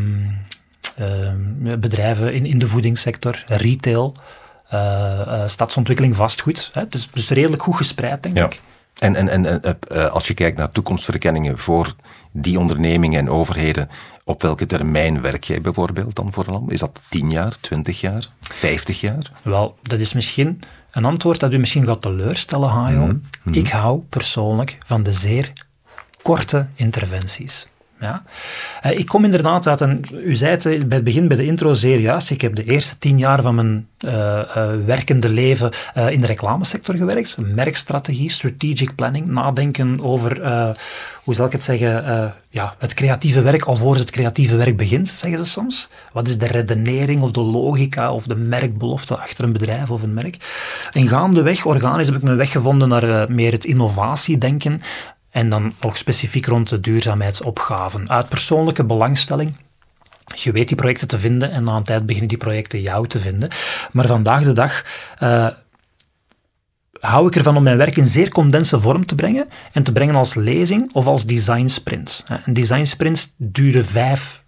bedrijven 1.79 2.33
in, 2.33 2.45
in 2.45 2.59
de 2.59 2.67
voedingssector, 2.67 3.43
retail, 3.47 4.15
stadsontwikkeling, 5.45 6.15
vastgoed. 6.15 6.69
Hè. 6.73 6.81
Het 6.81 6.93
is 6.93 7.09
dus 7.13 7.29
redelijk 7.29 7.63
goed 7.63 7.75
gespreid, 7.75 8.23
denk 8.23 8.37
ik. 8.37 8.61
En, 8.99 9.15
en, 9.15 9.27
en 9.27 9.61
als 10.11 10.27
je 10.27 10.33
kijkt 10.33 10.57
naar 10.57 10.71
toekomstverkenningen 10.71 11.57
voor 11.57 11.95
die 12.31 12.59
ondernemingen 12.59 13.19
en 13.19 13.29
overheden, 13.29 13.89
op 14.29 14.41
welke 14.41 14.65
termijn 14.65 15.21
werk 15.21 15.43
jij 15.43 15.61
bijvoorbeeld 15.61 16.15
dan 16.15 16.33
vooral? 16.33 16.65
Is 16.67 16.79
dat 16.79 17.01
10 17.09 17.29
jaar, 17.29 17.55
20 17.59 18.01
jaar, 18.01 18.27
50 18.41 18.99
jaar? 18.99 19.31
Wel, 19.43 19.77
dat 19.81 19.99
is 19.99 20.13
misschien 20.13 20.61
een 20.91 21.05
antwoord 21.05 21.39
dat 21.39 21.53
u 21.53 21.57
misschien 21.57 21.85
gaat 21.85 22.01
teleurstellen, 22.01 22.69
Hajo. 22.69 23.05
Mhm, 23.05 23.17
mhm. 23.43 23.57
Ik 23.57 23.69
hou 23.69 24.01
persoonlijk 24.09 24.77
van 24.85 25.03
de 25.03 25.13
zeer 25.13 25.53
korte 26.21 26.67
interventies. 26.75 27.67
Ja. 27.99 28.23
Uh, 28.85 28.91
ik 28.91 29.05
kom 29.05 29.23
inderdaad 29.23 29.67
uit 29.67 29.79
een, 29.79 30.05
u 30.13 30.35
zei 30.35 30.51
het 30.51 30.63
bij 30.63 30.97
het 30.97 31.03
begin 31.03 31.27
bij 31.27 31.37
de 31.37 31.45
intro 31.45 31.73
zeer 31.73 31.99
juist, 31.99 32.29
ik 32.29 32.41
heb 32.41 32.55
de 32.55 32.63
eerste 32.63 32.97
tien 32.97 33.17
jaar 33.17 33.41
van 33.41 33.55
mijn 33.55 33.87
uh, 34.05 34.41
werkende 34.85 35.29
leven 35.29 35.71
in 36.09 36.21
de 36.21 36.27
reclamesector 36.27 36.95
gewerkt. 36.95 37.37
Merkstrategie, 37.41 38.29
strategic 38.29 38.95
planning, 38.95 39.27
nadenken 39.27 40.01
over, 40.01 40.41
hoe 41.23 41.33
zal 41.33 41.45
ik 41.45 41.51
het 41.51 41.63
zeggen, 41.63 42.33
ja, 42.49 42.75
het 42.77 42.93
creatieve 42.93 43.41
werk 43.41 43.63
alvorens 43.63 43.99
het 43.99 44.11
creatieve 44.11 44.55
werk 44.55 44.77
begint, 44.77 45.07
zeggen 45.07 45.45
ze 45.45 45.51
soms. 45.51 45.89
Wat 46.13 46.27
is 46.27 46.37
de 46.37 46.47
redenering 46.47 47.21
of 47.21 47.31
de 47.31 47.41
logica 47.41 48.13
of 48.13 48.27
de 48.27 48.35
merkbelofte 48.35 49.17
achter 49.17 49.43
een 49.43 49.53
bedrijf 49.53 49.91
of 49.91 50.01
een 50.01 50.13
merk? 50.13 50.37
En 50.91 51.07
gaandeweg, 51.07 51.65
organisch, 51.65 52.07
heb 52.07 52.15
ik 52.15 52.23
mijn 52.23 52.37
weg 52.37 52.51
gevonden 52.51 52.89
naar 52.89 53.31
meer 53.31 53.51
het 53.51 53.65
innovatiedenken. 53.65 54.81
En 55.29 55.49
dan 55.49 55.73
nog 55.81 55.97
specifiek 55.97 56.45
rond 56.45 56.69
de 56.69 56.79
duurzaamheidsopgaven. 56.79 58.09
Uit 58.09 58.29
persoonlijke 58.29 58.83
belangstelling. 58.83 59.55
Je 60.33 60.51
weet 60.51 60.67
die 60.67 60.77
projecten 60.77 61.07
te 61.07 61.19
vinden 61.19 61.51
en 61.51 61.63
na 61.63 61.75
een 61.75 61.83
tijd 61.83 62.05
beginnen 62.05 62.29
die 62.29 62.37
projecten 62.37 62.81
jou 62.81 63.07
te 63.07 63.19
vinden. 63.19 63.49
Maar 63.91 64.07
vandaag 64.07 64.43
de 64.43 64.53
dag 64.53 64.85
uh, 65.23 65.47
hou 66.99 67.27
ik 67.27 67.35
ervan 67.35 67.57
om 67.57 67.63
mijn 67.63 67.77
werk 67.77 67.95
in 67.95 68.05
zeer 68.05 68.29
condense 68.29 68.79
vorm 68.79 69.05
te 69.05 69.15
brengen 69.15 69.47
en 69.71 69.83
te 69.83 69.91
brengen 69.91 70.15
als 70.15 70.33
lezing 70.33 70.93
of 70.93 71.05
als 71.05 71.25
design 71.25 71.67
sprint. 71.67 72.23
Een 72.45 72.53
design 72.53 72.83
sprint 72.83 73.33
duurde 73.37 73.83
vijf 73.83 74.43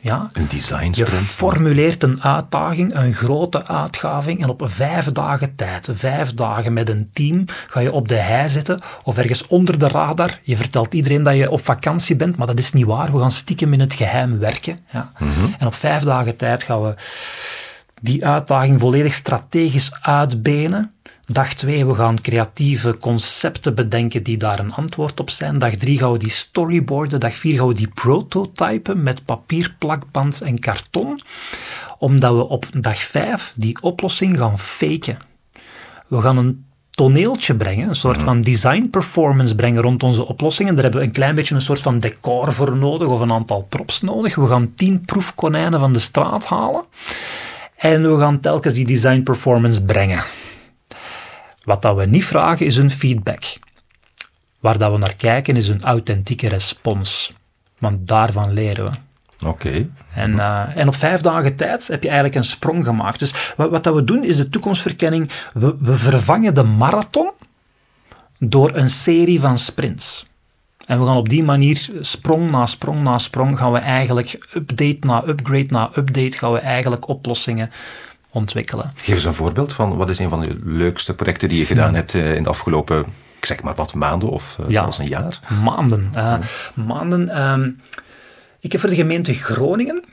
Ja? 0.00 0.26
Een 0.32 0.48
design 0.48 0.88
Je 0.92 1.06
formuleert 1.06 2.02
een 2.02 2.22
uitdaging, 2.22 2.94
een 2.96 3.12
grote 3.12 3.66
uitgaving 3.66 4.42
en 4.42 4.48
op 4.48 4.62
vijf 4.64 5.12
dagen 5.12 5.56
tijd, 5.56 5.88
vijf 5.92 6.34
dagen 6.34 6.72
met 6.72 6.88
een 6.88 7.08
team, 7.12 7.44
ga 7.66 7.80
je 7.80 7.92
op 7.92 8.08
de 8.08 8.14
hei 8.14 8.48
zitten 8.48 8.80
of 9.02 9.18
ergens 9.18 9.46
onder 9.46 9.78
de 9.78 9.88
radar. 9.88 10.40
Je 10.42 10.56
vertelt 10.56 10.94
iedereen 10.94 11.22
dat 11.22 11.36
je 11.36 11.50
op 11.50 11.60
vakantie 11.60 12.16
bent, 12.16 12.36
maar 12.36 12.46
dat 12.46 12.58
is 12.58 12.72
niet 12.72 12.86
waar. 12.86 13.12
We 13.12 13.20
gaan 13.20 13.30
stiekem 13.30 13.72
in 13.72 13.80
het 13.80 13.92
geheim 13.92 14.38
werken. 14.38 14.78
Ja? 14.90 15.12
Mhm. 15.18 15.52
En 15.58 15.66
op 15.66 15.74
vijf 15.74 16.02
dagen 16.02 16.36
tijd 16.36 16.62
gaan 16.62 16.82
we 16.82 16.94
die 18.02 18.26
uitdaging 18.26 18.80
volledig 18.80 19.12
strategisch 19.12 19.90
uitbenen. 20.00 20.93
Dag 21.26 21.54
2, 21.54 21.86
we 21.86 21.94
gaan 21.94 22.20
creatieve 22.20 22.98
concepten 22.98 23.74
bedenken 23.74 24.22
die 24.22 24.36
daar 24.36 24.58
een 24.58 24.72
antwoord 24.72 25.20
op 25.20 25.30
zijn. 25.30 25.58
Dag 25.58 25.74
3 25.74 25.98
gaan 25.98 26.12
we 26.12 26.18
die 26.18 26.30
storyboarden. 26.30 27.20
Dag 27.20 27.34
4 27.34 27.58
gaan 27.58 27.68
we 27.68 27.74
die 27.74 27.88
prototypen 27.88 29.02
met 29.02 29.24
papier, 29.24 29.74
plakband 29.78 30.40
en 30.40 30.58
karton. 30.58 31.20
Omdat 31.98 32.34
we 32.34 32.48
op 32.48 32.66
dag 32.80 32.98
5 32.98 33.52
die 33.56 33.82
oplossing 33.82 34.38
gaan 34.38 34.58
faken. 34.58 35.16
We 36.08 36.20
gaan 36.20 36.36
een 36.36 36.64
toneeltje 36.90 37.56
brengen, 37.56 37.88
een 37.88 37.94
soort 37.94 38.22
van 38.22 38.40
design 38.40 38.88
performance 38.90 39.54
brengen 39.54 39.82
rond 39.82 40.02
onze 40.02 40.26
oplossingen. 40.26 40.74
Daar 40.74 40.82
hebben 40.82 41.00
we 41.00 41.06
een 41.06 41.12
klein 41.12 41.34
beetje 41.34 41.54
een 41.54 41.60
soort 41.60 41.80
van 41.80 41.98
decor 41.98 42.52
voor 42.52 42.76
nodig 42.76 43.08
of 43.08 43.20
een 43.20 43.32
aantal 43.32 43.66
props 43.68 44.00
nodig. 44.00 44.34
We 44.34 44.46
gaan 44.46 44.74
tien 44.74 45.00
proefkonijnen 45.00 45.80
van 45.80 45.92
de 45.92 45.98
straat 45.98 46.46
halen 46.46 46.84
en 47.76 48.02
we 48.14 48.18
gaan 48.18 48.40
telkens 48.40 48.74
die 48.74 48.86
design 48.86 49.22
performance 49.22 49.82
brengen. 49.82 50.22
Wat 51.64 51.82
dat 51.82 51.96
we 51.96 52.06
niet 52.06 52.24
vragen 52.24 52.66
is 52.66 52.76
een 52.76 52.90
feedback. 52.90 53.42
Waar 54.60 54.78
dat 54.78 54.92
we 54.92 54.98
naar 54.98 55.14
kijken 55.14 55.56
is 55.56 55.68
een 55.68 55.82
authentieke 55.82 56.48
respons. 56.48 57.32
Want 57.78 58.06
daarvan 58.06 58.52
leren 58.52 58.84
we. 58.84 58.90
Oké. 59.46 59.88
En, 60.14 60.30
uh, 60.32 60.76
en 60.76 60.88
op 60.88 60.94
vijf 60.94 61.20
dagen 61.20 61.56
tijd 61.56 61.86
heb 61.86 62.02
je 62.02 62.08
eigenlijk 62.08 62.38
een 62.38 62.44
sprong 62.44 62.84
gemaakt. 62.84 63.18
Dus 63.18 63.34
wat, 63.56 63.70
wat 63.70 63.84
dat 63.84 63.94
we 63.94 64.04
doen 64.04 64.24
is 64.24 64.36
de 64.36 64.48
toekomstverkenning. 64.48 65.30
We, 65.52 65.76
we 65.78 65.96
vervangen 65.96 66.54
de 66.54 66.62
marathon 66.62 67.30
door 68.38 68.74
een 68.74 68.90
serie 68.90 69.40
van 69.40 69.58
sprints. 69.58 70.24
En 70.86 71.00
we 71.00 71.06
gaan 71.06 71.16
op 71.16 71.28
die 71.28 71.44
manier, 71.44 71.88
sprong 72.00 72.50
na 72.50 72.66
sprong 72.66 73.02
na 73.02 73.18
sprong, 73.18 73.58
gaan 73.58 73.72
we 73.72 73.78
eigenlijk 73.78 74.48
update 74.54 74.98
na 75.00 75.22
upgrade 75.26 75.66
na 75.68 75.90
update, 75.96 76.38
gaan 76.38 76.52
we 76.52 76.58
eigenlijk 76.58 77.08
oplossingen 77.08 77.70
ontwikkelen. 78.34 78.92
Geef 78.96 79.14
eens 79.14 79.24
een 79.24 79.34
voorbeeld 79.34 79.72
van 79.72 79.96
wat 79.96 80.10
is 80.10 80.18
een 80.18 80.28
van 80.28 80.40
de 80.40 80.56
leukste 80.64 81.14
projecten 81.14 81.48
die 81.48 81.58
je 81.58 81.64
gedaan 81.64 81.94
hebt 81.94 82.14
eh, 82.14 82.34
in 82.34 82.42
de 82.42 82.48
afgelopen, 82.48 83.04
ik 83.38 83.46
zeg 83.46 83.62
maar 83.62 83.74
wat, 83.74 83.94
maanden 83.94 84.28
of 84.28 84.56
uh, 84.60 84.66
zelfs 84.68 84.98
een 84.98 85.08
jaar? 85.08 85.40
Maanden. 85.62 86.10
Uh, 86.16 86.34
maanden. 86.86 87.28
Ehm, 87.28 87.70
ik 88.60 88.72
heb 88.72 88.80
voor 88.80 88.90
de 88.90 88.96
gemeente 88.96 89.34
Groningen, 89.34 90.04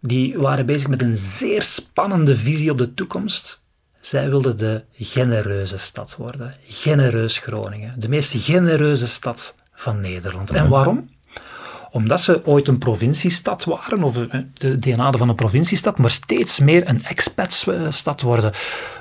die 0.00 0.34
waren 0.36 0.66
bezig 0.66 0.88
met 0.88 1.02
een 1.02 1.16
zeer 1.16 1.62
spannende 1.62 2.36
visie 2.36 2.70
op 2.70 2.78
de 2.78 2.94
toekomst. 2.94 3.62
Zij 4.00 4.28
wilden 4.28 4.58
de 4.58 4.84
genereuze 4.92 5.76
stad 5.76 6.16
worden. 6.16 6.52
Genereus 6.68 7.38
Groningen. 7.38 8.00
De 8.00 8.08
meest 8.08 8.32
genereuze 8.36 9.06
stad 9.06 9.54
van 9.74 10.00
Nederland. 10.00 10.50
En 10.50 10.68
waarom? 10.68 11.08
Omdat 11.90 12.20
ze 12.20 12.46
ooit 12.46 12.68
een 12.68 12.78
provinciestad 12.78 13.64
waren, 13.64 14.02
of 14.02 14.16
eh, 14.16 14.40
de 14.54 14.78
DNA 14.78 15.12
van 15.12 15.28
een 15.28 15.34
provinciestad, 15.34 15.98
maar 15.98 16.10
steeds 16.10 16.58
meer 16.58 16.88
een 16.88 17.04
expatsstad 17.04 18.22
worden. 18.22 18.52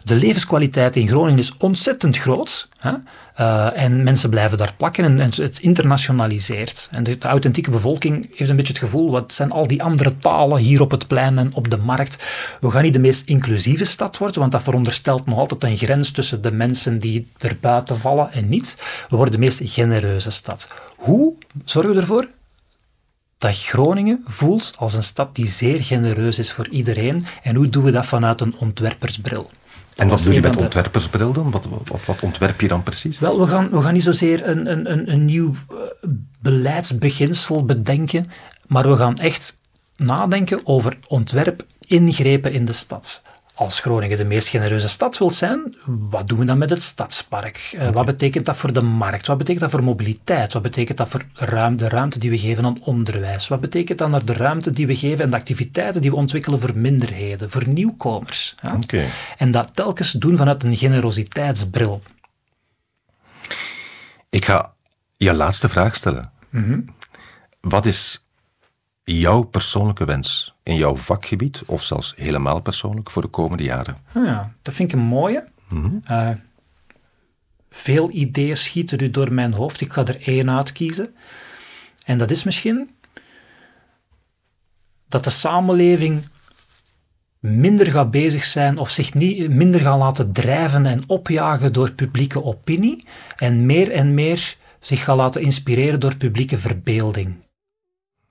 De 0.04 0.16
levenskwaliteit 0.16 0.96
in 0.96 1.08
Groningen 1.08 1.40
is 1.40 1.54
ontzettend 1.58 2.18
groot. 2.18 2.70
Hè? 2.78 2.92
Uh, 3.40 3.82
en 3.82 4.04
mensen 4.04 4.30
blijven 4.30 4.58
daar 4.58 4.74
plakken 4.78 5.20
en, 5.20 5.32
het 5.36 5.60
internationaliseert. 5.60 6.90
En 6.92 7.04
de, 7.04 7.18
authentieke 7.20 7.70
bevolking 7.70 8.30
heeft 8.36 8.50
een 8.50 8.56
beetje 8.56 8.74
het 8.74 8.82
gevoel, 8.82 9.12
wat 9.12 9.34
zijn 9.34 9.52
al 9.52 9.68
die 9.68 9.84
andere 9.84 10.18
talen 10.18 10.58
hier 10.58 10.82
op 10.82 10.92
het 10.92 11.08
plein 11.08 11.38
en 11.38 11.54
op 11.54 11.70
de 11.70 11.78
markt? 11.78 12.24
We 12.60 12.72
gaan 12.72 12.84
niet 12.84 12.94
de 12.94 13.00
meest 13.00 13.28
inclusieve 13.28 13.86
stad 13.86 14.18
worden, 14.18 14.40
want 14.40 14.52
dat 14.52 14.64
veronderstelt 14.64 15.26
nog 15.26 15.38
altijd 15.38 15.64
een 15.64 15.78
grens 15.78 16.12
tussen 16.12 16.42
de 16.42 16.52
mensen 16.52 17.00
die 17.00 17.28
er 17.38 17.58
buiten 17.62 17.98
vallen 17.98 18.34
en 18.34 18.50
niet. 18.50 18.76
We 19.10 19.16
worden 19.16 19.34
de 19.34 19.46
meest 19.46 19.62
genereuze 19.64 20.32
stad. 20.32 20.68
Hoe 20.98 21.36
zorgen 21.66 21.94
we 21.94 22.00
ervoor 22.00 22.28
dat 23.38 23.58
Groningen 23.58 24.22
voelt 24.26 24.74
als 24.78 24.94
een 24.94 25.04
stad 25.04 25.36
die 25.36 25.48
zeer 25.48 25.84
genereus 25.84 26.40
is 26.40 26.52
voor 26.52 26.68
iedereen. 26.68 27.26
En 27.44 27.56
hoe 27.56 27.70
doen 27.70 27.84
we 27.84 27.92
dat 27.92 28.06
vanuit 28.06 28.42
een 28.42 28.58
ontwerpersbril? 28.58 29.50
En 29.96 30.08
wat 30.08 30.24
doe 30.24 30.34
je 30.34 30.42
met 30.42 30.54
de... 30.54 30.60
ontwerpersbril 30.60 31.32
dan? 31.32 31.52
Wat, 31.52 31.66
wat, 31.66 32.06
wat, 32.06 32.22
ontwerp 32.22 32.62
je 32.62 32.68
dan 32.68 32.84
precies? 32.84 33.20
Wel, 33.20 33.40
we 33.40 33.48
gaan, 33.48 33.70
we 33.70 33.82
gaan 33.82 33.94
niet 33.94 34.04
zozeer 34.04 34.48
een, 34.48 34.72
een, 34.72 35.12
een 35.12 35.26
nieuw 35.26 35.54
eh, 35.70 35.76
beleidsbeginsel 36.40 37.66
bedenken, 37.66 38.26
maar 38.68 38.90
we 38.90 38.96
gaan 38.96 39.18
echt 39.18 39.58
nadenken 39.96 40.60
over 40.64 40.98
ontwerp 41.08 41.66
ingrepen 41.88 42.54
in 42.54 42.66
de 42.66 42.74
stad 42.74 43.22
als 43.58 43.80
Groningen 43.80 44.18
de 44.18 44.26
meest 44.26 44.48
genereuze 44.48 44.90
stad 44.90 45.18
wil 45.18 45.32
zijn, 45.32 45.76
wat 45.86 46.28
doen 46.28 46.40
we 46.40 46.46
dan 46.46 46.58
met 46.58 46.70
het 46.70 46.84
stadspark? 46.84 47.76
Uh, 47.76 47.88
wat 47.88 48.06
betekent 48.06 48.46
dat 48.46 48.58
voor 48.58 48.74
de 48.74 48.82
markt? 48.82 49.28
Wat 49.28 49.38
betekent 49.38 49.64
dat 49.64 49.72
voor 49.72 49.84
mobiliteit? 49.84 50.54
Wat 50.54 50.62
betekent 50.62 50.98
dat 50.98 51.10
voor 51.10 51.22
ruimte, 51.34 51.84
de 51.84 51.90
ruimte 51.90 52.20
die 52.20 52.30
we 52.30 52.38
geven 52.38 52.66
aan 52.66 52.84
onderwijs? 52.84 53.48
Wat 53.48 53.60
betekent 53.60 53.98
dat 53.98 54.10
naar 54.10 54.26
de 54.26 54.34
ruimte 54.34 54.72
die 54.72 54.88
we 54.88 54.96
geven 54.96 55.24
en 55.24 55.30
de 55.30 55.36
activiteiten 55.36 56.02
die 56.02 56.10
we 56.10 56.18
ontwikkelen 56.18 56.60
voor 56.60 56.78
minderheden, 56.78 57.50
voor 57.50 57.68
nieuwkomers? 57.68 58.56
Ja? 58.62 59.06
En 59.38 59.52
dat 59.52 59.74
telkens 59.74 60.12
doen 60.12 60.38
vanuit 60.38 60.64
een 60.64 60.76
generositeitsbril. 60.76 62.02
Ik 64.30 64.46
ga 64.46 64.74
je 65.16 65.34
laatste 65.34 65.70
vraag 65.70 65.96
stellen. 65.96 66.32
Mhm. 66.50 66.80
Wat 67.62 67.86
is 67.86 68.27
jouw 69.14 69.42
persoonlijke 69.42 70.06
wens 70.06 70.56
in 70.64 70.76
jouw 70.76 70.96
vakgebied, 70.96 71.64
of 71.66 71.84
zelfs 71.84 72.14
helemaal 72.16 72.62
persoonlijk, 72.62 73.12
voor 73.12 73.22
de 73.22 73.28
komende 73.28 73.64
jaren? 73.64 73.98
Ah 74.14 74.26
ja, 74.26 74.54
dat 74.62 74.74
vind 74.74 74.92
ik 74.94 75.00
een 75.00 75.06
mooie. 75.06 75.48
Mhm. 75.70 75.98
Eh, 76.04 76.30
veel 77.70 78.12
ideeën 78.12 78.58
schieten 78.58 78.98
nu 79.02 79.12
door 79.12 79.34
mijn 79.34 79.54
hoofd. 79.54 79.82
Ik 79.82 79.94
ga 79.94 80.06
er 80.06 80.22
één 80.22 80.52
uitkiezen. 80.52 81.16
En 82.06 82.18
dat 82.18 82.32
is 82.32 82.44
misschien 82.44 82.90
dat 85.08 85.24
de 85.24 85.30
samenleving 85.30 86.24
minder 87.40 87.92
gaat 87.92 88.12
bezig 88.12 88.44
zijn 88.44 88.78
of 88.78 88.90
zich 88.90 89.14
niet, 89.14 89.50
minder 89.50 89.80
gaat 89.80 90.00
laten 90.00 90.32
drijven 90.32 90.86
en 90.86 91.04
opjagen 91.08 91.74
door 91.74 91.92
publieke 91.92 92.44
opinie 92.44 93.06
en 93.38 93.66
meer 93.66 93.92
en 93.92 94.14
meer 94.14 94.58
zich 94.80 95.04
gaat 95.04 95.18
laten 95.18 95.42
inspireren 95.42 96.00
door 96.00 96.18
publieke 96.18 96.58
verbeelding. 96.58 97.36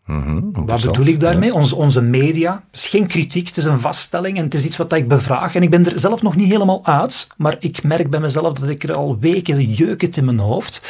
Mm 0.06 0.50
wat 0.52 0.80
bedoel 0.80 1.06
ik 1.06 1.20
daarmee? 1.20 1.54
Onze, 1.54 1.76
onze 1.76 2.00
media. 2.00 2.52
Het 2.52 2.80
is 2.80 2.86
geen 2.86 3.06
kritiek, 3.06 3.46
het 3.46 3.56
is 3.56 3.64
een 3.64 3.80
vaststelling 3.80 4.36
en 4.36 4.44
het 4.44 4.54
is 4.54 4.64
iets 4.64 4.76
wat 4.76 4.92
ik 4.92 5.08
bevraag. 5.08 5.54
En 5.54 5.62
ik 5.62 5.70
ben 5.70 5.92
er 5.92 5.98
zelf 5.98 6.22
nog 6.22 6.36
niet 6.36 6.48
helemaal 6.48 6.84
uit, 6.84 7.26
maar 7.36 7.56
ik 7.60 7.82
merk 7.82 8.10
bij 8.10 8.20
mezelf 8.20 8.52
dat 8.52 8.68
ik 8.68 8.82
er 8.82 8.94
al 8.94 9.18
weken 9.18 9.62
jeuk 9.62 10.00
het 10.00 10.16
in 10.16 10.24
mijn 10.24 10.38
hoofd. 10.38 10.82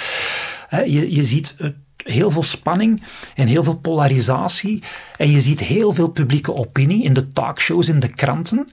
Je, 0.70 1.14
je 1.14 1.24
ziet 1.24 1.54
het 1.56 1.74
heel 1.96 2.30
veel 2.30 2.42
spanning 2.42 3.02
en 3.34 3.46
heel 3.46 3.62
veel 3.62 3.76
polarisatie. 3.76 4.82
En 5.16 5.30
je 5.30 5.40
ziet 5.40 5.60
heel 5.60 5.92
veel 5.92 6.08
publieke 6.08 6.54
opinie 6.54 7.04
in 7.04 7.12
de 7.12 7.28
talkshows, 7.28 7.88
in 7.88 8.00
de 8.00 8.12
kranten. 8.14 8.68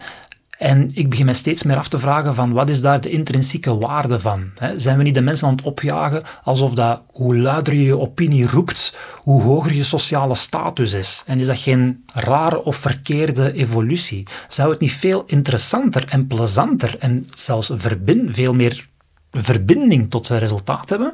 En 0.58 0.90
ik 0.94 1.10
begin 1.10 1.26
me 1.26 1.34
steeds 1.34 1.64
meer 1.64 1.78
af 1.78 1.88
te 1.88 2.00
vragen 2.00 2.36
van 2.36 2.52
wat 2.52 2.70
is 2.70 2.82
daar 2.82 3.02
de 3.02 3.10
intrinsieke 3.10 3.78
waarde 3.78 4.20
van? 4.20 4.52
Zijn 4.76 4.98
we 4.98 5.04
niet 5.04 5.16
de 5.16 5.22
mensen 5.22 5.48
aan 5.48 5.56
het 5.56 5.66
opjagen 5.66 6.24
alsof 6.44 6.74
dat 6.74 7.06
hoe 7.12 7.38
luider 7.38 7.74
je 7.74 7.84
je 7.84 8.00
opinie 8.00 8.48
roept, 8.48 8.96
hoe 9.18 9.42
hoger 9.42 9.74
je 9.74 9.84
sociale 9.84 10.36
status 10.36 10.94
is? 10.94 11.24
En 11.26 11.40
is 11.40 11.48
dat 11.48 11.60
geen 11.60 12.04
rare 12.14 12.64
of 12.64 12.76
verkeerde 12.76 13.54
evolutie? 13.54 14.28
Zou 14.48 14.72
het 14.72 14.80
niet 14.80 14.92
veel 14.92 15.24
interessanter 15.26 16.06
en 16.10 16.28
plezanter 16.28 16.96
en 17.00 17.28
zelfs 17.34 17.72
veel 18.28 18.54
meer 18.54 18.88
verbinding 19.32 20.10
tot 20.10 20.26
zijn 20.26 20.40
resultaat 20.40 20.90
hebben 20.90 21.14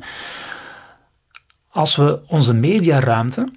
als 1.70 1.96
we 1.96 2.22
onze 2.28 2.54
mediaruimte 2.54 3.48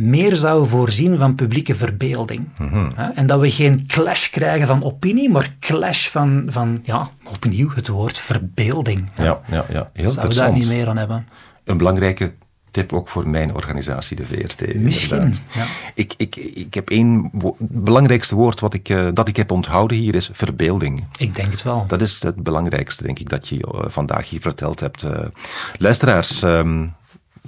meer 0.00 0.36
zouden 0.36 0.68
voorzien 0.68 1.18
van 1.18 1.34
publieke 1.34 1.74
verbeelding. 1.74 2.48
Mhm. 2.58 2.90
En 3.14 3.26
dat 3.26 3.40
we 3.40 3.50
geen 3.50 3.86
clash 3.86 4.30
krijgen 4.30 4.66
van 4.66 4.84
opinie, 4.84 5.30
maar 5.30 5.54
clash 5.60 6.06
van, 6.08 6.44
van 6.48 6.80
ja, 6.82 7.10
opnieuw 7.24 7.70
het 7.74 7.88
woord 7.88 8.18
verbeelding. 8.18 9.10
Ja, 9.14 9.40
ja, 9.46 9.64
ja. 9.72 9.88
heel 9.92 10.14
we 10.14 10.34
daar 10.34 10.52
niet 10.52 10.68
meer 10.68 10.88
aan 10.88 10.96
hebben? 10.96 11.26
Een 11.64 11.76
belangrijke 11.76 12.32
tip 12.70 12.92
ook 12.92 13.08
voor 13.08 13.28
mijn 13.28 13.54
organisatie, 13.54 14.16
de 14.16 14.24
VRT. 14.24 14.74
Misschien, 14.74 15.34
ja. 15.52 15.64
ik, 15.94 16.14
ik, 16.16 16.36
ik 16.36 16.74
heb 16.74 16.90
één 16.90 17.30
belangrijkste 17.58 18.34
woord 18.34 18.60
wat 18.60 18.74
ik, 18.74 18.88
uh, 18.88 19.08
dat 19.12 19.28
ik 19.28 19.36
heb 19.36 19.50
onthouden 19.50 19.96
hier, 19.96 20.14
is 20.14 20.30
verbeelding. 20.32 21.04
Ik 21.18 21.34
denk 21.34 21.50
het 21.50 21.62
wel. 21.62 21.84
Dat 21.86 22.00
is 22.00 22.22
het 22.22 22.42
belangrijkste, 22.42 23.02
denk 23.02 23.18
ik, 23.18 23.28
dat 23.28 23.48
je 23.48 23.56
uh, 23.56 23.80
vandaag 23.86 24.28
hier 24.28 24.40
verteld 24.40 24.80
hebt. 24.80 25.02
Uh, 25.02 25.10
luisteraars... 25.78 26.42
Um, 26.42 26.98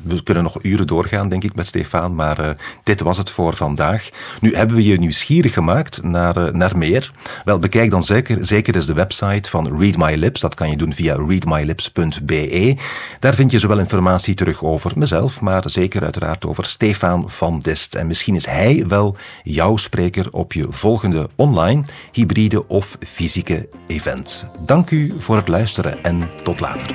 we 0.03 0.23
kunnen 0.23 0.43
nog 0.43 0.63
uren 0.63 0.87
doorgaan, 0.87 1.29
denk 1.29 1.45
ik, 1.45 1.55
met 1.55 1.67
Stefan, 1.67 2.15
maar 2.15 2.41
uh, 2.41 2.51
dit 2.83 3.01
was 3.01 3.17
het 3.17 3.31
voor 3.31 3.55
vandaag. 3.55 4.09
Nu 4.41 4.55
hebben 4.55 4.77
we 4.77 4.85
je 4.85 4.99
nieuwsgierig 4.99 5.53
gemaakt 5.53 6.03
naar, 6.03 6.39
uh, 6.39 6.53
naar 6.53 6.79
meer. 6.79 7.11
Wel, 7.45 7.59
bekijk 7.59 7.91
dan 7.91 8.03
zeker, 8.03 8.45
zeker 8.45 8.75
eens 8.75 8.87
de 8.87 8.93
website 8.93 9.51
van 9.51 9.79
Read 9.79 9.97
My 9.97 10.15
Lips. 10.15 10.41
Dat 10.41 10.55
kan 10.55 10.71
je 10.71 10.77
doen 10.77 10.93
via 10.93 11.15
readmylips.be. 11.15 12.77
Daar 13.19 13.35
vind 13.35 13.51
je 13.51 13.59
zowel 13.59 13.79
informatie 13.79 14.35
terug 14.35 14.65
over 14.65 14.93
mezelf, 14.95 15.41
maar 15.41 15.63
zeker 15.67 16.03
uiteraard 16.03 16.47
over 16.47 16.67
Stefan 16.67 17.31
van 17.31 17.59
Dist. 17.59 17.95
En 17.95 18.07
misschien 18.07 18.35
is 18.35 18.47
hij 18.47 18.85
wel 18.89 19.17
jouw 19.43 19.77
spreker 19.77 20.27
op 20.31 20.53
je 20.53 20.67
volgende 20.71 21.29
online, 21.37 21.83
hybride 22.13 22.69
of 22.69 22.97
fysieke 23.07 23.69
event. 23.87 24.47
Dank 24.67 24.91
u 24.91 25.15
voor 25.19 25.37
het 25.37 25.49
luisteren 25.49 26.05
en 26.05 26.31
tot 26.43 26.61
later. 26.61 26.95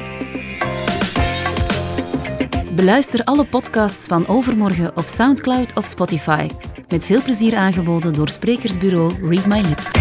Beluister 2.76 3.24
alle 3.24 3.46
podcasts 3.46 4.08
van 4.08 4.28
Overmorgen 4.28 4.98
op 4.98 5.06
Soundcloud 5.06 5.74
of 5.74 5.86
Spotify. 5.86 6.50
Met 6.90 7.06
veel 7.06 7.22
plezier 7.22 7.56
aangeboden 7.56 8.14
door 8.14 8.30
sprekersbureau 8.30 9.30
Read 9.30 9.46
My 9.46 9.62
Lips. 9.62 9.92